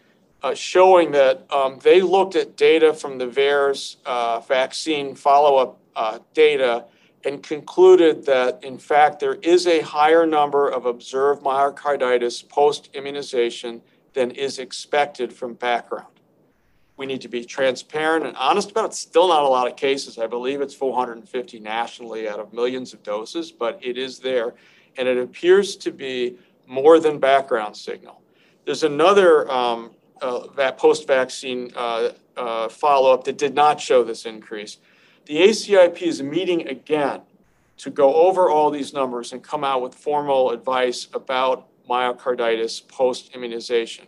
uh, 0.41 0.53
showing 0.53 1.11
that 1.11 1.45
um, 1.51 1.77
they 1.83 2.01
looked 2.01 2.37
at 2.37 2.55
data 2.55 2.93
from 2.93 3.17
the 3.17 3.27
VAERS 3.27 3.97
uh, 4.05 4.39
vaccine 4.39 5.13
follow 5.13 5.57
up 5.57 5.79
uh, 5.97 6.19
data 6.33 6.85
and 7.25 7.43
concluded 7.43 8.25
that, 8.27 8.63
in 8.63 8.77
fact, 8.77 9.19
there 9.19 9.35
is 9.35 9.67
a 9.67 9.81
higher 9.81 10.25
number 10.25 10.69
of 10.69 10.85
observed 10.85 11.43
myocarditis 11.43 12.47
post 12.47 12.89
immunization 12.93 13.81
than 14.13 14.31
is 14.31 14.57
expected 14.57 15.33
from 15.33 15.53
background. 15.53 16.07
We 16.95 17.05
need 17.05 17.21
to 17.21 17.27
be 17.27 17.43
transparent 17.43 18.25
and 18.25 18.37
honest 18.37 18.71
about 18.71 18.85
it. 18.85 18.93
Still 18.93 19.27
not 19.27 19.43
a 19.43 19.47
lot 19.47 19.67
of 19.67 19.75
cases. 19.75 20.17
I 20.17 20.27
believe 20.27 20.61
it's 20.61 20.73
450 20.73 21.59
nationally 21.59 22.27
out 22.27 22.39
of 22.39 22.53
millions 22.53 22.93
of 22.93 23.03
doses, 23.03 23.51
but 23.51 23.79
it 23.83 23.97
is 23.97 24.19
there. 24.19 24.55
And 24.97 25.07
it 25.07 25.17
appears 25.17 25.75
to 25.77 25.91
be 25.91 26.37
more 26.65 26.99
than 26.99 27.19
background 27.19 27.77
signal. 27.77 28.21
There's 28.65 28.83
another 28.83 29.49
um, 29.49 29.91
uh, 30.21 30.71
post-vaccine 30.71 31.71
uh, 31.75 32.09
uh, 32.35 32.69
follow-up 32.69 33.23
that 33.25 33.37
did 33.37 33.53
not 33.53 33.79
show 33.79 34.03
this 34.03 34.25
increase. 34.25 34.77
The 35.25 35.37
ACIP 35.37 36.01
is 36.01 36.21
meeting 36.21 36.67
again 36.67 37.21
to 37.77 37.89
go 37.89 38.13
over 38.15 38.49
all 38.49 38.71
these 38.71 38.93
numbers 38.93 39.33
and 39.33 39.43
come 39.43 39.63
out 39.63 39.81
with 39.81 39.93
formal 39.93 40.51
advice 40.51 41.07
about 41.13 41.67
myocarditis 41.89 42.87
post-immunization. 42.87 44.07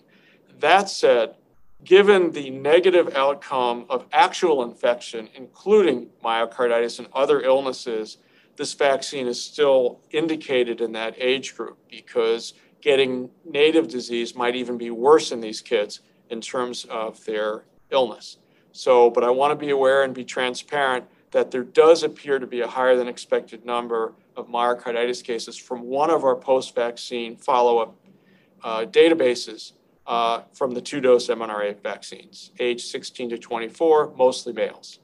That 0.60 0.90
said, 0.90 1.36
given 1.84 2.32
the 2.32 2.50
negative 2.50 3.16
outcome 3.16 3.86
of 3.90 4.06
actual 4.12 4.64
infection, 4.64 5.30
including 5.36 6.08
myocarditis 6.24 7.00
and 7.00 7.08
other 7.14 7.42
illnesses, 7.42 8.18
this 8.60 8.74
vaccine 8.74 9.26
is 9.26 9.42
still 9.42 10.02
indicated 10.12 10.82
in 10.82 10.92
that 10.92 11.16
age 11.18 11.56
group 11.56 11.78
because 11.90 12.54
getting 12.82 13.30
native 13.46 13.88
disease 13.88 14.36
might 14.36 14.54
even 14.54 14.78
be 14.78 14.92
worse 14.92 15.32
in 15.32 15.40
these 15.40 15.62
kids 15.62 16.02
in 16.30 16.42
terms 16.42 16.84
of 16.90 17.24
their 17.24 17.64
illness. 17.90 18.38
So, 18.74 19.10
but 19.10 19.24
I 19.24 19.30
want 19.30 19.52
to 19.52 19.56
be 19.56 19.72
aware 19.72 20.04
and 20.04 20.14
be 20.14 20.26
transparent 20.26 21.06
that 21.32 21.52
there 21.52 21.64
does 21.64 22.04
appear 22.04 22.38
to 22.38 22.46
be 22.46 22.60
a 22.60 22.68
higher 22.68 22.98
than 22.98 23.08
expected 23.08 23.64
number 23.64 24.14
of 24.36 24.50
myocarditis 24.50 25.24
cases 25.24 25.56
from 25.56 25.84
one 25.84 26.10
of 26.10 26.26
our 26.26 26.36
post 26.36 26.76
vaccine 26.76 27.38
follow 27.38 27.78
up 27.78 27.96
uh, 28.62 28.82
databases 28.82 29.72
uh, 30.06 30.42
from 30.52 30.74
the 30.74 30.82
two 30.82 31.00
dose 31.00 31.30
mRNA 31.30 31.82
vaccines, 31.82 32.52
age 32.60 32.84
16 32.84 33.30
to 33.30 33.38
24, 33.38 34.16
mostly 34.18 34.52
males. 34.52 35.00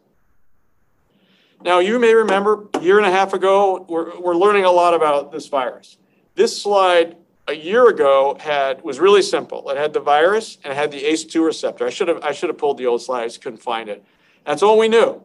Now, 1.64 1.80
you 1.80 2.00
may 2.00 2.14
remember 2.14 2.68
a 2.74 2.82
year 2.82 2.98
and 2.98 3.08
a 3.08 3.12
half 3.12 3.34
ago, 3.34 3.86
we're, 3.90 4.20
we're 4.20 4.36
learning 4.36 4.66
a 4.66 4.72
lot 4.72 4.94
about 4.94 5.32
this 5.32 5.48
virus. 5.48 5.98
This 6.36 6.62
slide 6.62 7.16
a 7.48 7.54
year 7.54 7.88
ago 7.88 8.38
had 8.40 8.84
was 8.84 9.00
really 9.00 9.22
simple. 9.22 9.70
It 9.70 9.78
had 9.78 9.94
the 9.94 10.00
virus 10.00 10.58
and 10.64 10.74
it 10.74 10.76
had 10.76 10.92
the 10.92 11.04
ACE2 11.04 11.46
receptor. 11.46 11.86
I 11.86 11.90
should 11.90 12.08
have 12.08 12.24
I 12.24 12.32
should 12.32 12.50
have 12.50 12.58
pulled 12.58 12.78
the 12.78 12.88
old 12.88 13.02
slides, 13.02 13.38
couldn't 13.38 13.62
find 13.62 13.90
it. 13.90 14.04
That's 14.46 14.64
all 14.64 14.78
we 14.78 14.88
knew. 14.88 15.24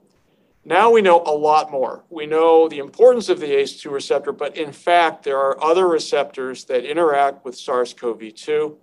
Now 0.65 0.91
we 0.91 1.01
know 1.01 1.23
a 1.25 1.33
lot 1.33 1.71
more. 1.71 2.05
We 2.11 2.27
know 2.27 2.69
the 2.69 2.79
importance 2.79 3.31
of 3.31 3.41
the 3.41 3.47
ACE2 3.47 3.91
receptor, 3.91 4.31
but 4.31 4.57
in 4.57 4.73
fact, 4.73 5.25
there 5.25 5.39
are 5.39 5.63
other 5.63 5.89
receptors 5.89 6.65
that 6.67 6.85
interact 6.85 7.45
with 7.47 7.57
SARS-CoV-2. 7.57 8.77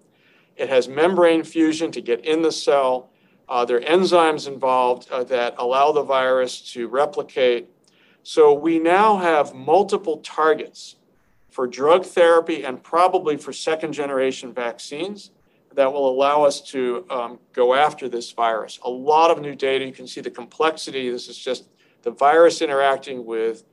It 0.55 0.69
has 0.69 0.87
membrane 0.87 1.43
fusion 1.43 1.91
to 1.91 2.01
get 2.01 2.25
in 2.25 2.41
the 2.41 2.51
cell. 2.51 3.11
Uh, 3.49 3.63
there 3.65 3.77
are 3.77 3.81
enzymes 3.81 4.47
involved 4.47 5.09
uh, 5.11 5.23
that 5.23 5.55
allow 5.57 5.91
the 5.91 6.03
virus 6.03 6.59
to 6.73 6.87
replicate. 6.87 7.69
So 8.23 8.53
we 8.53 8.77
now 8.77 9.17
have 9.17 9.53
multiple 9.53 10.17
targets 10.17 10.97
for 11.49 11.65
drug 11.65 12.05
therapy 12.05 12.63
and 12.63 12.83
probably 12.83 13.37
for 13.37 13.53
second 13.53 13.93
generation 13.93 14.53
vaccines 14.53 15.31
that 15.73 15.93
will 15.93 16.09
allow 16.09 16.43
us 16.43 16.59
to 16.59 17.05
um, 17.09 17.39
go 17.53 17.73
after 17.73 18.09
this 18.09 18.31
virus. 18.31 18.79
A 18.83 18.89
lot 18.89 19.31
of 19.31 19.41
new 19.41 19.55
data. 19.55 19.85
You 19.85 19.93
can 19.93 20.07
see 20.07 20.21
the 20.21 20.31
complexity. 20.31 21.09
This 21.09 21.27
is 21.29 21.37
just 21.37 21.69
the 22.01 22.11
virus 22.11 22.61
interacting 22.61 23.25
with 23.25 23.63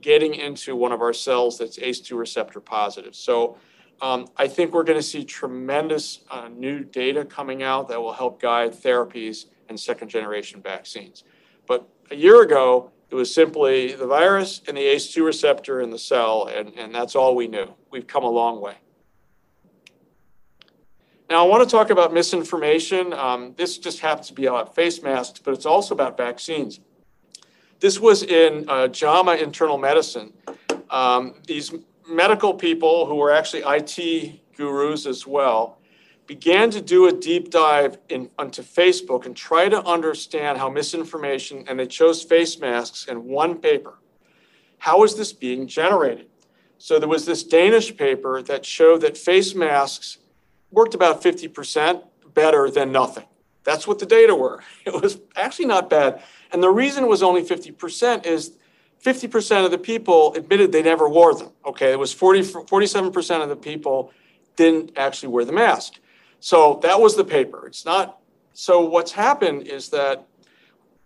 getting 0.00 0.34
into 0.34 0.76
one 0.76 0.92
of 0.92 1.00
our 1.00 1.12
cells 1.12 1.58
that's 1.58 1.78
ACE2 1.78 2.16
receptor 2.16 2.60
positive. 2.60 3.14
So 3.14 3.56
um, 4.02 4.26
I 4.36 4.46
think 4.46 4.72
we're 4.72 4.84
going 4.84 4.98
to 4.98 5.02
see 5.02 5.24
tremendous 5.24 6.20
uh, 6.30 6.48
new 6.48 6.84
data 6.84 7.24
coming 7.24 7.62
out 7.62 7.88
that 7.88 8.00
will 8.00 8.12
help 8.12 8.40
guide 8.40 8.72
therapies 8.72 9.46
and 9.68 9.78
second 9.78 10.08
generation 10.08 10.60
vaccines. 10.60 11.24
But 11.66 11.88
a 12.10 12.14
year 12.14 12.42
ago, 12.42 12.90
it 13.10 13.14
was 13.14 13.32
simply 13.32 13.94
the 13.94 14.06
virus 14.06 14.60
and 14.68 14.76
the 14.76 14.82
ACE2 14.82 15.24
receptor 15.24 15.80
in 15.80 15.90
the 15.90 15.98
cell, 15.98 16.50
and, 16.52 16.72
and 16.76 16.94
that's 16.94 17.14
all 17.14 17.34
we 17.34 17.48
knew. 17.48 17.72
We've 17.90 18.06
come 18.06 18.24
a 18.24 18.30
long 18.30 18.60
way. 18.60 18.76
Now, 21.28 21.44
I 21.44 21.48
want 21.48 21.68
to 21.68 21.70
talk 21.70 21.90
about 21.90 22.12
misinformation. 22.12 23.12
Um, 23.12 23.54
this 23.56 23.78
just 23.78 24.00
happens 24.00 24.28
to 24.28 24.32
be 24.32 24.46
about 24.46 24.74
face 24.74 25.02
masks, 25.02 25.40
but 25.42 25.54
it's 25.54 25.66
also 25.66 25.94
about 25.94 26.16
vaccines. 26.16 26.80
This 27.80 27.98
was 27.98 28.22
in 28.22 28.64
uh, 28.68 28.88
JAMA 28.88 29.34
Internal 29.34 29.76
Medicine. 29.76 30.32
Um, 30.88 31.34
these 31.46 31.74
medical 32.08 32.54
people 32.54 33.06
who 33.06 33.16
were 33.16 33.32
actually 33.32 33.62
IT 33.66 34.40
gurus 34.56 35.06
as 35.06 35.26
well, 35.26 35.78
began 36.26 36.70
to 36.70 36.80
do 36.80 37.06
a 37.06 37.12
deep 37.12 37.50
dive 37.50 37.98
in, 38.08 38.28
Facebook 38.38 39.26
and 39.26 39.36
try 39.36 39.68
to 39.68 39.84
understand 39.84 40.58
how 40.58 40.68
misinformation, 40.68 41.64
and 41.68 41.78
they 41.78 41.86
chose 41.86 42.22
face 42.22 42.58
masks 42.58 43.06
in 43.06 43.24
one 43.24 43.58
paper. 43.58 43.98
How 44.78 45.04
is 45.04 45.14
this 45.14 45.32
being 45.32 45.66
generated? 45.66 46.26
So 46.78 46.98
there 46.98 47.08
was 47.08 47.24
this 47.24 47.42
Danish 47.42 47.96
paper 47.96 48.42
that 48.42 48.64
showed 48.64 49.00
that 49.00 49.16
face 49.16 49.54
masks 49.54 50.18
worked 50.70 50.94
about 50.94 51.22
50% 51.22 52.02
better 52.34 52.70
than 52.70 52.92
nothing. 52.92 53.24
That's 53.64 53.86
what 53.86 53.98
the 53.98 54.06
data 54.06 54.34
were. 54.34 54.62
It 54.84 55.00
was 55.02 55.18
actually 55.34 55.66
not 55.66 55.88
bad. 55.90 56.22
And 56.52 56.62
the 56.62 56.70
reason 56.70 57.04
it 57.04 57.08
was 57.08 57.22
only 57.22 57.42
50% 57.42 58.26
is 58.26 58.56
50% 59.04 59.64
of 59.64 59.70
the 59.70 59.78
people 59.78 60.34
admitted 60.34 60.72
they 60.72 60.82
never 60.82 61.08
wore 61.08 61.34
them. 61.34 61.50
Okay, 61.64 61.92
it 61.92 61.98
was 61.98 62.12
40, 62.12 62.42
47% 62.42 63.42
of 63.42 63.48
the 63.48 63.56
people 63.56 64.12
didn't 64.56 64.92
actually 64.96 65.28
wear 65.28 65.44
the 65.44 65.52
mask. 65.52 66.00
So 66.40 66.80
that 66.82 67.00
was 67.00 67.16
the 67.16 67.24
paper. 67.24 67.66
It's 67.66 67.84
not. 67.84 68.18
So 68.52 68.80
what's 68.80 69.12
happened 69.12 69.66
is 69.66 69.90
that 69.90 70.26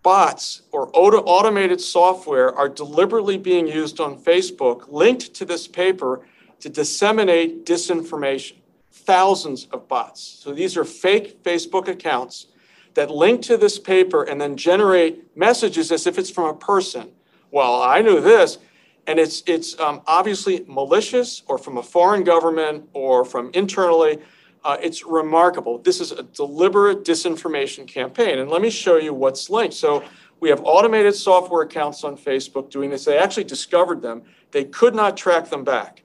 bots 0.03 0.63
or 0.73 0.91
auto, 0.95 1.19
automated 1.19 1.81
software 1.81 2.55
are 2.55 2.69
deliberately 2.69 3.37
being 3.37 3.67
used 3.67 4.01
on 4.01 4.19
Facebook, 4.19 4.91
linked 4.91 5.35
to 5.35 5.45
this 5.45 5.69
paper 5.69 6.27
to 6.61 6.69
disseminate 6.69 7.67
disinformation. 7.67 8.57
Thousands 8.93 9.67
of 9.67 9.89
bots. 9.89 10.21
So 10.21 10.53
these 10.53 10.77
are 10.77 10.85
fake 10.85 11.43
Facebook 11.43 11.89
accounts 11.89 12.47
that 12.95 13.11
link 13.11 13.43
to 13.43 13.57
this 13.57 13.79
paper 13.79 14.23
and 14.23 14.41
then 14.41 14.57
generate 14.57 15.37
messages 15.37 15.93
as 15.93 16.07
if 16.07 16.19
it's 16.19 16.31
from 16.31 16.47
a 16.47 16.55
person. 16.55 17.11
Well, 17.51 17.83
I 17.83 18.01
knew 18.01 18.21
this, 18.21 18.59
and 19.07 19.19
it's 19.19 19.43
it's 19.47 19.79
um, 19.81 20.03
obviously 20.07 20.65
malicious 20.69 21.43
or 21.47 21.59
from 21.59 21.79
a 21.79 21.83
foreign 21.83 22.25
government 22.25 22.89
or 22.93 23.25
from 23.25 23.51
internally. 23.55 24.19
Uh, 24.63 24.77
it's 24.83 25.05
remarkable. 25.07 25.79
This 25.79 26.01
is 26.01 26.13
a 26.13 26.23
deliberate 26.23 27.03
disinformation 27.03 27.87
campaign. 27.87 28.39
And 28.41 28.51
let 28.51 28.61
me 28.61 28.69
show 28.69 28.99
you 28.99 29.15
what's 29.15 29.49
linked. 29.49 29.75
So 29.75 30.05
we 30.39 30.51
have 30.51 30.61
automated 30.65 31.15
software 31.15 31.63
accounts 31.63 32.05
on 32.05 32.17
Facebook 32.17 32.71
doing 32.71 32.91
this. 32.91 33.07
They 33.07 33.17
actually 33.17 33.45
discovered 33.45 34.03
them. 34.03 34.23
They 34.51 34.65
could 34.65 34.95
not 34.95 35.17
track 35.17 35.49
them 35.49 35.65
back. 35.65 36.03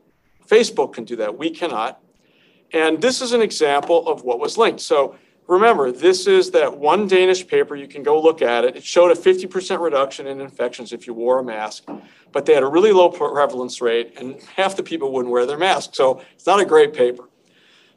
Facebook 0.47 0.93
can 0.93 1.03
do 1.03 1.17
that. 1.17 1.37
We 1.37 1.49
cannot. 1.49 2.01
And 2.71 3.01
this 3.01 3.21
is 3.21 3.33
an 3.33 3.41
example 3.41 4.07
of 4.07 4.23
what 4.23 4.39
was 4.39 4.57
linked. 4.57 4.79
So 4.79 5.15
remember, 5.47 5.91
this 5.91 6.27
is 6.27 6.51
that 6.51 6.77
one 6.77 7.07
Danish 7.07 7.47
paper. 7.47 7.75
You 7.75 7.87
can 7.87 8.03
go 8.03 8.21
look 8.21 8.41
at 8.41 8.65
it. 8.65 8.75
It 8.75 8.83
showed 8.83 9.11
a 9.11 9.15
50% 9.15 9.79
reduction 9.79 10.27
in 10.27 10.41
infections 10.41 10.93
if 10.93 11.07
you 11.07 11.13
wore 11.13 11.39
a 11.39 11.43
mask, 11.43 11.87
but 12.31 12.45
they 12.45 12.53
had 12.53 12.63
a 12.63 12.67
really 12.67 12.91
low 12.91 13.09
prevalence 13.09 13.81
rate, 13.81 14.13
and 14.17 14.41
half 14.55 14.75
the 14.75 14.83
people 14.83 15.11
wouldn't 15.11 15.31
wear 15.31 15.45
their 15.45 15.57
mask. 15.57 15.95
So 15.95 16.21
it's 16.33 16.45
not 16.45 16.59
a 16.59 16.65
great 16.65 16.93
paper. 16.93 17.29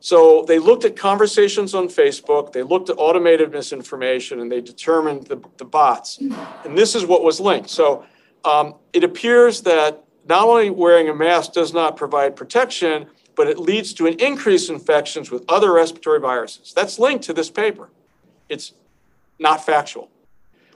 So 0.00 0.44
they 0.46 0.58
looked 0.58 0.84
at 0.84 0.94
conversations 0.94 1.74
on 1.74 1.88
Facebook, 1.88 2.52
they 2.52 2.62
looked 2.62 2.88
at 2.88 2.94
automated 2.98 3.50
misinformation, 3.50 4.40
and 4.40 4.50
they 4.50 4.60
determined 4.60 5.26
the, 5.26 5.42
the 5.56 5.64
bots. 5.64 6.18
And 6.64 6.78
this 6.78 6.94
is 6.94 7.04
what 7.04 7.24
was 7.24 7.40
linked. 7.40 7.68
So 7.68 8.04
um, 8.44 8.76
it 8.92 9.02
appears 9.02 9.62
that 9.62 10.04
not 10.28 10.44
only 10.46 10.70
wearing 10.70 11.08
a 11.08 11.14
mask 11.14 11.52
does 11.52 11.72
not 11.72 11.96
provide 11.96 12.36
protection, 12.36 13.06
but 13.38 13.48
it 13.48 13.58
leads 13.58 13.94
to 13.94 14.06
an 14.06 14.20
increase 14.20 14.68
in 14.68 14.74
infections 14.74 15.30
with 15.30 15.42
other 15.48 15.72
respiratory 15.72 16.20
viruses. 16.20 16.74
That's 16.74 16.98
linked 16.98 17.24
to 17.24 17.32
this 17.32 17.48
paper. 17.48 17.88
It's 18.50 18.74
not 19.38 19.64
factual. 19.64 20.10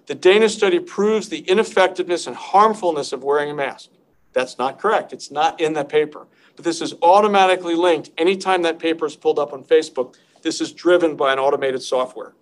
The 0.06 0.14
Danish 0.14 0.54
study 0.54 0.78
proves 0.78 1.28
the 1.28 1.40
ineffectiveness 1.40 2.26
and 2.26 2.34
harmfulness 2.34 3.12
of 3.12 3.22
wearing 3.22 3.50
a 3.50 3.54
mask. 3.54 3.90
That's 4.32 4.56
not 4.56 4.78
correct. 4.78 5.12
It's 5.12 5.30
not 5.30 5.60
in 5.60 5.74
the 5.74 5.84
paper 5.84 6.26
but 6.56 6.64
this 6.64 6.80
is 6.80 6.94
automatically 7.02 7.74
linked 7.74 8.10
anytime 8.18 8.62
that 8.62 8.78
paper 8.78 9.06
is 9.06 9.16
pulled 9.16 9.38
up 9.38 9.52
on 9.52 9.64
Facebook. 9.64 10.16
This 10.42 10.60
is 10.60 10.72
driven 10.72 11.16
by 11.16 11.32
an 11.32 11.38
automated 11.38 11.82
software. 11.82 12.32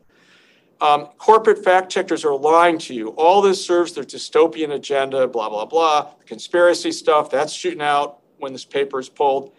Um, 0.80 1.08
corporate 1.18 1.62
fact 1.62 1.92
checkers 1.92 2.24
are 2.24 2.34
lying 2.34 2.78
to 2.78 2.94
you. 2.94 3.08
All 3.10 3.42
this 3.42 3.64
serves 3.64 3.92
their 3.92 4.04
dystopian 4.04 4.72
agenda, 4.72 5.28
blah, 5.28 5.50
blah, 5.50 5.66
blah. 5.66 6.12
Conspiracy 6.24 6.90
stuff, 6.90 7.30
that's 7.30 7.52
shooting 7.52 7.82
out 7.82 8.20
when 8.38 8.52
this 8.52 8.64
paper 8.64 8.98
is 8.98 9.08
pulled. 9.08 9.52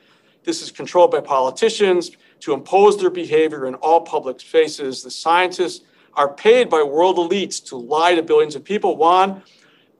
This 0.43 0.61
is 0.61 0.71
controlled 0.71 1.11
by 1.11 1.21
politicians 1.21 2.11
to 2.39 2.53
impose 2.53 2.97
their 2.97 3.09
behavior 3.09 3.67
in 3.67 3.75
all 3.75 4.01
public 4.01 4.39
spaces. 4.39 5.03
The 5.03 5.11
scientists 5.11 5.85
are 6.15 6.33
paid 6.33 6.69
by 6.69 6.83
world 6.83 7.17
elites 7.17 7.63
to 7.65 7.77
lie 7.77 8.15
to 8.15 8.23
billions 8.23 8.55
of 8.55 8.63
people. 8.63 8.97
Juan, 8.97 9.43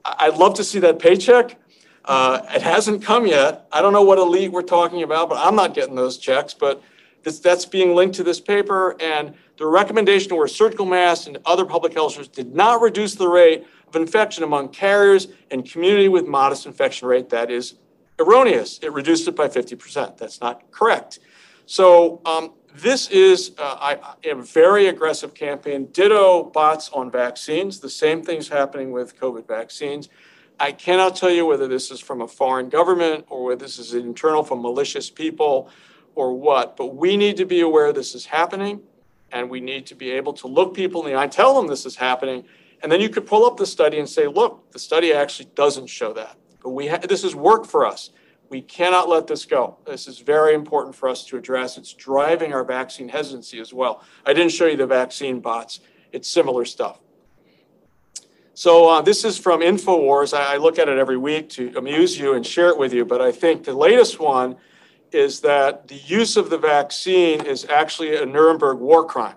I'd 0.04 0.38
love 0.38 0.56
to 0.56 0.64
see 0.64 0.80
that 0.80 1.00
paycheck. 1.00 1.58
Uh, 2.06 2.42
it 2.56 2.62
hasn't 2.62 3.04
come 3.04 3.28
yet. 3.28 3.68
I 3.72 3.82
don't 3.82 3.94
know 3.94 4.02
what 4.02 4.18
elite 4.18 4.52
we're 4.52 4.64
talking 4.64 5.04
about, 5.04 5.30
but 5.30 5.38
I'm 5.38 5.56
not 5.56 5.76
getting 5.76 5.96
those 5.96 6.18
checks. 6.18 6.54
But 6.54 6.82
this, 7.24 7.40
that's 7.40 7.66
being 7.66 7.94
linked 7.94 8.16
to 8.16 8.24
this 8.24 8.40
paper. 8.40 9.00
And 9.00 9.36
the 9.58 9.68
recommendation 9.68 10.36
wear 10.36 10.48
surgical 10.48 10.88
masks 10.88 11.28
and 11.28 11.38
other 11.46 11.66
public 11.66 11.94
health 11.94 12.14
measures 12.14 12.28
did 12.28 12.56
not 12.56 12.82
reduce 12.82 13.14
the 13.14 13.28
rate 13.28 13.66
of 13.88 13.96
infection 13.96 14.44
among 14.44 14.70
carriers 14.70 15.28
and 15.52 15.70
community 15.70 16.08
with 16.08 16.26
modest 16.26 16.66
infection 16.66 17.08
rate. 17.08 17.30
That 17.30 17.52
is 17.52 17.76
erroneous. 18.22 18.80
It 18.80 18.94
reduced 18.94 19.28
it 19.28 19.36
by 19.36 19.48
50%. 19.48 20.18
That's 20.18 20.42
not 20.42 20.72
correct. 20.72 21.20
So 21.66 22.22
um, 22.26 22.54
this 22.76 23.10
is 23.10 23.52
uh, 23.58 23.78
I, 23.80 24.16
a 24.30 24.36
very 24.36 24.88
aggressive 24.88 25.34
campaign. 25.34 25.88
Ditto 25.92 26.44
bots 26.44 26.90
on 26.90 27.12
vaccines. 27.12 27.80
The 27.80 27.90
same 27.90 28.24
thing's 28.24 28.48
happening 28.48 28.92
with 28.92 29.20
COVID 29.20 29.48
vaccines. 29.48 30.10
I 30.60 30.72
cannot 30.72 31.16
tell 31.16 31.32
you 31.32 31.46
whether 31.46 31.68
this 31.68 31.90
is 31.90 32.00
from 32.00 32.22
a 32.22 32.28
foreign 32.28 32.70
government 32.70 33.26
or 33.30 33.46
whether 33.46 33.66
this 33.66 33.80
is 33.80 33.94
internal 33.94 34.44
from 34.44 34.62
malicious 34.62 35.10
people 35.10 35.70
or 36.14 36.34
what, 36.34 36.78
but 36.78 36.96
we 36.96 37.18
need 37.18 37.38
to 37.38 37.46
be 37.46 37.62
aware 37.62 37.92
this 37.92 38.14
is 38.14 38.26
happening 38.26 38.82
and 39.32 39.50
we 39.50 39.60
need 39.60 39.86
to 39.88 39.96
be 39.96 40.12
able 40.12 40.34
to 40.34 40.48
look 40.48 40.74
people 40.74 41.06
in 41.06 41.12
the 41.12 41.20
eye, 41.20 41.28
tell 41.28 41.56
them 41.56 41.68
this 41.68 41.86
is 41.86 41.96
happening, 41.96 42.44
and 42.84 42.92
then 42.92 43.02
you 43.02 43.10
could 43.10 43.26
pull 43.26 43.46
up 43.46 43.58
the 43.58 43.66
study 43.66 43.98
and 43.98 44.08
say, 44.08 44.28
look, 44.28 44.72
the 44.72 44.80
study 44.80 45.14
actually 45.14 45.50
doesn't 45.56 45.88
show 45.88 46.14
that. 46.14 46.36
But 46.62 46.72
we 46.72 46.88
ha- 46.88 46.98
this 46.98 47.24
is 47.24 47.36
work 47.36 47.66
for 47.66 47.86
us. 47.86 48.12
We 48.50 48.62
cannot 48.62 49.08
let 49.08 49.28
this 49.28 49.46
go. 49.46 49.78
This 49.86 50.08
is 50.08 50.20
very 50.20 50.54
important 50.54 50.94
for 50.94 51.08
us 51.08 51.26
to 51.28 51.38
address. 51.38 51.78
It's 51.78 51.94
driving 51.94 52.54
our 52.54 52.66
vaccine 52.66 53.08
hesitancy 53.08 53.60
as 53.60 53.74
well. 53.74 54.04
I 54.26 54.34
didn't 54.34 54.52
show 54.52 54.66
you 54.66 54.76
the 54.76 54.86
vaccine 54.86 55.40
bots. 55.40 55.80
It's 56.12 56.28
similar 56.28 56.66
stuff. 56.66 57.00
So 58.54 58.90
uh, 58.90 59.02
this 59.02 59.24
is 59.24 59.38
from 59.38 59.62
InfoWars. 59.62 60.38
I, 60.38 60.56
I 60.56 60.58
look 60.58 60.78
at 60.78 60.90
it 60.90 60.98
every 60.98 61.18
week 61.18 61.50
to 61.52 61.74
amuse 61.78 62.20
you 62.20 62.34
and 62.34 62.46
share 62.46 62.68
it 62.68 62.78
with 62.78 62.94
you. 62.94 63.06
But 63.06 63.22
I 63.22 63.32
think 63.32 63.64
the 63.64 63.74
latest 63.74 64.20
one 64.20 64.58
is 65.12 65.40
that 65.42 65.88
the 65.88 65.96
use 65.96 66.38
of 66.38 66.50
the 66.50 66.58
vaccine 66.58 67.46
is 67.46 67.66
actually 67.66 68.18
a 68.18 68.26
Nuremberg 68.26 68.80
war 68.80 69.06
crime. 69.06 69.36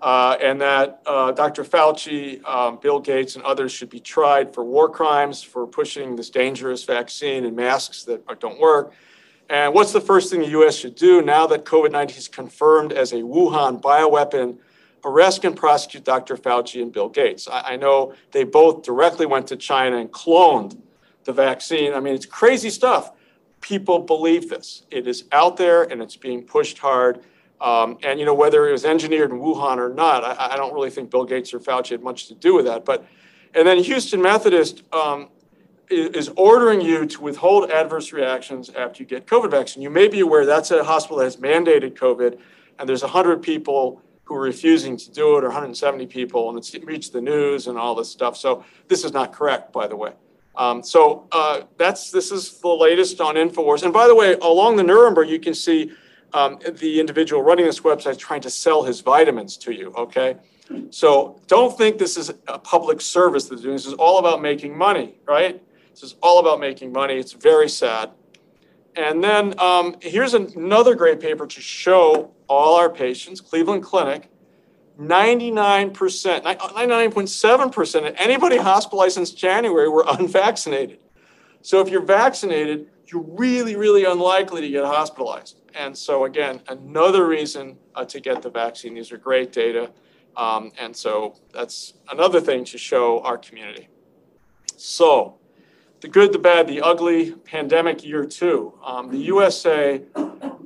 Uh, 0.00 0.36
and 0.40 0.60
that 0.60 1.02
uh, 1.06 1.32
Dr. 1.32 1.64
Fauci, 1.64 2.44
um, 2.48 2.78
Bill 2.80 3.00
Gates, 3.00 3.34
and 3.34 3.44
others 3.44 3.72
should 3.72 3.90
be 3.90 3.98
tried 3.98 4.54
for 4.54 4.62
war 4.64 4.88
crimes 4.88 5.42
for 5.42 5.66
pushing 5.66 6.14
this 6.14 6.30
dangerous 6.30 6.84
vaccine 6.84 7.44
and 7.44 7.56
masks 7.56 8.04
that 8.04 8.22
don't 8.38 8.60
work. 8.60 8.92
And 9.50 9.74
what's 9.74 9.92
the 9.92 10.00
first 10.00 10.30
thing 10.30 10.40
the 10.40 10.48
U.S. 10.50 10.76
should 10.76 10.94
do 10.94 11.22
now 11.22 11.46
that 11.48 11.64
COVID 11.64 11.90
19 11.90 12.16
is 12.16 12.28
confirmed 12.28 12.92
as 12.92 13.12
a 13.12 13.22
Wuhan 13.22 13.80
bioweapon? 13.80 14.58
arrest 15.04 15.44
and 15.44 15.56
prosecute 15.56 16.04
Dr. 16.04 16.36
Fauci 16.36 16.82
and 16.82 16.92
Bill 16.92 17.08
Gates. 17.08 17.48
I, 17.48 17.60
I, 17.60 17.76
know 17.76 18.14
they 18.32 18.44
both 18.44 18.82
directly 18.82 19.26
went 19.26 19.46
to 19.48 19.56
China 19.56 19.96
and 19.96 20.10
cloned 20.10 20.76
the 21.24 21.32
vaccine. 21.32 21.94
I 21.94 22.00
mean, 22.00 22.14
it's 22.14 22.26
crazy 22.26 22.70
stuff. 22.70 23.12
People 23.60 24.00
believe 24.00 24.48
this. 24.48 24.84
It 24.90 25.06
is 25.06 25.24
out 25.32 25.56
there 25.56 25.84
and 25.84 26.02
it's 26.02 26.16
being 26.16 26.42
pushed 26.42 26.78
hard. 26.78 27.20
Um, 27.60 27.98
and 28.04 28.20
you 28.20 28.26
know 28.26 28.34
whether 28.34 28.68
it 28.68 28.72
was 28.72 28.84
engineered 28.84 29.30
in 29.30 29.38
Wuhan 29.38 29.78
or 29.78 29.92
not, 29.92 30.22
I, 30.22 30.52
I, 30.52 30.56
don't 30.56 30.72
really 30.72 30.90
think 30.90 31.10
Bill 31.10 31.24
Gates 31.24 31.52
or 31.52 31.58
Fauci 31.58 31.90
had 31.90 32.02
much 32.02 32.28
to 32.28 32.34
do 32.34 32.54
with 32.54 32.66
that. 32.66 32.84
But 32.84 33.04
and 33.54 33.66
then 33.66 33.82
Houston 33.82 34.22
Methodist 34.22 34.84
um, 34.92 35.28
is, 35.90 36.30
ordering 36.36 36.80
you 36.80 37.06
to 37.06 37.20
withhold 37.20 37.70
adverse 37.70 38.12
reactions 38.12 38.70
after 38.70 39.02
you 39.02 39.08
get 39.08 39.26
COVID 39.26 39.50
vaccine. 39.50 39.82
You 39.82 39.90
may 39.90 40.06
be 40.06 40.20
aware 40.20 40.46
that's 40.46 40.70
a 40.70 40.84
hospital 40.84 41.18
that 41.18 41.24
has 41.24 41.38
mandated 41.38 41.94
COVID, 41.94 42.38
and 42.78 42.88
there's 42.88 43.02
100 43.02 43.42
people 43.42 44.02
who 44.24 44.34
are 44.34 44.42
refusing 44.42 44.96
to 44.96 45.10
do 45.10 45.38
it, 45.38 45.44
or 45.44 45.48
170 45.48 46.06
people, 46.06 46.50
and 46.50 46.58
it's 46.58 46.74
reached 46.84 47.12
the 47.12 47.20
news 47.20 47.66
and 47.66 47.78
all 47.78 47.94
this 47.94 48.10
stuff. 48.10 48.36
So 48.36 48.64
this 48.86 49.02
is 49.02 49.12
not 49.12 49.32
correct, 49.32 49.72
by 49.72 49.86
the 49.86 49.96
way. 49.96 50.12
Um, 50.54 50.82
so 50.82 51.26
uh, 51.32 51.62
that's 51.78 52.10
this 52.10 52.30
is 52.30 52.60
the 52.60 52.68
latest 52.68 53.20
on 53.20 53.36
Infowars. 53.36 53.84
And 53.84 53.92
by 53.92 54.06
the 54.06 54.14
way, 54.14 54.34
along 54.34 54.76
the 54.76 54.82
Nuremberg, 54.82 55.30
you 55.30 55.38
can 55.38 55.54
see 55.54 55.92
um, 56.32 56.58
the 56.74 57.00
individual 57.00 57.42
running 57.42 57.66
this 57.66 57.80
website 57.80 58.18
trying 58.18 58.40
to 58.42 58.50
sell 58.50 58.82
his 58.82 59.00
vitamins 59.00 59.56
to 59.58 59.72
you. 59.72 59.92
Okay, 59.96 60.36
so 60.90 61.40
don't 61.46 61.76
think 61.76 61.98
this 61.98 62.16
is 62.16 62.30
a 62.46 62.58
public 62.58 63.00
service 63.00 63.48
that's 63.48 63.62
doing. 63.62 63.74
This 63.74 63.86
is 63.86 63.94
all 63.94 64.18
about 64.18 64.42
making 64.42 64.76
money, 64.76 65.14
right? 65.26 65.62
This 65.90 66.02
is 66.02 66.16
all 66.22 66.38
about 66.38 66.60
making 66.60 66.92
money. 66.92 67.14
It's 67.14 67.32
very 67.32 67.68
sad. 67.68 68.10
And 68.94 69.22
then 69.22 69.58
um, 69.60 69.96
here's 70.00 70.34
another 70.34 70.94
great 70.94 71.20
paper 71.20 71.46
to 71.46 71.60
show 71.60 72.32
all 72.48 72.76
our 72.76 72.90
patients, 72.90 73.40
Cleveland 73.40 73.82
Clinic, 73.82 74.30
99%, 74.98 75.92
99.7% 75.92 78.08
of 78.08 78.14
anybody 78.18 78.56
hospitalized 78.56 79.14
since 79.14 79.30
January 79.30 79.88
were 79.88 80.04
unvaccinated. 80.08 80.98
So 81.62 81.80
if 81.80 81.88
you're 81.88 82.02
vaccinated, 82.02 82.88
you're 83.06 83.22
really, 83.22 83.76
really 83.76 84.04
unlikely 84.04 84.60
to 84.60 84.68
get 84.68 84.84
hospitalized. 84.84 85.60
And 85.74 85.96
so, 85.96 86.24
again, 86.24 86.60
another 86.68 87.26
reason 87.26 87.76
uh, 87.94 88.04
to 88.06 88.20
get 88.20 88.42
the 88.42 88.50
vaccine. 88.50 88.94
These 88.94 89.12
are 89.12 89.18
great 89.18 89.52
data. 89.52 89.90
Um, 90.36 90.70
and 90.78 90.94
so 90.94 91.36
that's 91.52 91.94
another 92.10 92.40
thing 92.40 92.64
to 92.66 92.78
show 92.78 93.20
our 93.20 93.38
community. 93.38 93.88
So, 94.76 95.38
the 96.00 96.08
good, 96.08 96.32
the 96.32 96.38
bad, 96.38 96.68
the 96.68 96.80
ugly, 96.80 97.32
pandemic 97.32 98.04
year 98.04 98.24
two. 98.24 98.74
Um, 98.84 99.10
the 99.10 99.18
USA 99.18 100.00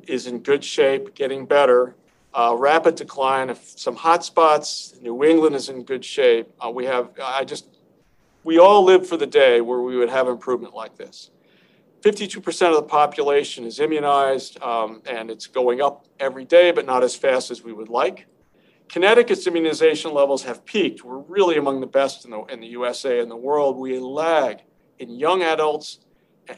is 0.07 0.27
in 0.27 0.41
good 0.41 0.63
shape, 0.63 1.15
getting 1.15 1.47
better. 1.47 1.97
Uh, 2.35 2.55
rapid 2.59 2.95
decline 2.95 3.51
of 3.51 3.59
some 3.59 3.95
hot 3.95 4.25
spots. 4.25 4.95
New 5.03 5.23
England 5.25 5.55
is 5.55 5.69
in 5.69 5.85
good 5.85 6.05
shape. 6.05 6.51
Uh, 6.65 6.71
we 6.71 6.87
have, 6.87 7.11
I 7.23 7.45
just, 7.45 7.67
we 8.45 8.59
all 8.59 8.85
live 8.85 9.07
for 9.07 9.17
the 9.17 9.27
day 9.27 9.61
where 9.61 9.81
we 9.81 9.97
would 9.97 10.11
have 10.11 10.29
improvement 10.29 10.75
like 10.75 10.97
this. 10.97 11.31
52% 12.03 12.69
of 12.69 12.75
the 12.75 12.83
population 12.83 13.65
is 13.65 13.79
immunized, 13.79 14.61
um, 14.61 15.03
and 15.07 15.31
it's 15.31 15.47
going 15.47 15.81
up 15.81 16.07
every 16.19 16.45
day, 16.45 16.73
but 16.73 16.85
not 16.85 17.05
as 17.05 17.15
fast 17.15 17.51
as 17.51 17.63
we 17.63 17.73
would 17.73 17.89
like. 17.89 18.27
Connecticut's 18.89 19.47
immunization 19.47 20.13
levels 20.13 20.43
have 20.43 20.65
peaked. 20.65 21.05
We're 21.05 21.19
really 21.19 21.57
among 21.57 21.81
the 21.81 21.87
best 21.87 22.25
in 22.25 22.33
the, 22.33 22.43
in 22.45 22.61
the 22.61 22.67
USA 22.69 23.21
and 23.21 23.31
the 23.31 23.37
world. 23.37 23.79
We 23.79 23.99
lag 24.01 24.63
in 24.99 25.11
young 25.11 25.43
adults, 25.43 26.01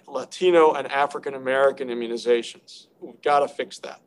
Latino, 0.09 0.73
and 0.73 0.91
African 0.91 1.35
American 1.35 1.89
immunizations. 1.89 2.87
We've 3.01 3.21
got 3.21 3.41
to 3.41 3.49
fix 3.49 3.79
that. 3.81 4.01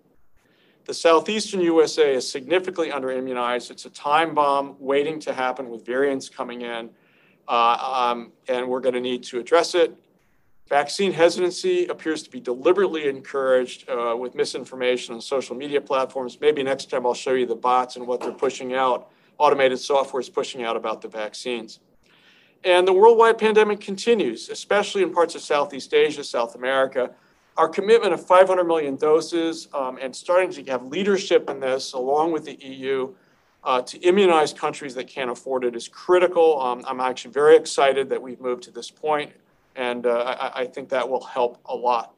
The 0.86 0.93
southeastern 0.93 1.61
USA 1.61 2.15
is 2.15 2.30
significantly 2.30 2.91
under 2.91 3.11
immunized. 3.11 3.71
It's 3.71 3.86
a 3.86 3.89
time 3.89 4.34
bomb 4.34 4.75
waiting 4.80 5.19
to 5.21 5.34
happen 5.34 5.69
with 5.69 5.86
variants 5.86 6.30
coming 6.30 6.61
in, 6.61 6.89
uh, 7.47 8.11
um, 8.11 8.31
and 8.47 8.67
we're 8.67 8.81
going 8.81 8.95
to 8.95 9.01
need 9.01 9.23
to 9.23 9.39
address 9.39 9.75
it. 9.75 9.95
Vaccine 10.67 11.13
hesitancy 11.13 11.85
appears 11.85 12.23
to 12.23 12.29
be 12.29 12.41
deliberately 12.41 13.07
encouraged 13.07 13.89
uh, 13.89 14.15
with 14.17 14.35
misinformation 14.35 15.15
on 15.15 15.21
social 15.21 15.55
media 15.55 15.79
platforms. 15.79 16.39
Maybe 16.41 16.61
next 16.61 16.89
time 16.89 17.05
I'll 17.05 17.13
show 17.13 17.33
you 17.33 17.45
the 17.45 17.55
bots 17.55 17.95
and 17.95 18.05
what 18.05 18.19
they're 18.19 18.33
pushing 18.33 18.73
out. 18.73 19.09
Automated 19.37 19.79
software 19.79 20.19
is 20.19 20.29
pushing 20.29 20.63
out 20.63 20.75
about 20.75 21.01
the 21.01 21.07
vaccines. 21.07 21.79
And 22.65 22.85
the 22.85 22.91
worldwide 22.91 23.37
pandemic 23.37 23.79
continues, 23.79 24.49
especially 24.49 25.03
in 25.03 25.13
parts 25.13 25.35
of 25.35 25.41
Southeast 25.41 25.93
Asia, 25.93 26.23
South 26.23 26.55
America. 26.55 27.11
Our 27.55 27.69
commitment 27.69 28.13
of 28.13 28.25
500 28.25 28.65
million 28.65 28.97
doses 28.97 29.69
um, 29.73 29.97
and 30.01 30.13
starting 30.13 30.51
to 30.51 30.71
have 30.71 30.83
leadership 30.83 31.49
in 31.49 31.61
this, 31.61 31.93
along 31.93 32.33
with 32.33 32.43
the 32.43 32.55
EU, 32.55 33.15
uh, 33.68 33.82
to 33.82 33.99
immunize 33.99 34.53
countries 34.53 34.95
that 34.95 35.07
can't 35.07 35.30
afford 35.30 35.65
it 35.65 35.76
is 35.76 35.89
critical. 35.89 36.59
Um, 36.61 36.86
I'm 36.88 37.01
actually 37.01 37.32
very 37.32 37.57
excited 37.57 38.07
that 38.09 38.22
we've 38.22 38.39
moved 38.39 38.63
to 38.63 38.72
this 38.72 38.89
point 38.89 39.34
and 39.76 40.05
uh, 40.05 40.38
I, 40.39 40.61
I 40.61 40.65
think 40.65 40.88
that 40.89 41.07
will 41.07 41.24
help 41.24 41.59
a 41.65 41.76
lot. 41.76 42.13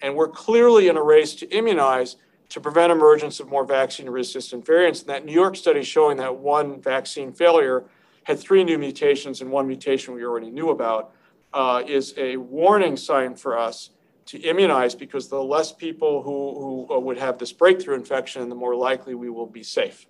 And 0.00 0.14
we're 0.14 0.28
clearly 0.28 0.86
in 0.86 0.96
a 0.96 1.02
race 1.02 1.34
to 1.36 1.48
immunize 1.48 2.16
to 2.50 2.60
prevent 2.60 2.92
emergence 2.92 3.40
of 3.40 3.48
more 3.48 3.66
vaccine-resistant 3.66 4.64
variants. 4.64 5.00
And 5.00 5.08
that 5.10 5.24
New 5.24 5.32
York 5.32 5.56
study 5.56 5.82
showing 5.82 6.16
that 6.18 6.36
one 6.36 6.80
vaccine 6.80 7.32
failure 7.32 7.84
had 8.22 8.38
three 8.38 8.62
new 8.62 8.78
mutations 8.78 9.40
and 9.40 9.50
one 9.50 9.66
mutation 9.66 10.14
we 10.14 10.24
already 10.24 10.50
knew 10.50 10.70
about 10.70 11.12
uh, 11.52 11.82
is 11.84 12.14
a 12.16 12.36
warning 12.36 12.96
sign 12.96 13.34
for 13.34 13.58
us 13.58 13.90
to 14.26 14.40
immunize 14.40 14.94
because 14.94 15.28
the 15.28 15.42
less 15.42 15.72
people 15.72 16.22
who, 16.22 16.86
who 16.88 16.94
uh, 16.94 16.98
would 17.00 17.18
have 17.18 17.38
this 17.38 17.52
breakthrough 17.52 17.96
infection, 17.96 18.48
the 18.48 18.54
more 18.54 18.76
likely 18.76 19.14
we 19.14 19.30
will 19.30 19.46
be 19.46 19.64
safe. 19.64 20.06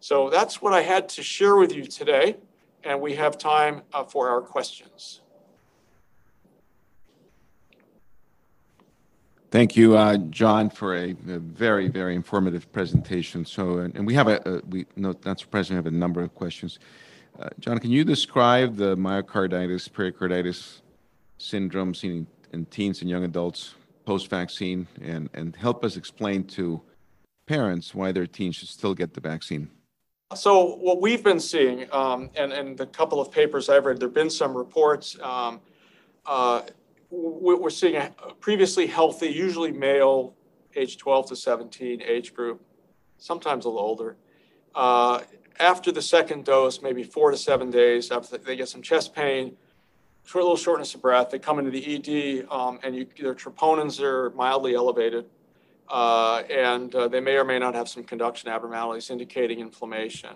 So 0.00 0.30
that's 0.30 0.62
what 0.62 0.72
I 0.72 0.80
had 0.80 1.10
to 1.10 1.22
share 1.22 1.56
with 1.56 1.74
you 1.74 1.84
today, 1.84 2.36
and 2.82 3.02
we 3.02 3.14
have 3.16 3.36
time 3.36 3.82
uh, 3.92 4.04
for 4.04 4.30
our 4.30 4.40
questions. 4.40 5.20
Thank 9.50 9.76
you, 9.76 9.96
uh, 9.96 10.16
John, 10.30 10.70
for 10.70 10.96
a, 10.96 11.10
a, 11.10 11.38
very, 11.38 11.88
very 11.88 12.14
informative 12.14 12.70
presentation. 12.72 13.44
So, 13.44 13.78
and, 13.78 13.94
and 13.96 14.06
we 14.06 14.14
have 14.14 14.28
a, 14.28 14.40
a, 14.48 14.60
we 14.68 14.86
not, 14.96 15.24
not 15.26 15.40
surprisingly 15.40 15.76
have 15.76 15.86
a 15.86 15.90
number 15.90 16.22
of 16.22 16.34
questions. 16.34 16.78
Uh, 17.38 17.48
John, 17.58 17.78
can 17.78 17.90
you 17.90 18.04
describe 18.04 18.76
the 18.76 18.96
myocarditis, 18.96 19.92
pericarditis 19.92 20.82
syndrome 21.38 21.94
seen 21.94 22.12
in, 22.12 22.26
in 22.52 22.64
teens 22.66 23.00
and 23.00 23.10
young 23.10 23.24
adults 23.24 23.74
post-vaccine, 24.06 24.86
and 25.02 25.28
and 25.34 25.56
help 25.56 25.84
us 25.84 25.96
explain 25.96 26.44
to 26.44 26.80
parents 27.46 27.94
why 27.94 28.12
their 28.12 28.26
teens 28.26 28.56
should 28.56 28.68
still 28.68 28.94
get 28.94 29.14
the 29.14 29.20
vaccine? 29.20 29.68
So, 30.36 30.76
what 30.76 31.00
we've 31.00 31.24
been 31.24 31.40
seeing, 31.40 31.92
um, 31.92 32.30
and 32.36 32.52
and 32.52 32.78
the 32.78 32.86
couple 32.86 33.20
of 33.20 33.32
papers 33.32 33.68
I've 33.68 33.84
read, 33.84 33.98
there've 33.98 34.14
been 34.14 34.30
some 34.30 34.56
reports. 34.56 35.18
Um, 35.20 35.60
uh, 36.24 36.62
we're 37.10 37.68
seeing 37.70 37.96
a 37.96 38.12
previously 38.38 38.86
healthy, 38.86 39.26
usually 39.26 39.72
male, 39.72 40.36
age 40.76 40.98
12 40.98 41.30
to 41.30 41.36
17 41.36 42.00
age 42.02 42.32
group, 42.32 42.62
sometimes 43.18 43.64
a 43.64 43.68
little 43.68 43.82
older. 43.84 44.16
Uh, 44.72 45.22
after 45.58 45.90
the 45.90 46.00
second 46.00 46.44
dose, 46.44 46.80
maybe 46.80 47.02
four 47.02 47.32
to 47.32 47.36
seven 47.36 47.68
days 47.68 48.12
after 48.12 48.38
they 48.38 48.54
get 48.54 48.68
some 48.68 48.82
chest 48.82 49.12
pain, 49.12 49.56
short, 50.24 50.44
little 50.44 50.56
shortness 50.56 50.94
of 50.94 51.02
breath, 51.02 51.30
they 51.30 51.40
come 51.40 51.58
into 51.58 51.72
the 51.72 51.96
ED 51.96 52.46
um, 52.52 52.78
and 52.84 52.94
you, 52.94 53.06
their 53.20 53.34
troponins 53.34 54.00
are 54.00 54.30
mildly 54.30 54.76
elevated. 54.76 55.26
Uh, 55.90 56.42
and 56.48 56.94
uh, 56.94 57.08
they 57.08 57.20
may 57.20 57.36
or 57.36 57.44
may 57.44 57.58
not 57.58 57.74
have 57.74 57.88
some 57.88 58.04
conduction 58.04 58.48
abnormalities 58.48 59.10
indicating 59.10 59.58
inflammation. 59.58 60.30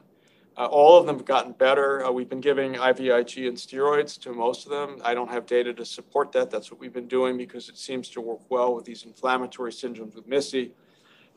Uh, 0.57 0.67
all 0.67 0.99
of 0.99 1.07
them 1.07 1.17
have 1.17 1.25
gotten 1.25 1.53
better. 1.53 2.05
Uh, 2.05 2.11
we've 2.11 2.29
been 2.29 2.41
giving 2.41 2.75
IVIG 2.75 3.49
and 3.49 3.57
steroids 3.57 4.21
to 4.21 4.33
most 4.33 4.67
of 4.67 4.71
them. 4.71 5.01
I 5.05 5.15
don't 5.15 5.31
have 5.31 5.47
data 5.47 5.73
to 5.75 5.85
support 5.85 6.33
that. 6.33 6.51
That's 6.51 6.71
what 6.71 6.81
we've 6.81 6.93
been 6.93 7.09
doing 7.09 7.37
because 7.37 7.69
it 7.69 7.77
seems 7.77 8.09
to 8.11 8.21
work 8.21 8.41
well 8.49 8.75
with 8.75 8.85
these 8.85 9.05
inflammatory 9.05 9.73
syndromes 9.73 10.15
with 10.15 10.27
MIS-C. 10.27 10.71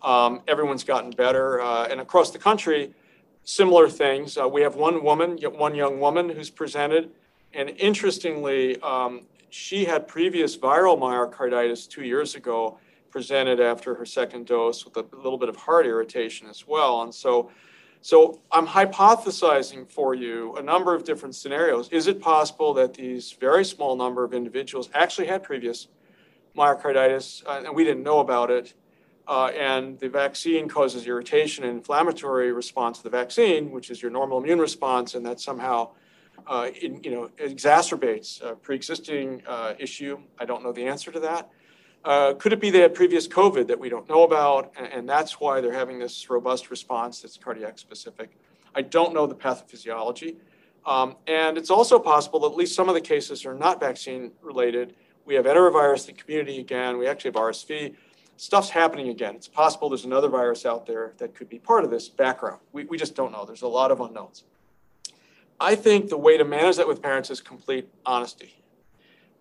Um, 0.04 0.42
everyone's 0.48 0.84
gotten 0.84 1.10
better. 1.12 1.62
Uh, 1.62 1.88
and 1.88 2.00
across 2.00 2.30
the 2.32 2.38
country, 2.38 2.94
similar 3.44 3.90
things. 3.90 4.38
Uh, 4.38 4.48
we 4.48 4.62
have 4.62 4.76
one 4.76 5.04
woman, 5.04 5.38
one 5.42 5.74
young 5.74 6.00
woman 6.00 6.30
who's 6.30 6.52
presented. 6.52 7.10
And 7.54 7.70
interestingly, 7.78 8.80
um, 8.82 9.22
she 9.50 9.86
had 9.86 10.08
previous 10.08 10.56
viral 10.58 11.00
myocarditis 11.00 11.90
two 11.90 12.04
years 12.04 12.36
ago, 12.36 12.78
presented 13.10 13.60
after 13.60 13.96
her 13.96 14.06
second 14.06 14.48
dose 14.48 14.86
with 14.86 14.98
a 14.98 15.06
little 15.16 15.38
bit 15.38 15.50
of 15.50 15.56
heart 15.56 15.86
irritation 15.86 16.48
as 16.48 16.68
well. 16.68 17.02
And 17.02 17.14
so 17.14 17.52
so 18.02 18.40
I'm 18.52 18.68
hypothesizing 18.68 19.90
for 19.90 20.14
you 20.14 20.56
a 20.56 20.62
number 20.62 20.94
of 20.94 21.04
different 21.04 21.36
scenarios. 21.36 21.90
Is 21.90 22.08
it 22.08 22.22
possible 22.22 22.74
that 22.76 22.94
these 22.94 23.34
very 23.34 23.66
small 23.66 23.96
number 23.96 24.24
of 24.24 24.34
individuals 24.34 24.90
actually 24.94 25.28
had 25.28 25.44
previous 25.44 25.88
myocarditis 26.56 27.46
uh, 27.46 27.64
and 27.66 27.76
we 27.76 27.84
didn't 27.84 28.04
know 28.04 28.20
about 28.20 28.52
it? 28.52 28.74
Uh, 29.28 29.48
and 29.48 30.00
the 30.00 30.08
vaccine 30.08 30.70
causes 30.70 31.06
irritation 31.06 31.66
and 31.66 31.74
inflammatory 31.74 32.54
response 32.54 33.00
to 33.00 33.04
the 33.04 33.10
vaccine, 33.10 33.72
which 33.72 33.90
is 33.90 34.02
your 34.02 34.10
normal 34.10 34.38
immune 34.38 34.60
response, 34.60 35.16
and 35.16 35.26
that 35.26 35.38
somehow 35.42 35.90
uh, 36.48 36.70
in, 36.82 37.04
you 37.04 37.12
know, 37.12 37.30
exacerbates 37.38 38.42
a 38.42 38.56
pre-existing 38.56 39.42
uh, 39.46 39.74
issue. 39.78 40.18
I 40.40 40.46
don't 40.46 40.64
know 40.64 40.72
the 40.72 40.88
answer 40.88 41.12
to 41.12 41.20
that. 41.20 41.50
Uh, 42.06 42.34
could 42.36 42.54
it 42.54 42.62
be 42.62 42.70
they 42.70 42.80
had 42.80 42.94
previous 42.94 43.28
COVID 43.28 43.68
that 43.68 43.80
we 43.80 43.90
don't 43.90 44.08
know 44.08 44.24
about, 44.24 44.72
and, 44.78 44.88
and, 44.88 45.10
that's 45.10 45.42
why 45.42 45.60
they're 45.60 45.74
having 45.74 46.00
this 46.00 46.30
robust 46.30 46.70
response 46.70 47.22
that's 47.22 47.38
cardiac 47.38 47.78
specific? 47.78 48.38
I 48.74 48.82
don't 48.82 49.14
know 49.14 49.28
the 49.28 49.36
pathophysiology. 49.36 50.38
Um, 50.86 51.18
and 51.28 51.58
it's 51.58 51.70
also 51.70 52.00
possible 52.00 52.40
that 52.42 52.52
at 52.52 52.56
least 52.56 52.74
some 52.74 52.88
of 52.88 52.96
the 52.96 53.02
cases 53.02 53.46
are 53.46 53.54
not 53.54 53.80
vaccine 53.80 54.32
related. 54.42 54.96
We 55.26 55.36
have 55.36 55.46
enterovirus 55.46 56.08
in 56.08 56.16
the 56.16 56.22
community 56.22 56.60
again. 56.60 56.98
We 56.98 57.08
actually 57.08 57.32
have 57.32 57.36
RSV. 57.36 57.96
Stuff's 58.38 58.70
happening 58.70 59.10
again. 59.10 59.36
It's 59.36 59.48
possible 59.48 59.90
there's 59.90 60.06
another 60.06 60.30
virus 60.30 60.66
out 60.66 60.86
there 60.86 61.14
that 61.18 61.36
could 61.36 61.50
be 61.50 61.60
part 61.60 61.84
of 61.84 61.90
this 61.90 62.08
background. 62.08 62.62
We, 62.72 62.86
we 62.86 62.98
just 62.98 63.16
don't 63.16 63.34
know. 63.34 63.44
There's 63.44 63.64
a 63.64 63.68
lot 63.68 63.92
of 63.92 64.00
unknowns. 64.00 64.44
I 65.60 65.76
think 65.76 66.10
the 66.10 66.18
way 66.18 66.38
to 66.38 66.46
manage 66.46 66.78
that 66.78 66.88
with 66.88 67.02
parents 67.02 67.32
is 67.32 67.42
complete 67.42 67.90
honesty. 68.06 68.54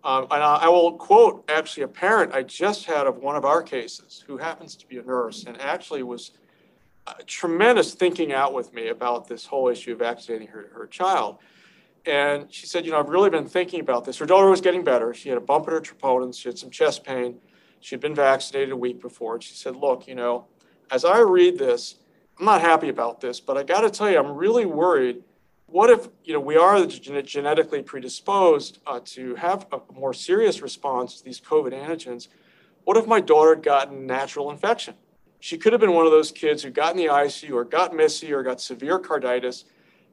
Um, 0.03 0.23
and 0.31 0.43
I, 0.43 0.55
I, 0.55 0.69
will 0.69 0.93
quote 0.93 1.43
actually 1.49 1.83
a 1.83 1.87
parent 1.87 2.33
I 2.33 2.43
just 2.43 2.85
had 2.85 3.07
of 3.07 3.17
one 3.17 3.35
of 3.35 3.45
our 3.45 3.63
cases 3.63 4.23
who 4.25 4.37
happens 4.37 4.75
to 4.77 4.87
be 4.87 4.97
a 4.97 5.03
nurse 5.03 5.45
and 5.45 5.59
actually 5.59 6.03
was 6.03 6.31
uh, 7.07 7.13
tremendous 7.25 7.93
thinking 7.93 8.31
out 8.31 8.53
with 8.53 8.73
me 8.73 8.89
about 8.89 9.27
this 9.27 9.45
whole 9.45 9.69
issue 9.69 9.93
of 9.93 9.99
vaccinating 9.99 10.47
her, 10.47 10.69
her 10.73 10.87
child. 10.87 11.37
And 12.05 12.51
she 12.53 12.67
said, 12.67 12.85
You 12.85 12.91
know, 12.91 12.99
I've 12.99 13.09
really 13.09 13.29
been 13.29 13.47
thinking 13.47 13.79
about 13.79 14.05
this. 14.05 14.17
Her 14.17 14.25
daughter 14.25 14.49
was 14.49 14.61
getting 14.61 14.83
better. 14.83 15.13
She 15.13 15.29
had 15.29 15.37
a 15.37 15.41
bump 15.41 15.67
in 15.67 15.73
her 15.73 15.81
troponins. 15.81 16.39
She 16.39 16.47
had 16.47 16.57
some 16.57 16.69
chest 16.69 17.03
pain. 17.03 17.39
She 17.79 17.95
had 17.95 17.99
been 17.99 18.15
vaccinated 18.15 18.71
a 18.71 18.77
week 18.77 19.01
before. 19.01 19.35
And 19.35 19.43
she 19.43 19.55
said, 19.55 19.75
Look, 19.75 20.07
you 20.07 20.15
know, 20.15 20.45
as 20.91 21.03
I 21.03 21.19
read 21.19 21.57
this, 21.57 21.95
I'm 22.39 22.45
not 22.45 22.61
happy 22.61 22.89
about 22.89 23.19
this, 23.19 23.39
but 23.39 23.57
I 23.57 23.63
got 23.63 23.81
to 23.81 23.89
tell 23.89 24.09
you, 24.09 24.19
I'm 24.19 24.35
really 24.35 24.65
worried 24.65 25.23
what 25.67 25.89
if 25.89 26.07
you 26.23 26.33
know 26.33 26.39
we 26.39 26.55
are 26.55 26.85
genetically 26.85 27.81
predisposed 27.81 28.79
uh, 28.87 28.99
to 29.03 29.35
have 29.35 29.67
a 29.71 29.79
more 29.93 30.13
serious 30.13 30.61
response 30.61 31.17
to 31.17 31.25
these 31.25 31.39
COVID 31.39 31.73
antigens? 31.73 32.29
What 32.85 32.97
if 32.97 33.05
my 33.05 33.19
daughter 33.19 33.53
had 33.53 33.63
gotten 33.63 34.07
natural 34.07 34.49
infection? 34.49 34.95
She 35.39 35.57
could 35.57 35.73
have 35.73 35.81
been 35.81 35.93
one 35.93 36.05
of 36.05 36.11
those 36.11 36.31
kids 36.31 36.63
who 36.63 36.71
got 36.71 36.91
in 36.91 36.97
the 36.97 37.07
ICU 37.07 37.51
or 37.51 37.63
got 37.63 37.93
MIS-C 37.93 38.33
or 38.33 38.43
got 38.43 38.59
severe 38.59 38.97
carditis 38.97 39.65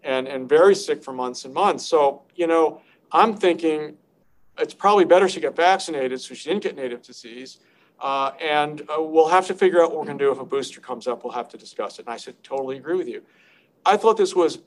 and, 0.02 0.28
and 0.28 0.48
very 0.48 0.74
sick 0.74 1.02
for 1.02 1.12
months 1.12 1.44
and 1.44 1.54
months. 1.54 1.86
So, 1.86 2.22
you 2.34 2.46
know, 2.46 2.82
I'm 3.10 3.34
thinking 3.34 3.96
it's 4.58 4.74
probably 4.74 5.04
better 5.04 5.28
she 5.28 5.40
get 5.40 5.56
vaccinated 5.56 6.20
so 6.20 6.34
she 6.34 6.50
didn't 6.50 6.62
get 6.62 6.76
native 6.76 7.00
disease. 7.02 7.60
Uh, 8.00 8.32
and 8.42 8.82
uh, 8.82 9.00
we'll 9.00 9.28
have 9.28 9.46
to 9.46 9.54
figure 9.54 9.82
out 9.82 9.90
what 9.90 10.00
we're 10.00 10.06
going 10.06 10.18
to 10.18 10.24
do 10.24 10.32
if 10.32 10.40
a 10.40 10.44
booster 10.44 10.80
comes 10.80 11.06
up. 11.06 11.24
We'll 11.24 11.32
have 11.32 11.48
to 11.50 11.56
discuss 11.56 11.98
it. 11.98 12.06
And 12.06 12.12
I 12.12 12.16
said, 12.16 12.34
totally 12.42 12.76
agree 12.76 12.96
with 12.96 13.08
you. 13.08 13.22
I 13.86 13.96
thought 13.96 14.16
this 14.16 14.34
was 14.34 14.58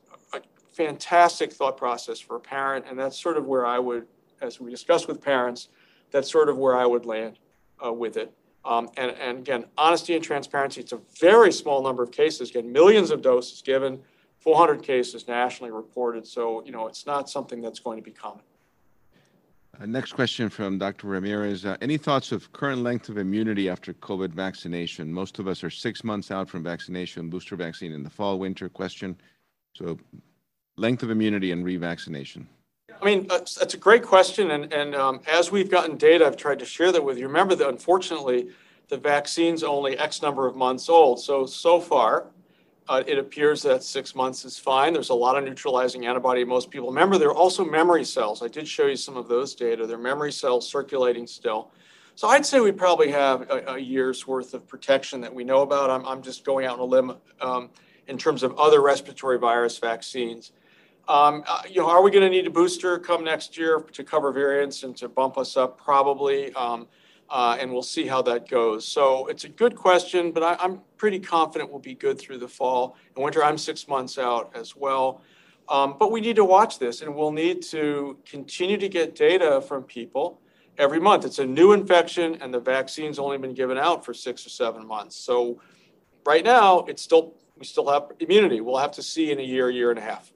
fantastic 0.78 1.52
thought 1.52 1.76
process 1.76 2.20
for 2.20 2.36
a 2.36 2.40
parent, 2.40 2.86
and 2.88 2.98
that's 2.98 3.20
sort 3.20 3.36
of 3.36 3.46
where 3.48 3.66
I 3.66 3.80
would, 3.80 4.06
as 4.42 4.62
we 4.62 4.70
discussed 4.70 5.08
with 5.08 5.20
parents, 5.20 5.70
that's 6.12 6.32
sort 6.32 6.50
of 6.50 6.58
where 6.58 6.78
I 6.78 6.86
would 6.86 7.06
land 7.06 7.40
uh, 7.84 7.92
with 7.92 8.16
it. 8.16 8.32
Um, 8.64 8.90
and, 8.96 9.12
and 9.12 9.40
again, 9.40 9.66
honesty 9.78 10.14
and 10.14 10.24
transparency. 10.24 10.82
It's 10.82 10.92
a 10.92 11.00
very 11.20 11.52
small 11.52 11.82
number 11.82 12.04
of 12.04 12.12
cases. 12.12 12.52
Again, 12.52 12.72
millions 12.72 13.12
of 13.12 13.22
doses 13.22 13.62
given, 13.62 14.00
400 14.40 14.84
cases 14.84 15.28
nationally 15.28 15.72
reported. 15.72 16.28
So 16.28 16.64
you 16.64 16.72
know, 16.72 16.88
it's 16.88 17.06
not 17.06 17.30
something 17.30 17.60
that's 17.62 17.80
going 17.80 17.98
to 17.98 18.04
be 18.04 18.12
common. 18.12 18.44
Uh, 19.80 19.86
next 19.86 20.14
question 20.14 20.50
from 20.50 20.78
Dr. 20.78 21.08
Ramirez. 21.08 21.66
Uh, 21.66 21.78
any 21.82 21.98
thoughts 21.98 22.32
of 22.32 22.52
current 22.52 22.84
length 22.84 23.10
of 23.10 23.18
immunity 23.18 23.70
after 23.70 23.94
COVID 23.94 24.30
vaccination? 24.30 25.12
Most 25.12 25.40
of 25.40 25.48
us 25.48 25.64
are 25.64 25.70
six 25.70 26.04
months 26.04 26.30
out 26.30 26.50
from 26.50 26.64
vaccination, 26.64 27.30
booster 27.30 27.56
vaccine 27.56 27.94
in 27.94 28.04
the 28.04 28.10
fall, 28.10 28.38
winter 28.38 28.70
question. 28.70 29.16
So, 29.74 29.98
length 30.78 31.04
of 31.04 31.10
immunity 31.10 31.52
and 31.52 31.66
revaccination. 31.66 32.46
I 33.02 33.06
mean, 33.06 33.28
that's, 33.28 33.56
that's 33.56 33.74
a 33.74 33.78
great 33.78 34.04
question. 34.04 34.52
And, 34.52 34.72
and 34.72 34.96
um, 34.96 35.22
as 35.28 35.52
we've 35.52 35.70
gotten 35.70 35.98
data, 35.98 36.26
I've 36.26 36.38
tried 36.38 36.60
to 36.60 36.66
share 36.66 36.92
that 36.92 37.04
with 37.04 37.18
you. 37.18 37.28
Remember 37.28 37.56
that 37.56 37.68
unfortunately, 37.68 38.50
the 38.90 38.98
vaccine's 38.98 39.64
only 39.64 39.98
X 39.98 40.22
number 40.22 40.48
of 40.48 40.56
months 40.56 40.90
old. 40.90 41.20
So, 41.20 41.46
so 41.46 41.80
far, 41.80 42.28
uh, 42.88 43.04
it 43.06 43.18
appears 43.18 43.62
that 43.64 43.84
six 43.84 44.16
months 44.16 44.46
is 44.46 44.58
fine. 44.58 44.94
There's 44.94 45.10
a 45.10 45.14
lot 45.14 45.38
of 45.38 45.44
neutralizing 45.44 46.06
antibody 46.06 46.42
in 46.42 46.48
most 46.48 46.72
people. 46.72 46.88
Remember, 46.88 47.18
there 47.18 47.30
are 47.30 47.36
also 47.36 47.66
memory 47.66 48.06
cells. 48.06 48.42
I 48.42 48.48
did 48.48 48.68
show 48.68 48.86
you 48.86 48.96
some 48.96 49.18
of 49.18 49.28
those 49.28 49.56
data. 49.56 49.86
There 49.86 49.98
are 49.98 50.02
memory 50.02 50.32
cells 50.32 50.68
circulating 50.70 51.28
still. 51.28 51.72
So 52.16 52.30
I'd 52.30 52.46
say 52.46 52.62
we 52.62 52.72
probably 52.72 53.12
have 53.12 53.42
a, 53.52 53.74
a 53.74 53.78
year's 53.78 54.26
worth 54.26 54.54
of 54.54 54.68
protection 54.68 55.22
that 55.22 55.34
we 55.34 55.44
know 55.44 55.62
about. 55.62 55.90
I'm, 55.90 56.06
I'm 56.06 56.22
just 56.22 56.46
going 56.46 56.66
out 56.66 56.76
on 56.76 56.80
a 56.80 56.86
limb 56.86 57.18
um, 57.42 57.70
in 58.08 58.18
terms 58.18 58.42
of 58.42 58.58
other 58.58 58.82
respiratory 58.82 59.38
virus 59.38 59.78
vaccines. 59.78 60.54
Um, 61.08 61.43
uh, 61.47 61.62
you 61.70 61.82
know, 61.82 61.89
are 61.89 62.01
we 62.01 62.12
going 62.12 62.24
to 62.24 62.30
need 62.30 62.47
a 62.47 62.49
booster 62.49 62.99
come 62.99 63.24
next 63.24 63.58
year 63.58 63.80
to 63.80 64.03
cover 64.03 64.32
variants 64.32 64.84
and 64.84 64.95
to 64.97 65.08
bump 65.08 65.38
us 65.38 65.55
up? 65.55 65.78
Probably. 65.78 66.53
Um, 66.53 66.88
uh, 67.30 67.58
and 67.60 67.72
we'll 67.72 67.82
see 67.82 68.05
how 68.05 68.22
that 68.22 68.47
goes. 68.47 68.88
So 68.88 69.28
it's 69.28 69.43
a 69.43 69.49
good 69.49 69.76
question, 69.76 70.32
but 70.32 70.43
I, 70.43 70.64
am 70.64 70.82
pretty 70.97 71.20
confident 71.20 71.70
we'll 71.70 71.80
be 71.80 71.93
good 71.93 72.20
through 72.20 72.38
the 72.38 72.47
fall 72.47 72.95
and 73.16 73.24
winter. 73.24 73.43
I'm 73.43 73.58
six 73.58 73.88
months 73.88 74.18
out 74.18 74.51
as 74.55 74.76
well. 74.76 75.22
Um, 75.70 75.97
but 75.99 76.12
we 76.12 76.22
need 76.22 76.38
to 76.38 76.45
watch 76.45 76.80
this, 76.80 77.01
and 77.01 77.14
we'll 77.14 77.34
need 77.34 77.62
to 77.64 78.18
continue 78.26 78.78
to 78.78 78.88
get 78.88 79.16
data 79.16 79.60
from 79.60 79.84
people 79.84 80.39
every 80.78 80.99
month. 80.99 81.26
It's 81.26 81.39
a 81.39 81.45
new 81.45 81.74
infection, 81.74 82.38
and 82.41 82.53
the 82.53 82.60
vaccine's 82.62 83.20
only 83.20 83.38
been 83.38 83.53
given 83.53 83.78
out 83.78 84.05
for 84.05 84.14
six 84.14 84.45
or 84.45 84.49
seven 84.49 84.88
months. 84.88 85.18
So 85.18 85.60
right 86.26 86.45
now, 86.45 86.86
it's 86.88 87.01
still 87.01 87.34
we 87.58 87.66
still 87.66 87.89
have 87.89 88.12
immunity. 88.20 88.62
We'll 88.62 88.78
have 88.78 88.91
to 88.93 89.03
see 89.03 89.32
in 89.32 89.39
a 89.39 89.43
year, 89.43 89.70
year 89.70 89.89
and 89.89 89.99
a 89.99 90.03
half. 90.03 90.32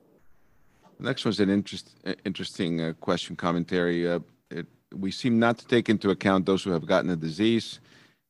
Next 1.02 1.26
one's 1.26 1.40
an 1.40 1.50
interest, 1.50 1.96
interesting 2.26 2.80
uh, 2.80 2.94
question 3.02 3.36
commentary. 3.36 4.08
Uh, 4.08 4.20
it, 4.52 4.68
we 4.94 5.10
seem 5.12 5.40
not 5.40 5.58
to 5.58 5.68
take 5.68 5.90
into 5.90 6.12
account 6.12 6.46
those 6.46 6.64
who 6.64 6.70
have 6.72 6.86
gotten 6.86 7.10
the 7.10 7.16
disease. 7.16 7.80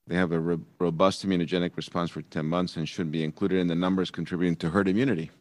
They 0.07 0.15
have 0.15 0.31
a 0.31 0.39
ro- 0.39 0.61
robust 0.79 1.25
immunogenic 1.25 1.75
response 1.75 2.11
for 2.11 2.21
10 2.21 2.45
months 2.45 2.77
and 2.77 2.87
should 2.87 3.11
be 3.11 3.23
included 3.23 3.59
in 3.59 3.67
the 3.67 3.75
numbers 3.75 4.09
contributing 4.09 4.55
to 4.57 4.69
herd 4.69 4.87
immunity. 4.87 5.31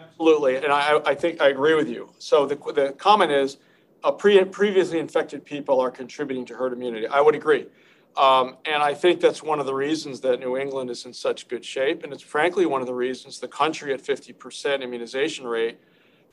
Absolutely, 0.00 0.56
and 0.56 0.66
I, 0.66 1.00
I 1.06 1.14
think 1.14 1.40
I 1.40 1.48
agree 1.48 1.74
with 1.74 1.88
you. 1.88 2.10
So 2.18 2.44
the, 2.44 2.56
the 2.72 2.94
comment 2.98 3.30
is, 3.30 3.58
uh, 4.02 4.10
pre, 4.10 4.44
previously 4.44 4.98
infected 4.98 5.44
people 5.44 5.80
are 5.80 5.90
contributing 5.90 6.44
to 6.46 6.54
herd 6.54 6.72
immunity. 6.72 7.06
I 7.06 7.20
would 7.20 7.36
agree. 7.36 7.66
Um, 8.16 8.56
and 8.64 8.82
I 8.82 8.94
think 8.94 9.20
that's 9.20 9.42
one 9.42 9.60
of 9.60 9.66
the 9.66 9.74
reasons 9.74 10.20
that 10.20 10.40
New 10.40 10.56
England 10.56 10.90
is 10.90 11.04
in 11.04 11.12
such 11.12 11.48
good 11.48 11.64
shape. 11.64 12.04
And 12.04 12.12
it's 12.12 12.22
frankly 12.22 12.66
one 12.66 12.80
of 12.80 12.86
the 12.86 12.94
reasons 12.94 13.40
the 13.40 13.48
country 13.48 13.92
at 13.92 14.02
50% 14.02 14.82
immunization 14.82 15.46
rate, 15.46 15.78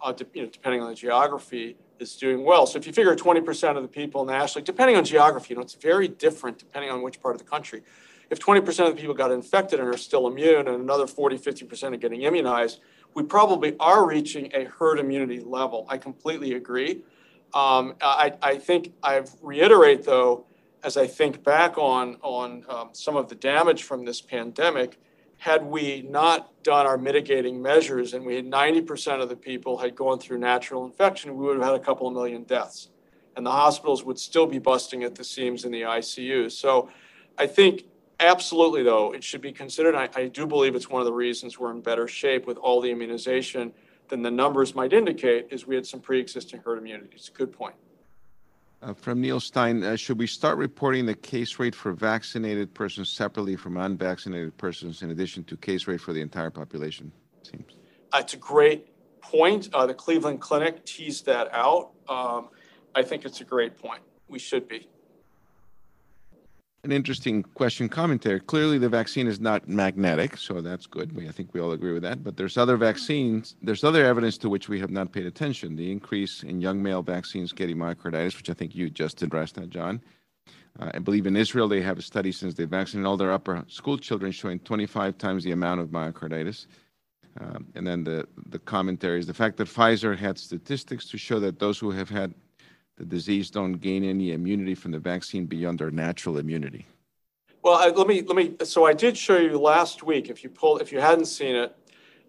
uh, 0.03 0.11
de- 0.11 0.25
you 0.33 0.43
know, 0.43 0.49
depending 0.49 0.81
on 0.81 0.89
the 0.89 0.95
geography, 0.95 1.77
is 2.01 2.15
doing 2.15 2.43
well. 2.43 2.65
So 2.65 2.79
if 2.79 2.87
you 2.87 2.93
figure 2.93 3.15
20% 3.15 3.77
of 3.77 3.83
the 3.83 3.87
people 3.87 4.25
nationally, 4.25 4.63
depending 4.63 4.97
on 4.97 5.05
geography, 5.05 5.53
you 5.53 5.55
know, 5.55 5.61
it's 5.61 5.75
very 5.75 6.07
different 6.07 6.57
depending 6.57 6.89
on 6.89 7.01
which 7.01 7.21
part 7.21 7.35
of 7.35 7.39
the 7.39 7.47
country. 7.47 7.83
If 8.29 8.39
20% 8.39 8.87
of 8.87 8.95
the 8.95 8.99
people 8.99 9.13
got 9.13 9.31
infected 9.31 9.79
and 9.79 9.87
are 9.87 9.97
still 9.97 10.27
immune 10.27 10.67
and 10.67 10.81
another 10.81 11.05
40, 11.05 11.37
50% 11.37 11.93
are 11.93 11.97
getting 11.97 12.23
immunized, 12.23 12.79
we 13.13 13.23
probably 13.23 13.75
are 13.79 14.07
reaching 14.07 14.49
a 14.53 14.65
herd 14.65 14.99
immunity 14.99 15.39
level. 15.39 15.85
I 15.89 15.97
completely 15.97 16.53
agree. 16.53 17.03
Um, 17.53 17.95
I, 18.01 18.33
I, 18.41 18.57
think 18.57 18.93
I 19.03 19.23
reiterate 19.41 20.03
though, 20.03 20.45
as 20.83 20.95
I 20.95 21.07
think 21.07 21.43
back 21.43 21.77
on, 21.77 22.17
on 22.21 22.63
um, 22.69 22.89
some 22.93 23.17
of 23.17 23.27
the 23.27 23.35
damage 23.35 23.83
from 23.83 24.05
this 24.05 24.21
pandemic, 24.21 24.97
had 25.41 25.65
we 25.65 26.03
not 26.07 26.51
done 26.61 26.85
our 26.85 26.99
mitigating 26.99 27.59
measures 27.59 28.13
and 28.13 28.23
we 28.23 28.35
had 28.35 28.45
90% 28.45 29.23
of 29.23 29.27
the 29.27 29.35
people 29.35 29.75
had 29.75 29.95
gone 29.95 30.19
through 30.19 30.37
natural 30.37 30.85
infection, 30.85 31.35
we 31.35 31.47
would 31.47 31.57
have 31.57 31.65
had 31.65 31.73
a 31.73 31.79
couple 31.79 32.07
of 32.07 32.13
million 32.13 32.43
deaths. 32.43 32.89
And 33.35 33.43
the 33.43 33.49
hospitals 33.49 34.03
would 34.03 34.19
still 34.19 34.45
be 34.45 34.59
busting 34.59 35.03
at 35.03 35.15
the 35.15 35.23
seams 35.23 35.65
in 35.65 35.71
the 35.71 35.81
ICU. 35.81 36.51
So 36.51 36.91
I 37.39 37.47
think 37.47 37.85
absolutely, 38.19 38.83
though, 38.83 39.15
it 39.15 39.23
should 39.23 39.41
be 39.41 39.51
considered. 39.51 39.95
I, 39.95 40.09
I 40.15 40.27
do 40.27 40.45
believe 40.45 40.75
it's 40.75 40.91
one 40.91 41.01
of 41.01 41.07
the 41.07 41.13
reasons 41.13 41.57
we're 41.57 41.71
in 41.71 41.81
better 41.81 42.07
shape 42.07 42.45
with 42.45 42.57
all 42.57 42.79
the 42.79 42.91
immunization 42.91 43.73
than 44.09 44.21
the 44.21 44.29
numbers 44.29 44.75
might 44.75 44.93
indicate 44.93 45.47
is 45.49 45.65
we 45.65 45.73
had 45.73 45.87
some 45.87 46.01
pre-existing 46.01 46.61
herd 46.63 46.77
immunity. 46.77 47.13
It's 47.15 47.29
a 47.29 47.31
good 47.31 47.51
point. 47.51 47.73
Uh, 48.81 48.93
from 48.95 49.21
Neil 49.21 49.39
Stein, 49.39 49.83
uh, 49.83 49.95
should 49.95 50.17
we 50.17 50.25
start 50.25 50.57
reporting 50.57 51.05
the 51.05 51.13
case 51.13 51.59
rate 51.59 51.75
for 51.75 51.93
vaccinated 51.93 52.73
persons 52.73 53.09
separately 53.09 53.55
from 53.55 53.77
unvaccinated 53.77 54.57
persons 54.57 55.03
in 55.03 55.11
addition 55.11 55.43
to 55.43 55.55
case 55.55 55.87
rate 55.87 56.01
for 56.01 56.13
the 56.13 56.21
entire 56.21 56.49
population? 56.49 57.11
Seems. 57.43 57.75
It's 58.15 58.33
a 58.33 58.37
great 58.37 58.87
point. 59.21 59.69
Uh, 59.71 59.85
the 59.85 59.93
Cleveland 59.93 60.41
Clinic 60.41 60.83
teased 60.83 61.27
that 61.27 61.53
out. 61.53 61.91
Um, 62.09 62.49
I 62.95 63.03
think 63.03 63.23
it's 63.23 63.39
a 63.39 63.43
great 63.43 63.77
point. 63.77 64.01
We 64.27 64.39
should 64.39 64.67
be 64.67 64.87
an 66.83 66.91
interesting 66.91 67.43
question 67.43 67.87
commentary. 67.87 68.39
Clearly, 68.39 68.77
the 68.79 68.89
vaccine 68.89 69.27
is 69.27 69.39
not 69.39 69.67
magnetic, 69.67 70.37
so 70.37 70.61
that's 70.61 70.87
good. 70.87 71.15
We, 71.15 71.27
I 71.27 71.31
think 71.31 71.53
we 71.53 71.59
all 71.59 71.73
agree 71.73 71.93
with 71.93 72.01
that. 72.01 72.23
But 72.23 72.37
there's 72.37 72.57
other 72.57 72.75
vaccines, 72.75 73.55
there's 73.61 73.83
other 73.83 74.05
evidence 74.05 74.37
to 74.39 74.49
which 74.49 74.67
we 74.67 74.79
have 74.79 74.89
not 74.89 75.11
paid 75.11 75.27
attention. 75.27 75.75
The 75.75 75.91
increase 75.91 76.41
in 76.43 76.59
young 76.59 76.81
male 76.81 77.03
vaccines 77.03 77.51
getting 77.51 77.77
myocarditis, 77.77 78.35
which 78.35 78.49
I 78.49 78.53
think 78.53 78.73
you 78.73 78.89
just 78.89 79.21
addressed 79.21 79.55
that, 79.55 79.69
John. 79.69 80.01
Uh, 80.79 80.89
I 80.93 80.99
believe 80.99 81.27
in 81.27 81.35
Israel 81.35 81.67
they 81.67 81.81
have 81.81 81.99
a 81.99 82.01
study 82.01 82.31
since 82.31 82.55
they 82.55 82.65
vaccinated 82.65 83.05
all 83.05 83.17
their 83.17 83.31
upper 83.31 83.63
school 83.67 83.97
children 83.97 84.31
showing 84.31 84.59
25 84.59 85.17
times 85.17 85.43
the 85.43 85.51
amount 85.51 85.81
of 85.81 85.89
myocarditis. 85.89 86.65
Um, 87.39 87.67
and 87.75 87.85
then 87.85 88.03
the, 88.03 88.27
the 88.47 88.59
commentary 88.59 89.19
is 89.19 89.27
the 89.27 89.33
fact 89.33 89.57
that 89.57 89.67
Pfizer 89.67 90.17
had 90.17 90.37
statistics 90.37 91.07
to 91.09 91.17
show 91.17 91.39
that 91.39 91.59
those 91.59 91.77
who 91.77 91.91
have 91.91 92.09
had 92.09 92.33
the 93.01 93.07
disease 93.07 93.49
don't 93.49 93.73
gain 93.73 94.03
any 94.03 94.31
immunity 94.31 94.75
from 94.75 94.91
the 94.91 94.99
vaccine 94.99 95.47
beyond 95.47 95.79
their 95.79 95.89
natural 95.89 96.37
immunity? 96.37 96.85
Well, 97.63 97.73
I, 97.73 97.87
let 97.87 98.07
me 98.07 98.21
let 98.21 98.35
me. 98.35 98.55
So 98.63 98.85
I 98.85 98.93
did 98.93 99.17
show 99.17 99.37
you 99.37 99.57
last 99.59 100.03
week. 100.03 100.29
If 100.29 100.43
you 100.43 100.49
pull, 100.49 100.77
if 100.77 100.91
you 100.91 100.99
hadn't 100.99 101.25
seen 101.25 101.55
it, 101.55 101.75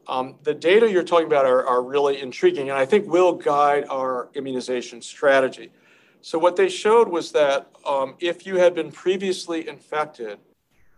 um, 0.08 0.36
the 0.42 0.54
data 0.54 0.90
you're 0.90 1.04
talking 1.04 1.26
about 1.26 1.44
are, 1.44 1.66
are 1.66 1.82
really 1.82 2.20
intriguing, 2.20 2.70
and 2.70 2.78
I 2.78 2.86
think 2.86 3.06
will 3.06 3.32
guide 3.32 3.84
our 3.90 4.30
immunization 4.34 5.02
strategy. 5.02 5.70
So 6.22 6.38
what 6.38 6.56
they 6.56 6.70
showed 6.70 7.08
was 7.08 7.32
that 7.32 7.68
um, 7.86 8.14
if 8.18 8.46
you 8.46 8.56
had 8.56 8.74
been 8.74 8.90
previously 8.92 9.68
infected, 9.68 10.38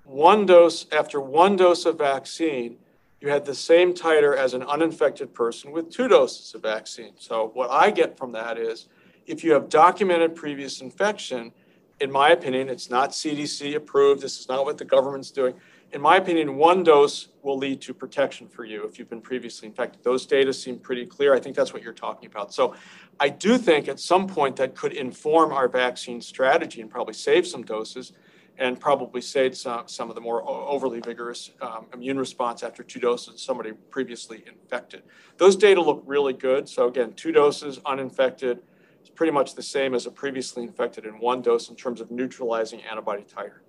one 0.04 0.46
dose 0.46 0.86
after 0.92 1.20
one 1.20 1.56
dose 1.56 1.84
of 1.84 1.98
vaccine, 1.98 2.76
you 3.20 3.28
had 3.28 3.44
the 3.44 3.54
same 3.54 3.92
titer 3.92 4.36
as 4.36 4.54
an 4.54 4.62
uninfected 4.62 5.34
person 5.34 5.72
with 5.72 5.90
two 5.90 6.06
doses 6.06 6.54
of 6.54 6.62
vaccine. 6.62 7.14
So 7.18 7.50
what 7.54 7.70
I 7.70 7.90
get 7.90 8.16
from 8.16 8.32
that 8.32 8.58
is 8.58 8.86
if 9.26 9.44
you 9.44 9.52
have 9.52 9.68
documented 9.68 10.34
previous 10.34 10.80
infection, 10.80 11.52
in 12.00 12.10
my 12.10 12.30
opinion, 12.30 12.68
it's 12.68 12.90
not 12.90 13.10
CDC 13.10 13.74
approved. 13.76 14.20
This 14.20 14.40
is 14.40 14.48
not 14.48 14.64
what 14.64 14.78
the 14.78 14.84
government's 14.84 15.30
doing. 15.30 15.54
In 15.92 16.00
my 16.00 16.16
opinion, 16.16 16.56
one 16.56 16.82
dose 16.82 17.28
will 17.42 17.56
lead 17.56 17.80
to 17.82 17.94
protection 17.94 18.48
for 18.48 18.64
you 18.64 18.84
if 18.84 18.98
you've 18.98 19.08
been 19.08 19.20
previously 19.20 19.68
infected. 19.68 20.02
Those 20.02 20.26
data 20.26 20.52
seem 20.52 20.78
pretty 20.78 21.06
clear. 21.06 21.34
I 21.34 21.40
think 21.40 21.54
that's 21.54 21.72
what 21.72 21.82
you're 21.82 21.92
talking 21.92 22.26
about. 22.26 22.52
So 22.52 22.74
I 23.20 23.28
do 23.28 23.56
think 23.58 23.86
at 23.86 24.00
some 24.00 24.26
point 24.26 24.56
that 24.56 24.74
could 24.74 24.92
inform 24.92 25.52
our 25.52 25.68
vaccine 25.68 26.20
strategy 26.20 26.80
and 26.80 26.90
probably 26.90 27.14
save 27.14 27.46
some 27.46 27.62
doses 27.62 28.12
and 28.58 28.78
probably 28.78 29.20
save 29.20 29.56
some, 29.56 29.86
some 29.86 30.08
of 30.08 30.14
the 30.14 30.20
more 30.20 30.42
overly 30.48 31.00
vigorous 31.00 31.50
um, 31.60 31.86
immune 31.92 32.18
response 32.18 32.62
after 32.62 32.82
two 32.82 33.00
doses 33.00 33.34
of 33.34 33.40
somebody 33.40 33.72
previously 33.90 34.44
infected. 34.46 35.02
Those 35.38 35.56
data 35.56 35.80
look 35.80 36.02
really 36.06 36.32
good. 36.32 36.68
So 36.68 36.88
again, 36.88 37.12
two 37.14 37.32
doses, 37.32 37.80
uninfected, 37.86 38.62
pretty 39.10 39.32
much 39.32 39.54
the 39.54 39.62
same 39.62 39.94
as 39.94 40.06
a 40.06 40.10
previously 40.10 40.62
infected 40.62 41.04
in 41.06 41.18
one 41.20 41.42
dose 41.42 41.68
in 41.68 41.76
terms 41.76 42.00
of 42.00 42.10
neutralizing 42.10 42.82
antibody 42.82 43.22
titer. 43.22 43.60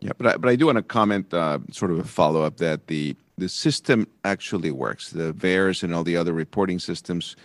Yeah, 0.00 0.12
but 0.18 0.26
I, 0.26 0.36
but 0.38 0.48
I 0.50 0.56
do 0.56 0.66
want 0.66 0.76
to 0.76 0.82
comment, 0.82 1.32
uh, 1.34 1.58
sort 1.70 1.90
of 1.90 1.98
a 1.98 2.04
follow 2.04 2.42
up, 2.42 2.56
that 2.58 2.86
the 2.88 3.16
the 3.38 3.48
system 3.48 4.06
actually 4.24 4.70
works. 4.70 5.10
The 5.10 5.32
VAERS 5.32 5.82
and 5.82 5.94
all 5.94 6.04
the 6.04 6.16
other 6.16 6.32
reporting 6.34 6.78
systems 6.78 7.36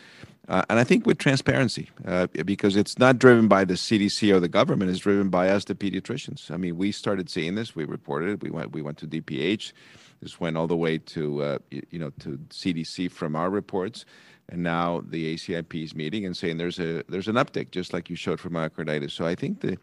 Uh, 0.47 0.63
and 0.69 0.79
I 0.79 0.83
think 0.83 1.07
with 1.07 1.17
transparency, 1.17 1.89
uh, 2.07 2.27
because 2.45 2.75
it's 2.75 2.99
not 2.99 3.17
driven 3.17 3.47
by 3.47 3.65
the 3.65 3.73
CDC 3.75 4.31
or 4.33 4.39
the 4.39 4.47
government, 4.47 4.91
it's 4.91 4.99
driven 4.99 5.29
by 5.29 5.49
us, 5.49 5.65
the 5.65 5.73
pediatricians. 5.73 6.51
I 6.51 6.57
mean, 6.57 6.77
we 6.77 6.91
started 6.91 7.29
seeing 7.29 7.55
this. 7.55 7.75
We 7.75 7.85
reported 7.85 8.29
it. 8.29 8.43
We 8.43 8.51
went. 8.51 8.71
We 8.71 8.83
went 8.83 8.97
to 8.99 9.07
DPH. 9.07 9.73
This 10.21 10.39
went 10.39 10.55
all 10.57 10.67
the 10.67 10.75
way 10.75 10.99
to 10.99 11.41
uh, 11.41 11.57
you 11.71 11.99
know 11.99 12.11
to 12.19 12.37
CDC 12.49 13.11
from 13.11 13.35
our 13.35 13.49
reports, 13.49 14.05
and 14.49 14.61
now 14.61 15.03
the 15.09 15.35
ACIP 15.35 15.83
is 15.83 15.95
meeting 15.95 16.25
and 16.25 16.35
saying 16.35 16.57
there's 16.57 16.79
a 16.79 17.03
there's 17.09 17.27
an 17.27 17.35
uptick, 17.35 17.71
just 17.71 17.93
like 17.93 18.09
you 18.09 18.15
showed 18.15 18.39
for 18.39 18.49
myocarditis. 18.49 19.11
So 19.11 19.25
I 19.25 19.35
think 19.35 19.61
the 19.61 19.77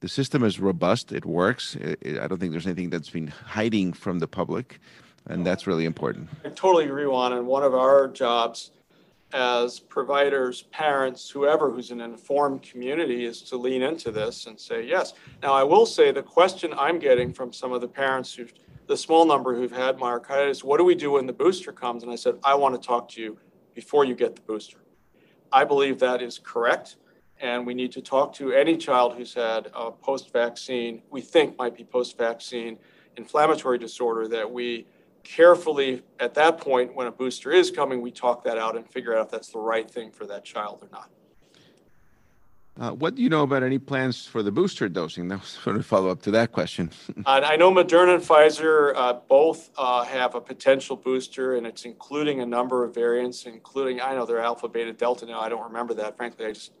the 0.00 0.08
system 0.08 0.44
is 0.44 0.60
robust. 0.60 1.12
It 1.12 1.24
works. 1.24 1.76
It, 1.76 1.98
it, 2.02 2.18
I 2.18 2.26
don't 2.26 2.38
think 2.38 2.52
there's 2.52 2.66
anything 2.66 2.90
that's 2.90 3.10
been 3.10 3.28
hiding 3.28 3.92
from 3.92 4.18
the 4.18 4.28
public, 4.28 4.80
and 5.26 5.46
that's 5.46 5.66
really 5.66 5.86
important. 5.86 6.28
I 6.44 6.50
totally 6.50 6.84
agree, 6.84 7.06
Juan. 7.06 7.32
And 7.32 7.46
one 7.46 7.62
of 7.62 7.74
our 7.74 8.08
jobs 8.08 8.72
as 9.32 9.80
providers, 9.80 10.62
parents, 10.70 11.28
whoever 11.28 11.70
who's 11.70 11.90
an 11.90 12.00
informed 12.00 12.62
community 12.62 13.24
is 13.24 13.42
to 13.42 13.56
lean 13.56 13.82
into 13.82 14.12
this 14.12 14.46
and 14.46 14.60
say 14.60 14.86
yes. 14.86 15.14
Now, 15.42 15.52
I 15.54 15.64
will 15.64 15.86
say 15.86 16.12
the 16.12 16.22
question 16.22 16.72
I'm 16.76 17.00
getting 17.00 17.32
from 17.32 17.52
some 17.52 17.72
of 17.72 17.80
the 17.80 17.88
parents 17.88 18.32
who, 18.32 18.46
the 18.86 18.96
small 18.96 19.26
number 19.26 19.54
who've 19.56 19.72
had 19.72 19.96
myocarditis, 19.96 20.62
what 20.62 20.76
do 20.76 20.84
we 20.84 20.94
do 20.94 21.12
when 21.12 21.26
the 21.26 21.32
booster 21.32 21.72
comes? 21.72 22.04
And 22.04 22.12
I 22.12 22.16
said, 22.16 22.36
I 22.44 22.54
want 22.54 22.80
to 22.80 22.86
talk 22.86 23.08
to 23.10 23.20
you 23.20 23.38
before 23.74 24.04
you 24.04 24.14
get 24.14 24.34
the 24.34 24.42
booster. 24.42 24.78
I 25.52 25.64
believe 25.64 25.98
that 26.00 26.22
is 26.22 26.38
correct. 26.38 26.96
And 27.40 27.66
we 27.66 27.74
need 27.74 27.92
to 27.92 28.00
talk 28.00 28.32
to 28.34 28.52
any 28.52 28.76
child 28.76 29.16
who's 29.16 29.34
had 29.34 29.70
a 29.74 29.90
post 29.90 30.32
vaccine, 30.32 31.02
we 31.10 31.20
think 31.20 31.58
might 31.58 31.76
be 31.76 31.84
post 31.84 32.16
vaccine 32.16 32.78
inflammatory 33.16 33.78
disorder 33.78 34.28
that 34.28 34.50
we 34.50 34.86
carefully 35.22 36.02
at 36.20 36.34
that 36.34 36.58
point 36.58 36.94
when 36.94 37.06
a 37.06 37.10
booster 37.10 37.50
is 37.50 37.70
coming 37.70 38.02
we 38.02 38.10
talk 38.10 38.44
that 38.44 38.58
out 38.58 38.76
and 38.76 38.86
figure 38.90 39.16
out 39.16 39.26
if 39.26 39.30
that's 39.30 39.48
the 39.48 39.58
right 39.58 39.90
thing 39.90 40.10
for 40.10 40.26
that 40.26 40.44
child 40.44 40.78
or 40.82 40.88
not 40.92 41.08
what 42.76 43.14
do 43.14 43.22
you 43.22 43.28
know 43.28 43.42
about 43.42 43.62
any 43.62 43.78
plans 43.78 44.26
for 44.26 44.42
the 44.42 44.50
booster 44.50 44.88
dosing? 44.88 45.28
That 45.28 45.40
was 45.40 45.48
sort 45.64 45.76
of 45.76 45.86
follow 45.86 46.10
up 46.10 46.22
to 46.22 46.30
that 46.32 46.52
question. 46.52 46.90
I 47.26 47.56
know 47.56 47.70
Moderna 47.72 48.14
and 48.14 48.22
Pfizer 48.22 48.92
uh, 48.94 49.14
both 49.28 49.70
uh, 49.76 50.04
have 50.04 50.34
a 50.34 50.40
potential 50.40 50.96
booster, 50.96 51.56
and 51.56 51.66
it's 51.66 51.84
including 51.84 52.40
a 52.40 52.46
number 52.46 52.84
of 52.84 52.94
variants, 52.94 53.46
including 53.46 54.00
I 54.00 54.14
know 54.14 54.26
they're 54.26 54.40
alpha, 54.40 54.68
beta, 54.68 54.92
delta 54.92 55.26
now. 55.26 55.40
I 55.40 55.48
don't 55.48 55.62
remember 55.62 55.94
that, 55.94 56.16
frankly. 56.16 56.46
I 56.46 56.52
just 56.52 56.72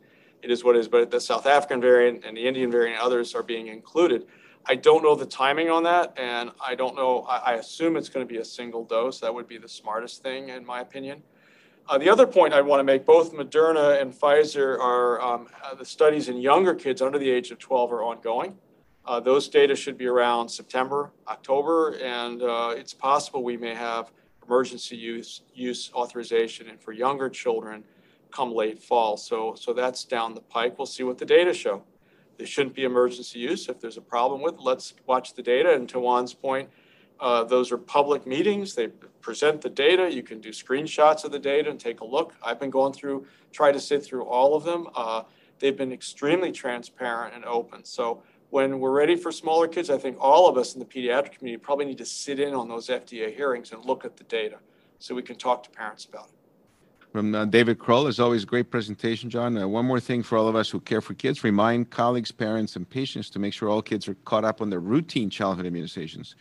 it 0.42 0.50
is 0.50 0.62
what 0.62 0.76
it 0.76 0.80
is. 0.80 0.88
But 0.88 1.10
the 1.10 1.20
South 1.20 1.46
African 1.46 1.80
variant 1.80 2.24
and 2.24 2.36
the 2.36 2.46
Indian 2.46 2.70
variant, 2.70 3.00
others 3.00 3.34
are 3.34 3.42
being 3.42 3.68
included. 3.68 4.26
I 4.66 4.74
don't 4.76 5.02
know 5.02 5.14
the 5.14 5.26
timing 5.26 5.70
on 5.70 5.82
that, 5.84 6.14
and 6.16 6.50
I 6.64 6.74
don't 6.74 6.96
know. 6.96 7.22
I, 7.22 7.36
I 7.36 7.52
assume 7.54 7.96
it's 7.96 8.08
going 8.08 8.26
to 8.26 8.32
be 8.32 8.40
a 8.40 8.44
single 8.44 8.84
dose. 8.84 9.20
That 9.20 9.34
would 9.34 9.46
be 9.46 9.58
the 9.58 9.68
smartest 9.68 10.22
thing, 10.22 10.50
in 10.50 10.64
my 10.64 10.80
opinion. 10.80 11.22
Uh, 11.86 11.98
the 11.98 12.08
other 12.08 12.26
point 12.26 12.54
I 12.54 12.62
want 12.62 12.80
to 12.80 12.84
make: 12.84 13.04
both 13.04 13.34
Moderna 13.34 14.00
and 14.00 14.12
Pfizer 14.12 14.78
are 14.78 15.20
um, 15.20 15.48
uh, 15.62 15.74
the 15.74 15.84
studies 15.84 16.28
in 16.28 16.38
younger 16.38 16.74
kids 16.74 17.02
under 17.02 17.18
the 17.18 17.30
age 17.30 17.50
of 17.50 17.58
12 17.58 17.92
are 17.92 18.02
ongoing. 18.02 18.56
Uh, 19.04 19.20
those 19.20 19.48
data 19.48 19.76
should 19.76 19.98
be 19.98 20.06
around 20.06 20.48
September, 20.48 21.12
October, 21.28 21.98
and 22.02 22.42
uh, 22.42 22.72
it's 22.74 22.94
possible 22.94 23.44
we 23.44 23.58
may 23.58 23.74
have 23.74 24.12
emergency 24.46 24.96
use 24.96 25.42
use 25.54 25.90
authorization 25.94 26.68
and 26.68 26.80
for 26.80 26.92
younger 26.92 27.28
children 27.28 27.84
come 28.30 28.50
late 28.50 28.82
fall. 28.82 29.18
So 29.18 29.54
so 29.54 29.74
that's 29.74 30.04
down 30.04 30.34
the 30.34 30.40
pike. 30.40 30.78
We'll 30.78 30.86
see 30.86 31.02
what 31.02 31.18
the 31.18 31.26
data 31.26 31.52
show. 31.52 31.82
There 32.38 32.46
shouldn't 32.46 32.74
be 32.74 32.84
emergency 32.84 33.40
use. 33.40 33.68
If 33.68 33.78
there's 33.78 33.98
a 33.98 34.02
problem 34.02 34.40
with, 34.40 34.54
it, 34.54 34.60
let's 34.60 34.94
watch 35.06 35.34
the 35.34 35.42
data. 35.42 35.74
And 35.74 35.86
to 35.90 36.00
Juan's 36.00 36.32
point, 36.32 36.70
uh, 37.20 37.44
those 37.44 37.72
are 37.72 37.78
public 37.78 38.26
meetings. 38.26 38.74
They 38.74 38.88
present 39.20 39.60
the 39.60 39.70
data. 39.70 40.12
You 40.12 40.22
can 40.22 40.40
do 40.40 40.50
screenshots 40.50 41.24
of 41.24 41.32
the 41.32 41.38
data 41.38 41.70
and 41.70 41.80
take 41.80 42.00
a 42.00 42.04
look. 42.04 42.34
I've 42.42 42.60
been 42.60 42.70
going 42.70 42.92
through, 42.92 43.26
try 43.52 43.72
to 43.72 43.80
sit 43.80 44.04
through 44.04 44.24
all 44.24 44.54
of 44.54 44.64
them. 44.64 44.88
Uh, 44.94 45.22
they've 45.58 45.76
been 45.76 45.92
extremely 45.92 46.52
transparent 46.52 47.34
and 47.34 47.44
open. 47.44 47.84
So 47.84 48.22
when 48.50 48.78
we're 48.78 48.92
ready 48.92 49.16
for 49.16 49.32
smaller 49.32 49.66
kids, 49.66 49.90
I 49.90 49.98
think 49.98 50.16
all 50.20 50.48
of 50.48 50.56
us 50.56 50.74
in 50.74 50.80
the 50.80 50.86
pediatric 50.86 51.38
community 51.38 51.62
probably 51.62 51.86
need 51.86 51.98
to 51.98 52.04
sit 52.04 52.38
in 52.38 52.54
on 52.54 52.68
those 52.68 52.88
FDA 52.88 53.34
hearings 53.34 53.72
and 53.72 53.84
look 53.84 54.04
at 54.04 54.16
the 54.16 54.24
data 54.24 54.58
so 54.98 55.14
we 55.14 55.22
can 55.22 55.36
talk 55.36 55.62
to 55.64 55.70
parents 55.70 56.04
about 56.04 56.26
it. 56.26 56.34
From 57.14 57.32
uh, 57.32 57.44
David 57.44 57.78
Kroll, 57.78 58.08
as 58.08 58.18
always, 58.18 58.44
great 58.44 58.72
presentation, 58.72 59.30
John. 59.30 59.56
Uh, 59.56 59.68
one 59.68 59.84
more 59.84 60.00
thing 60.00 60.22
for 60.24 60.36
all 60.36 60.48
of 60.48 60.56
us 60.56 60.68
who 60.68 60.80
care 60.80 61.00
for 61.00 61.14
kids 61.14 61.44
remind 61.44 61.90
colleagues, 61.90 62.32
parents, 62.32 62.74
and 62.74 62.88
patients 62.90 63.30
to 63.30 63.38
make 63.38 63.52
sure 63.52 63.68
all 63.68 63.82
kids 63.82 64.08
are 64.08 64.16
caught 64.24 64.44
up 64.44 64.60
on 64.60 64.68
their 64.68 64.80
routine 64.80 65.30
childhood 65.30 65.64
immunizations. 65.64 66.34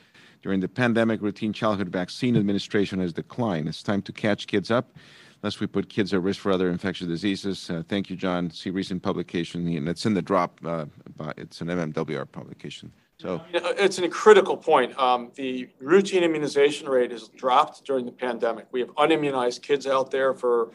During 0.43 0.59
the 0.59 0.67
pandemic, 0.67 1.21
routine 1.21 1.53
childhood 1.53 1.87
vaccine 1.87 2.35
administration 2.35 2.99
has 2.99 3.13
declined. 3.13 3.69
It's 3.69 3.81
time 3.81 4.01
to 4.01 4.11
catch 4.11 4.45
kids 4.45 4.69
up, 4.69 4.97
lest 5.41 5.61
we 5.61 5.67
put 5.67 5.87
kids 5.87 6.13
at 6.13 6.21
risk 6.21 6.41
for 6.41 6.51
other 6.51 6.69
infectious 6.69 7.07
diseases. 7.07 7.69
Uh, 7.69 7.81
thank 7.87 8.09
you, 8.09 8.17
John. 8.17 8.51
See 8.51 8.69
recent 8.69 9.01
publication, 9.01 9.65
and 9.65 9.87
it's 9.87 10.05
in 10.05 10.13
the 10.13 10.21
drop. 10.21 10.59
Uh, 10.65 10.85
by, 11.15 11.31
it's 11.37 11.61
an 11.61 11.69
MMWR 11.69 12.29
publication. 12.29 12.91
So 13.19 13.41
it's 13.53 13.99
a 13.99 14.09
critical 14.09 14.57
point. 14.57 14.99
Um, 14.99 15.31
the 15.35 15.69
routine 15.79 16.23
immunization 16.23 16.89
rate 16.89 17.11
has 17.11 17.29
dropped 17.29 17.85
during 17.85 18.05
the 18.05 18.11
pandemic. 18.11 18.67
We 18.73 18.81
have 18.81 18.89
unimmunized 18.95 19.61
kids 19.61 19.87
out 19.87 20.11
there 20.11 20.33
for, 20.33 20.71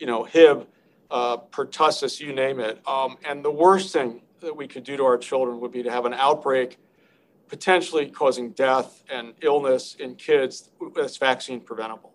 you 0.00 0.08
know, 0.08 0.24
Hib, 0.24 0.66
uh, 1.12 1.36
pertussis, 1.36 2.18
you 2.18 2.32
name 2.32 2.58
it. 2.58 2.80
Um, 2.88 3.16
and 3.24 3.44
the 3.44 3.50
worst 3.52 3.92
thing 3.92 4.22
that 4.40 4.56
we 4.56 4.66
could 4.66 4.82
do 4.82 4.96
to 4.96 5.04
our 5.04 5.18
children 5.18 5.60
would 5.60 5.70
be 5.70 5.84
to 5.84 5.90
have 5.90 6.04
an 6.04 6.14
outbreak, 6.14 6.78
potentially 7.48 8.10
causing 8.10 8.50
death 8.50 9.02
and 9.10 9.34
illness 9.42 9.96
in 9.98 10.14
kids 10.14 10.70
that's 10.94 11.16
vaccine 11.16 11.60
preventable. 11.60 12.12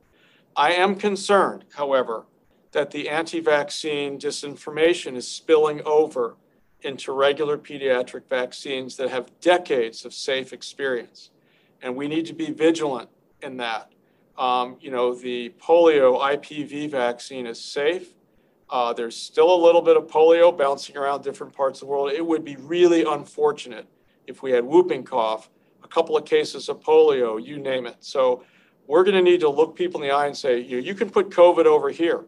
I 0.55 0.73
am 0.73 0.95
concerned, 0.95 1.65
however, 1.75 2.25
that 2.71 2.91
the 2.91 3.09
anti-vaccine 3.09 4.19
disinformation 4.19 5.15
is 5.15 5.27
spilling 5.27 5.82
over 5.86 6.36
into 6.82 7.11
regular 7.11 7.57
pediatric 7.57 8.23
vaccines 8.30 8.95
that 8.97 9.09
have 9.09 9.32
decades 9.41 10.05
of 10.05 10.13
safe 10.13 10.53
experience. 10.53 11.32
And 11.82 11.95
we 11.95 12.07
need 12.07 12.25
to 12.27 12.34
be 12.34 12.51
vigilant 12.51 13.09
in 13.41 13.57
that. 13.57 13.91
Um, 14.38 14.77
you 14.80 14.91
know, 14.91 15.13
the 15.13 15.49
polio 15.61 16.19
IPV 16.19 16.89
vaccine 16.89 17.45
is 17.45 17.59
safe. 17.59 18.13
Uh, 18.69 18.93
there's 18.93 19.15
still 19.15 19.53
a 19.53 19.59
little 19.61 19.82
bit 19.82 19.97
of 19.97 20.07
polio 20.07 20.55
bouncing 20.55 20.95
around 20.95 21.23
different 21.23 21.53
parts 21.53 21.82
of 21.82 21.88
the 21.88 21.91
world. 21.91 22.11
It 22.11 22.25
would 22.25 22.45
be 22.45 22.55
really 22.57 23.03
unfortunate 23.03 23.88
if 24.30 24.41
we 24.41 24.51
had 24.51 24.63
whooping 24.63 25.03
cough, 25.03 25.49
a 25.84 25.88
couple 25.88 26.15
of 26.15 26.23
cases 26.25 26.69
of 26.69 26.80
polio, 26.80 27.43
you 27.43 27.59
name 27.59 27.86
it. 27.86 27.97
So 27.99 28.43
we're 28.88 29.03
going 29.03 29.15
to 29.15 29.21
need 29.21 29.41
to 29.41 29.49
look 29.49 29.75
people 29.75 30.01
in 30.01 30.07
the 30.07 30.15
eye 30.15 30.27
and 30.27 30.38
say, 30.38 30.59
you, 30.59 30.77
you 30.77 30.95
can 30.95 31.09
put 31.09 31.30
COVID 31.30 31.65
over 31.65 31.89
here 31.89 32.25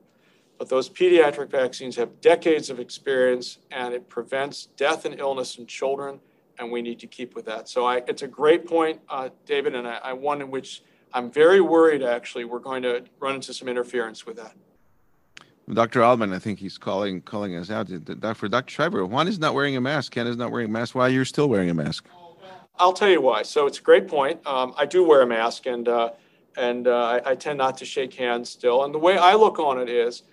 but 0.61 0.69
those 0.69 0.87
pediatric 0.87 1.49
vaccines 1.49 1.95
have 1.95 2.21
decades 2.21 2.69
of 2.69 2.79
experience 2.79 3.57
and 3.71 3.95
it 3.95 4.07
prevents 4.07 4.67
death 4.77 5.05
and 5.05 5.19
illness 5.19 5.57
in 5.57 5.65
children, 5.65 6.19
and 6.59 6.71
we 6.71 6.83
need 6.83 6.99
to 6.99 7.07
keep 7.07 7.33
with 7.33 7.45
that. 7.45 7.67
So 7.67 7.83
I, 7.83 8.03
it's 8.07 8.21
a 8.21 8.27
great 8.27 8.67
point, 8.67 9.01
uh, 9.09 9.29
David, 9.47 9.73
and 9.73 9.87
I, 9.87 9.99
I, 10.03 10.13
one 10.13 10.39
in 10.39 10.51
which 10.51 10.83
I'm 11.15 11.31
very 11.31 11.61
worried 11.61 12.03
actually 12.03 12.45
we're 12.45 12.59
going 12.59 12.83
to 12.83 13.05
run 13.19 13.33
into 13.33 13.55
some 13.55 13.67
interference 13.67 14.27
with 14.27 14.37
that. 14.37 14.53
Dr. 15.71 16.03
Altman, 16.03 16.33
I 16.33 16.39
think 16.39 16.59
he's 16.59 16.77
calling 16.77 17.21
calling 17.21 17.55
us 17.55 17.69
out. 17.69 17.87
For 18.35 18.47
Dr. 18.47 18.71
Schreiber, 18.71 19.05
Juan 19.05 19.27
is 19.27 19.39
not 19.39 19.53
wearing 19.53 19.75
a 19.75 19.81
mask. 19.81 20.11
Ken 20.11 20.27
is 20.27 20.37
not 20.37 20.51
wearing 20.51 20.69
a 20.69 20.71
mask. 20.71 20.95
Why 20.95 21.07
are 21.07 21.09
you're 21.09 21.25
still 21.25 21.47
wearing 21.49 21.69
a 21.69 21.73
mask? 21.73 22.07
I'll 22.77 22.93
tell 22.93 23.09
you 23.09 23.21
why. 23.21 23.43
So 23.43 23.67
it's 23.67 23.79
a 23.79 23.81
great 23.81 24.07
point. 24.07 24.45
Um, 24.45 24.73
I 24.77 24.85
do 24.85 25.03
wear 25.03 25.21
a 25.21 25.27
mask, 25.27 25.65
and 25.67 25.87
uh, 25.87 26.11
and 26.57 26.87
uh, 26.87 27.19
I, 27.25 27.31
I, 27.31 27.35
tend 27.35 27.59
not 27.59 27.77
to 27.77 27.85
shake 27.85 28.13
hands 28.15 28.49
still. 28.49 28.83
And 28.83 28.93
the 28.93 28.99
way 28.99 29.17
I 29.17 29.35
look 29.35 29.59
on 29.59 29.79
it 29.79 29.89
is, 29.89 30.23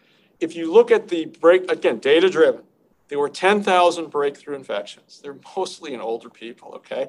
if 0.41 0.57
you 0.57 0.73
look 0.73 0.91
at 0.91 1.09
the 1.09 1.27
break, 1.27 1.71
again, 1.71 1.99
data 1.99 2.29
driven, 2.29 2.63
there 3.09 3.19
were 3.19 3.29
10,000 3.29 4.11
breakthrough 4.11 4.55
infections. 4.55 5.21
They're 5.23 5.39
mostly 5.57 5.95
in 5.95 6.01
older 6.01 6.29
people, 6.29 6.73
okay? 6.75 7.09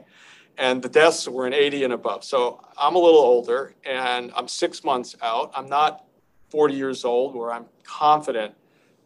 And 0.58 0.82
the 0.82 0.90
deaths 0.90 1.28
were 1.28 1.48
in 1.48 1.54
80 1.54 1.86
and 1.86 1.94
above. 1.94 2.24
So 2.24 2.62
I'm 2.78 2.96
a 2.96 3.00
little 3.00 3.20
older 3.20 3.74
and 3.86 4.32
I'm 4.36 4.48
six 4.48 4.84
months 4.84 5.16
out. 5.22 5.52
I'm 5.56 5.68
not 5.68 6.06
40 6.50 6.74
years 6.74 7.06
old 7.06 7.36
where 7.36 7.52
I'm 7.52 7.66
confident, 7.84 8.54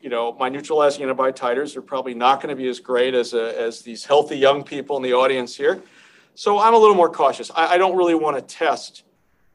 you 0.01 0.09
know, 0.09 0.33
my 0.33 0.49
neutralizing 0.49 1.03
antibody 1.03 1.33
titers 1.33 1.75
are 1.75 1.81
probably 1.81 2.13
not 2.13 2.41
going 2.41 2.49
to 2.49 2.61
be 2.61 2.67
as 2.67 2.79
great 2.79 3.13
as, 3.13 3.33
a, 3.33 3.59
as 3.59 3.81
these 3.81 4.05
healthy 4.05 4.37
young 4.37 4.63
people 4.63 4.97
in 4.97 5.03
the 5.03 5.13
audience 5.13 5.55
here. 5.55 5.81
So 6.35 6.59
I'm 6.59 6.73
a 6.73 6.77
little 6.77 6.95
more 6.95 7.09
cautious. 7.09 7.51
I, 7.55 7.73
I 7.73 7.77
don't 7.77 7.95
really 7.95 8.15
want 8.15 8.35
to 8.37 8.41
test 8.41 9.03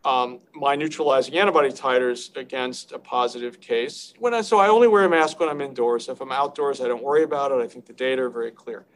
um, 0.04 0.40
my 0.54 0.76
neutralizing 0.76 1.36
antibody 1.36 1.70
titers 1.70 2.34
against 2.36 2.92
a 2.92 2.98
positive 2.98 3.60
case. 3.60 4.14
When 4.18 4.32
I, 4.32 4.42
so 4.42 4.58
I 4.58 4.68
only 4.68 4.88
wear 4.88 5.04
a 5.04 5.08
mask 5.08 5.40
when 5.40 5.48
I'm 5.48 5.60
indoors. 5.60 6.08
If 6.08 6.20
I'm 6.20 6.32
outdoors, 6.32 6.80
I 6.80 6.88
don't 6.88 7.02
worry 7.02 7.24
about 7.24 7.52
it. 7.52 7.56
I 7.56 7.66
think 7.66 7.86
the 7.86 7.92
data 7.92 8.22
are 8.22 8.30
very 8.30 8.52
clear. 8.52 8.86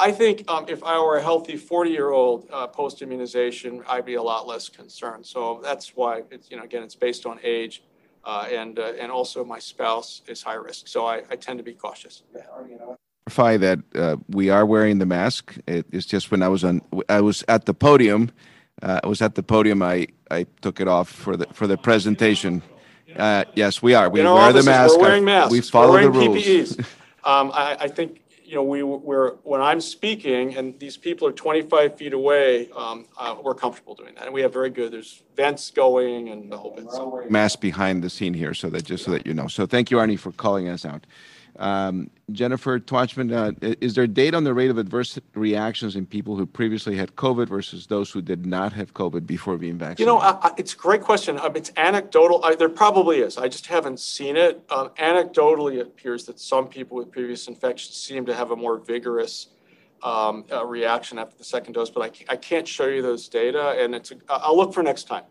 I 0.00 0.12
think 0.12 0.48
um, 0.48 0.64
if 0.68 0.82
I 0.84 0.98
were 1.00 1.16
a 1.16 1.22
healthy 1.22 1.56
40 1.56 1.90
year 1.90 2.10
old 2.10 2.48
uh, 2.52 2.68
post 2.68 3.02
immunization, 3.02 3.82
I'd 3.88 4.04
be 4.04 4.14
a 4.14 4.22
lot 4.22 4.46
less 4.46 4.68
concerned. 4.68 5.26
So 5.26 5.60
that's 5.62 5.96
why 5.96 6.22
it's, 6.30 6.50
you 6.50 6.56
know, 6.56 6.62
again, 6.62 6.82
it's 6.84 6.94
based 6.94 7.26
on 7.26 7.40
age. 7.42 7.82
Uh, 8.28 8.46
and, 8.52 8.78
uh, 8.78 8.92
and 9.00 9.10
also 9.10 9.42
my 9.42 9.58
spouse 9.58 10.20
is 10.26 10.42
high 10.42 10.60
risk. 10.68 10.86
So 10.86 11.06
I, 11.06 11.22
I 11.30 11.36
tend 11.36 11.58
to 11.60 11.64
be 11.64 11.72
cautious. 11.72 12.22
Clarify 13.26 13.56
that 13.56 13.78
uh, 13.94 14.16
we 14.28 14.50
are 14.50 14.66
wearing 14.66 14.98
the 14.98 15.06
mask. 15.06 15.56
It's 15.66 16.04
just 16.04 16.30
when 16.30 16.42
I 16.42 16.48
was 16.48 16.62
on, 16.62 16.82
I 17.08 17.22
was 17.22 17.42
at 17.48 17.64
the 17.64 17.72
podium 17.72 18.30
uh, 18.82 19.00
I 19.02 19.06
was 19.06 19.22
at 19.22 19.34
the 19.34 19.42
podium. 19.42 19.82
I, 19.82 20.08
I 20.30 20.46
took 20.60 20.80
it 20.80 20.88
off 20.88 21.08
for 21.08 21.36
the 21.36 21.46
for 21.52 21.66
the 21.66 21.76
presentation. 21.76 22.62
Uh, 23.16 23.44
yes, 23.54 23.82
we 23.82 23.94
are. 23.94 24.08
We 24.08 24.22
wear 24.22 24.52
the 24.52 24.62
mask. 24.62 24.96
We're 24.96 25.02
wearing 25.02 25.24
masks. 25.24 25.50
We 25.50 25.60
follow 25.60 25.92
We're 25.92 26.02
the 26.02 26.10
rules. 26.10 26.44
PPEs. 26.44 26.86
Um, 27.24 27.50
I, 27.52 27.76
I 27.80 27.88
think, 27.88 28.22
you 28.48 28.54
know, 28.54 28.62
we, 28.62 28.82
we're, 28.82 29.32
when 29.42 29.60
I'm 29.60 29.80
speaking 29.80 30.56
and 30.56 30.78
these 30.80 30.96
people 30.96 31.28
are 31.28 31.32
25 31.32 31.98
feet 31.98 32.14
away, 32.14 32.70
um, 32.74 33.04
uh, 33.18 33.36
we're 33.42 33.54
comfortable 33.54 33.94
doing 33.94 34.14
that. 34.14 34.24
And 34.24 34.32
we 34.32 34.40
have 34.40 34.54
very 34.54 34.70
good, 34.70 34.90
there's 34.90 35.22
vents 35.36 35.70
going 35.70 36.30
and 36.30 36.50
the 36.50 36.56
whole 36.56 36.74
bit. 36.74 36.90
So 36.90 37.24
mask 37.28 37.60
behind 37.60 38.02
the 38.02 38.08
scene 38.08 38.32
here, 38.32 38.54
so 38.54 38.70
that 38.70 38.84
just 38.84 39.04
so 39.04 39.10
that 39.10 39.26
you 39.26 39.34
know. 39.34 39.48
So 39.48 39.66
thank 39.66 39.90
you, 39.90 39.98
Arnie, 39.98 40.18
for 40.18 40.32
calling 40.32 40.66
us 40.66 40.86
out. 40.86 41.06
Um, 41.58 42.10
Jennifer 42.30 42.78
Twachtman, 42.78 43.32
uh, 43.32 43.74
is 43.80 43.94
there 43.94 44.06
data 44.06 44.36
on 44.36 44.44
the 44.44 44.54
rate 44.54 44.70
of 44.70 44.78
adverse 44.78 45.18
reactions 45.34 45.96
in 45.96 46.06
people 46.06 46.36
who 46.36 46.46
previously 46.46 46.96
had 46.96 47.16
COVID 47.16 47.48
versus 47.48 47.88
those 47.88 48.12
who 48.12 48.22
did 48.22 48.46
not 48.46 48.72
have 48.74 48.94
COVID 48.94 49.26
before 49.26 49.58
being 49.58 49.76
vaccinated? 49.76 50.00
You 50.00 50.06
know, 50.06 50.18
I, 50.18 50.48
I, 50.48 50.52
it's 50.56 50.74
a 50.74 50.76
great 50.76 51.00
question. 51.00 51.36
Um, 51.40 51.56
it's 51.56 51.72
anecdotal. 51.76 52.44
I, 52.44 52.54
there 52.54 52.68
probably 52.68 53.18
is. 53.18 53.36
I 53.38 53.48
just 53.48 53.66
haven't 53.66 53.98
seen 53.98 54.36
it. 54.36 54.62
Um, 54.70 54.90
anecdotally, 54.90 55.78
it 55.78 55.88
appears 55.88 56.26
that 56.26 56.38
some 56.38 56.68
people 56.68 56.96
with 56.96 57.10
previous 57.10 57.48
infections 57.48 57.96
seem 57.96 58.24
to 58.26 58.34
have 58.34 58.52
a 58.52 58.56
more 58.56 58.78
vigorous 58.78 59.48
um, 60.04 60.44
uh, 60.52 60.64
reaction 60.64 61.18
after 61.18 61.36
the 61.36 61.44
second 61.44 61.72
dose, 61.72 61.90
but 61.90 62.16
I, 62.28 62.36
can't 62.36 62.68
show 62.68 62.86
you 62.86 63.02
those 63.02 63.28
data, 63.28 63.70
and 63.80 63.96
it's. 63.96 64.12
A, 64.12 64.16
I'll 64.28 64.56
look 64.56 64.72
for 64.72 64.84
next 64.84 65.08
time. 65.08 65.24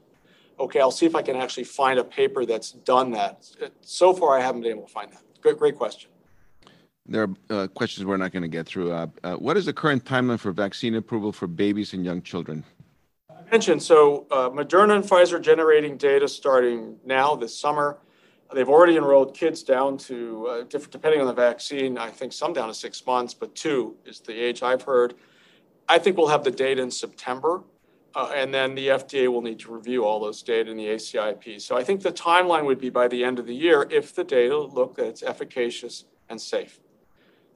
Okay, 0.60 0.82
I'll 0.82 0.92
see 0.92 1.06
if 1.06 1.16
I 1.16 1.22
can 1.22 1.38
actually 1.38 1.64
find 1.64 2.00
a 2.00 2.04
paper 2.04 2.46
that's 2.46 2.72
done 2.72 3.12
that. 3.12 3.50
So 3.80 4.14
far, 4.14 4.38
I 4.38 4.42
haven't 4.42 4.62
been 4.62 4.72
able 4.72 4.88
to 4.88 4.92
find 4.92 5.10
that. 5.14 5.22
Great 5.56 5.78
question. 5.78 6.10
There 7.08 7.24
are 7.24 7.30
uh, 7.49 7.68
questions 7.68 8.05
we're 8.05 8.18
not 8.18 8.32
going 8.32 8.43
to 8.43 8.49
get 8.49 8.66
through. 8.66 8.91
Uh, 8.91 9.08
uh, 9.24 9.36
what 9.36 9.55
is 9.55 9.66
the 9.66 9.74
current 9.74 10.03
timeline 10.03 10.39
for 10.39 10.51
vaccine 10.51 10.95
approval 10.95 11.32
for 11.32 11.47
babies 11.47 11.93
and 11.93 12.03
young 12.03 12.22
children? 12.22 12.64
I 13.30 13.49
mentioned, 13.49 13.82
so 13.82 14.28
uh, 14.30 14.49
Moderna 14.49 14.95
and 14.95 15.03
Pfizer 15.05 15.41
generating 15.41 15.95
data 15.95 16.28
starting 16.28 16.97
now 17.05 17.36
this 17.36 17.58
summer. 17.58 17.97
They've 18.53 18.68
already 18.68 18.97
enrolled 18.97 19.34
kids 19.34 19.64
down 19.64 19.97
to, 19.99 20.47
uh, 20.47 20.64
different, 20.64 20.91
depending 20.91 21.22
on 21.22 21.28
the 21.28 21.34
vaccine, 21.34 21.97
I 21.97 22.10
think 22.10 22.34
some 22.34 22.53
down 22.53 22.68
to 22.68 22.74
six 22.74 23.05
months, 23.05 23.34
but 23.34 23.55
two 23.55 23.95
is 24.05 24.20
the 24.20 24.34
age 24.34 24.64
I've 24.64 24.82
heard. 24.82 25.16
I 25.89 25.99
think 25.99 26.18
we'll 26.18 26.28
have 26.28 26.43
the 26.43 26.51
data 26.51 26.82
in 26.82 26.91
September, 26.91 27.64
uh, 28.16 28.32
and 28.36 28.53
then 28.53 28.76
the 28.76 28.88
FDA 28.88 29.32
will 29.32 29.41
need 29.41 29.60
to 29.60 29.74
review 29.74 30.05
all 30.05 30.20
those 30.20 30.43
data 30.43 30.72
in 30.72 30.78
the 30.78 30.88
ACIP. 30.88 31.62
So 31.62 31.78
I 31.78 31.84
think 31.84 32.01
the 32.01 32.12
timeline 32.12 32.66
would 32.66 32.80
be 32.80 32.89
by 32.89 33.08
the 33.08 33.24
end 33.24 33.39
of 33.39 33.45
the 33.45 33.55
year 33.55 33.88
if 33.89 34.16
the 34.16 34.24
data 34.24 34.58
look 34.58 34.95
that 34.95 35.08
it's 35.08 35.24
efficacious 35.24 36.05
and 36.30 36.39
safe. 36.39 36.80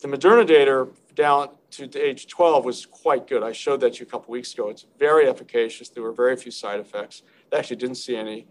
The 0.02 0.08
Moderna 0.08 0.48
data 0.48 0.88
down 1.14 1.50
to 1.72 2.00
age 2.00 2.26
12 2.26 2.66
was 2.66 2.88
quite 2.88 3.28
good. 3.28 3.44
I 3.44 3.52
showed 3.52 3.82
that 3.82 3.94
to 3.94 4.00
you 4.00 4.08
a 4.08 4.10
couple 4.10 4.32
weeks 4.32 4.52
ago. 4.52 4.70
It's 4.70 4.88
very 4.98 5.30
efficacious. 5.30 5.90
There 5.90 6.02
were 6.02 6.12
very 6.12 6.36
few 6.36 6.52
side 6.52 6.80
effects. 6.80 7.22
They 7.52 7.58
actually 7.58 7.76
didn't 7.76 7.98
see 7.98 8.16
any 8.16 8.48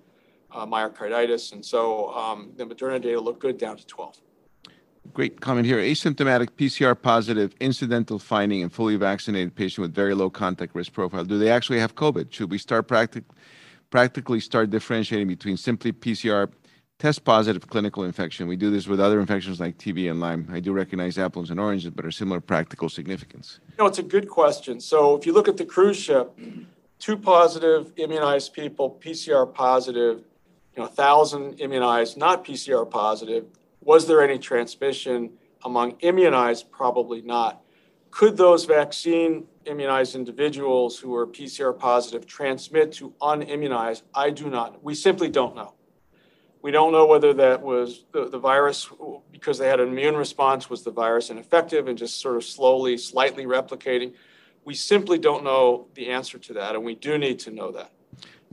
uh, 0.52 0.64
myocarditis, 0.64 1.52
and 1.52 1.64
so 1.64 2.14
um, 2.14 2.52
the 2.56 2.64
Moderna 2.64 3.02
data 3.02 3.20
looked 3.20 3.40
good 3.40 3.58
down 3.58 3.76
to 3.76 3.86
12. 3.86 4.20
Great 5.12 5.40
comment 5.40 5.66
here. 5.66 5.78
Asymptomatic 5.78 6.50
PCR 6.50 7.00
positive, 7.00 7.52
incidental 7.58 8.20
finding 8.20 8.60
in 8.60 8.68
fully 8.68 8.94
vaccinated 8.94 9.52
patient 9.56 9.82
with 9.82 9.92
very 9.92 10.14
low 10.14 10.30
contact 10.30 10.72
risk 10.76 10.92
profile. 10.92 11.24
Do 11.24 11.36
they 11.36 11.50
actually 11.50 11.80
have 11.80 11.96
COVID? 11.96 12.32
Should 12.32 12.52
we 12.52 12.58
start 12.58 12.86
practic- 12.86 13.24
practically 13.90 14.38
start 14.38 14.70
differentiating 14.70 15.26
between 15.26 15.56
simply 15.56 15.92
PCR 15.92 16.48
test 17.00 17.24
positive 17.24 17.66
clinical 17.66 18.04
infection? 18.04 18.46
We 18.46 18.56
do 18.56 18.70
this 18.70 18.86
with 18.86 19.00
other 19.00 19.20
infections 19.20 19.58
like 19.58 19.78
TB 19.78 20.10
and 20.10 20.20
Lyme. 20.20 20.46
I 20.52 20.60
do 20.60 20.72
recognize 20.72 21.18
apples 21.18 21.50
and 21.50 21.58
oranges, 21.58 21.90
but 21.90 22.04
are 22.04 22.10
similar 22.10 22.40
practical 22.40 22.90
significance. 22.90 23.58
You 23.70 23.74
know, 23.78 23.86
it's 23.86 23.98
a 23.98 24.04
good 24.04 24.28
question. 24.28 24.78
So 24.80 25.16
if 25.16 25.24
you 25.24 25.32
look 25.32 25.48
at 25.48 25.56
the 25.56 25.64
cruise 25.64 25.96
ship, 25.96 26.38
two 26.98 27.16
positive 27.16 27.92
immunized 27.96 28.52
people, 28.52 29.00
PCR 29.02 29.52
positive, 29.52 30.18
you 30.76 30.82
know, 30.82 30.84
1,000 30.84 31.58
immunized, 31.58 32.18
not 32.18 32.44
PCR 32.44 32.88
positive. 32.88 33.46
Was 33.80 34.06
there 34.06 34.22
any 34.22 34.38
transmission 34.38 35.30
among 35.64 35.92
immunized? 36.00 36.70
Probably 36.70 37.22
not. 37.22 37.62
Could 38.10 38.36
those 38.36 38.66
vaccine 38.66 39.46
immunized 39.64 40.14
individuals 40.14 40.98
who 40.98 41.14
are 41.14 41.26
PCR 41.26 41.76
positive 41.76 42.26
transmit 42.26 42.92
to 42.92 43.14
unimmunized? 43.22 44.02
I 44.14 44.30
do 44.30 44.50
not. 44.50 44.84
We 44.84 44.94
simply 44.94 45.30
don't 45.30 45.56
know. 45.56 45.74
We 46.62 46.70
don't 46.70 46.92
know 46.92 47.06
whether 47.06 47.32
that 47.34 47.62
was 47.62 48.04
the, 48.12 48.28
the 48.28 48.38
virus, 48.38 48.88
because 49.32 49.58
they 49.58 49.68
had 49.68 49.80
an 49.80 49.88
immune 49.88 50.16
response, 50.16 50.68
was 50.68 50.82
the 50.82 50.90
virus 50.90 51.30
ineffective 51.30 51.88
and 51.88 51.96
just 51.96 52.20
sort 52.20 52.36
of 52.36 52.44
slowly, 52.44 52.98
slightly 52.98 53.46
replicating? 53.46 54.12
We 54.64 54.74
simply 54.74 55.18
don't 55.18 55.42
know 55.42 55.86
the 55.94 56.10
answer 56.10 56.38
to 56.38 56.52
that, 56.54 56.74
and 56.74 56.84
we 56.84 56.94
do 56.94 57.16
need 57.16 57.38
to 57.40 57.50
know 57.50 57.72
that. 57.72 57.92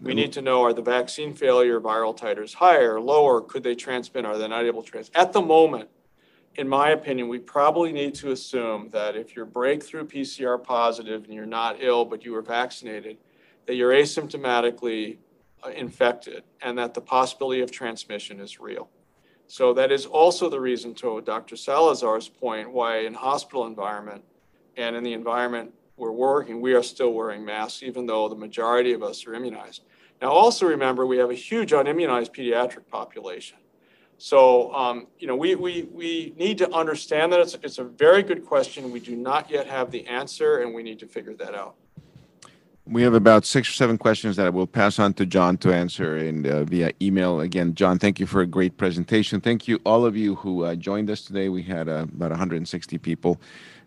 We 0.01 0.13
need 0.13 0.31
to 0.33 0.41
know, 0.41 0.63
are 0.63 0.73
the 0.73 0.81
vaccine 0.81 1.33
failure 1.33 1.81
viral 1.81 2.17
titers 2.17 2.53
higher, 2.53 3.01
lower? 3.01 3.41
Could 3.41 3.63
they 3.63 3.75
transmit? 3.75 4.25
Are 4.25 4.37
they 4.37 4.47
not 4.47 4.63
able 4.63 4.83
to 4.83 4.89
transmit? 4.89 5.17
At 5.17 5.33
the 5.33 5.41
moment, 5.41 5.89
in 6.55 6.67
my 6.67 6.91
opinion, 6.91 7.27
we 7.27 7.39
probably 7.39 7.91
need 7.91 8.13
to 8.15 8.31
assume 8.31 8.89
that 8.91 9.15
if 9.15 9.35
you're 9.35 9.45
breakthrough 9.45 10.05
PCR 10.05 10.63
positive 10.63 11.25
and 11.25 11.33
you're 11.33 11.45
not 11.45 11.77
ill, 11.79 12.05
but 12.05 12.23
you 12.23 12.31
were 12.31 12.41
vaccinated, 12.41 13.17
that 13.65 13.75
you're 13.75 13.91
asymptomatically 13.91 15.17
infected 15.75 16.43
and 16.61 16.77
that 16.77 16.93
the 16.93 17.01
possibility 17.01 17.61
of 17.61 17.71
transmission 17.71 18.39
is 18.39 18.59
real. 18.59 18.89
So 19.47 19.73
that 19.73 19.91
is 19.91 20.05
also 20.05 20.49
the 20.49 20.59
reason 20.59 20.93
to 20.95 21.21
Dr. 21.21 21.55
Salazar's 21.55 22.27
point 22.27 22.71
why 22.71 22.99
in 22.99 23.13
hospital 23.13 23.65
environment 23.65 24.23
and 24.75 24.95
in 24.95 25.03
the 25.03 25.13
environment 25.13 25.73
we're 25.95 26.11
working, 26.11 26.61
we 26.61 26.73
are 26.73 26.83
still 26.83 27.13
wearing 27.13 27.43
masks, 27.43 27.81
even 27.81 28.05
though 28.05 28.29
the 28.29 28.35
majority 28.35 28.93
of 28.93 29.01
us 29.01 29.25
are 29.25 29.33
immunized. 29.33 29.83
Now, 30.21 30.31
also 30.31 30.67
remember, 30.67 31.05
we 31.05 31.17
have 31.17 31.29
a 31.29 31.35
huge 31.35 31.71
unimmunized 31.71 32.35
pediatric 32.35 32.87
population. 32.87 33.57
So, 34.19 34.73
um, 34.73 35.07
you 35.19 35.27
know, 35.27 35.35
we, 35.35 35.55
we, 35.55 35.83
we 35.91 36.33
need 36.37 36.57
to 36.59 36.71
understand 36.73 37.31
that 37.33 37.39
it's, 37.39 37.55
it's 37.61 37.77
a 37.77 37.83
very 37.83 38.23
good 38.23 38.45
question. 38.45 38.91
We 38.91 38.99
do 38.99 39.15
not 39.15 39.49
yet 39.49 39.67
have 39.67 39.91
the 39.91 40.05
answer, 40.07 40.59
and 40.59 40.73
we 40.73 40.81
need 40.81 40.99
to 40.99 41.07
figure 41.07 41.35
that 41.35 41.53
out. 41.53 41.75
We 42.89 43.01
have 43.01 43.13
about 43.13 43.45
six 43.45 43.67
or 43.69 43.73
seven 43.73 43.97
questions 43.97 44.37
that 44.37 44.45
I 44.45 44.49
will 44.49 44.65
pass 44.65 44.97
on 44.97 45.13
to 45.15 45.25
John 45.25 45.57
to 45.57 45.73
answer 45.73 46.15
and 46.15 46.47
uh, 46.47 46.63
via 46.63 46.91
email. 47.01 47.41
Again, 47.41 47.75
John, 47.75 47.99
thank 47.99 48.17
you 48.17 48.25
for 48.25 48.39
a 48.39 48.45
great 48.45 48.77
presentation. 48.77 49.41
Thank 49.41 49.67
you, 49.67 49.81
all 49.85 50.05
of 50.05 50.15
you 50.15 50.35
who 50.35 50.63
uh, 50.63 50.75
joined 50.75 51.09
us 51.09 51.21
today. 51.21 51.49
We 51.49 51.63
had 51.63 51.89
uh, 51.89 52.05
about 52.13 52.31
160 52.31 52.97
people 52.99 53.41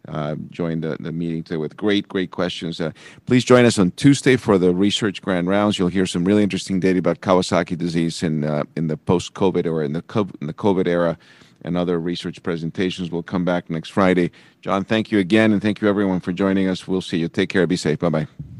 uh, 0.08 0.34
join 0.50 0.82
the, 0.82 0.98
the 1.00 1.12
meeting 1.12 1.42
today 1.42 1.56
with 1.56 1.78
great, 1.78 2.08
great 2.08 2.30
questions. 2.30 2.78
Uh, 2.78 2.92
please 3.24 3.42
join 3.42 3.64
us 3.64 3.78
on 3.78 3.90
Tuesday 3.92 4.36
for 4.36 4.58
the 4.58 4.74
research 4.74 5.22
grand 5.22 5.48
rounds. 5.48 5.78
You'll 5.78 5.88
hear 5.88 6.06
some 6.06 6.24
really 6.24 6.42
interesting 6.42 6.78
data 6.78 6.98
about 6.98 7.20
Kawasaki 7.20 7.78
disease 7.78 8.22
in 8.22 8.44
uh, 8.44 8.64
in 8.76 8.88
the 8.88 8.96
post-COVID 8.96 9.66
or 9.66 9.82
in 9.82 9.92
the 9.92 10.02
in 10.40 10.46
the 10.46 10.54
COVID 10.54 10.86
era, 10.86 11.18
and 11.62 11.76
other 11.76 11.98
research 11.98 12.42
presentations. 12.42 13.10
We'll 13.10 13.22
come 13.22 13.44
back 13.44 13.70
next 13.70 13.90
Friday. 13.90 14.30
John, 14.60 14.84
thank 14.84 15.10
you 15.10 15.18
again, 15.18 15.52
and 15.52 15.62
thank 15.62 15.80
you 15.80 15.88
everyone 15.88 16.20
for 16.20 16.32
joining 16.32 16.68
us. 16.68 16.86
We'll 16.86 17.02
see 17.02 17.18
you. 17.18 17.28
Take 17.28 17.48
care. 17.48 17.66
Be 17.66 17.76
safe. 17.76 17.98
Bye 17.98 18.08
bye. 18.08 18.59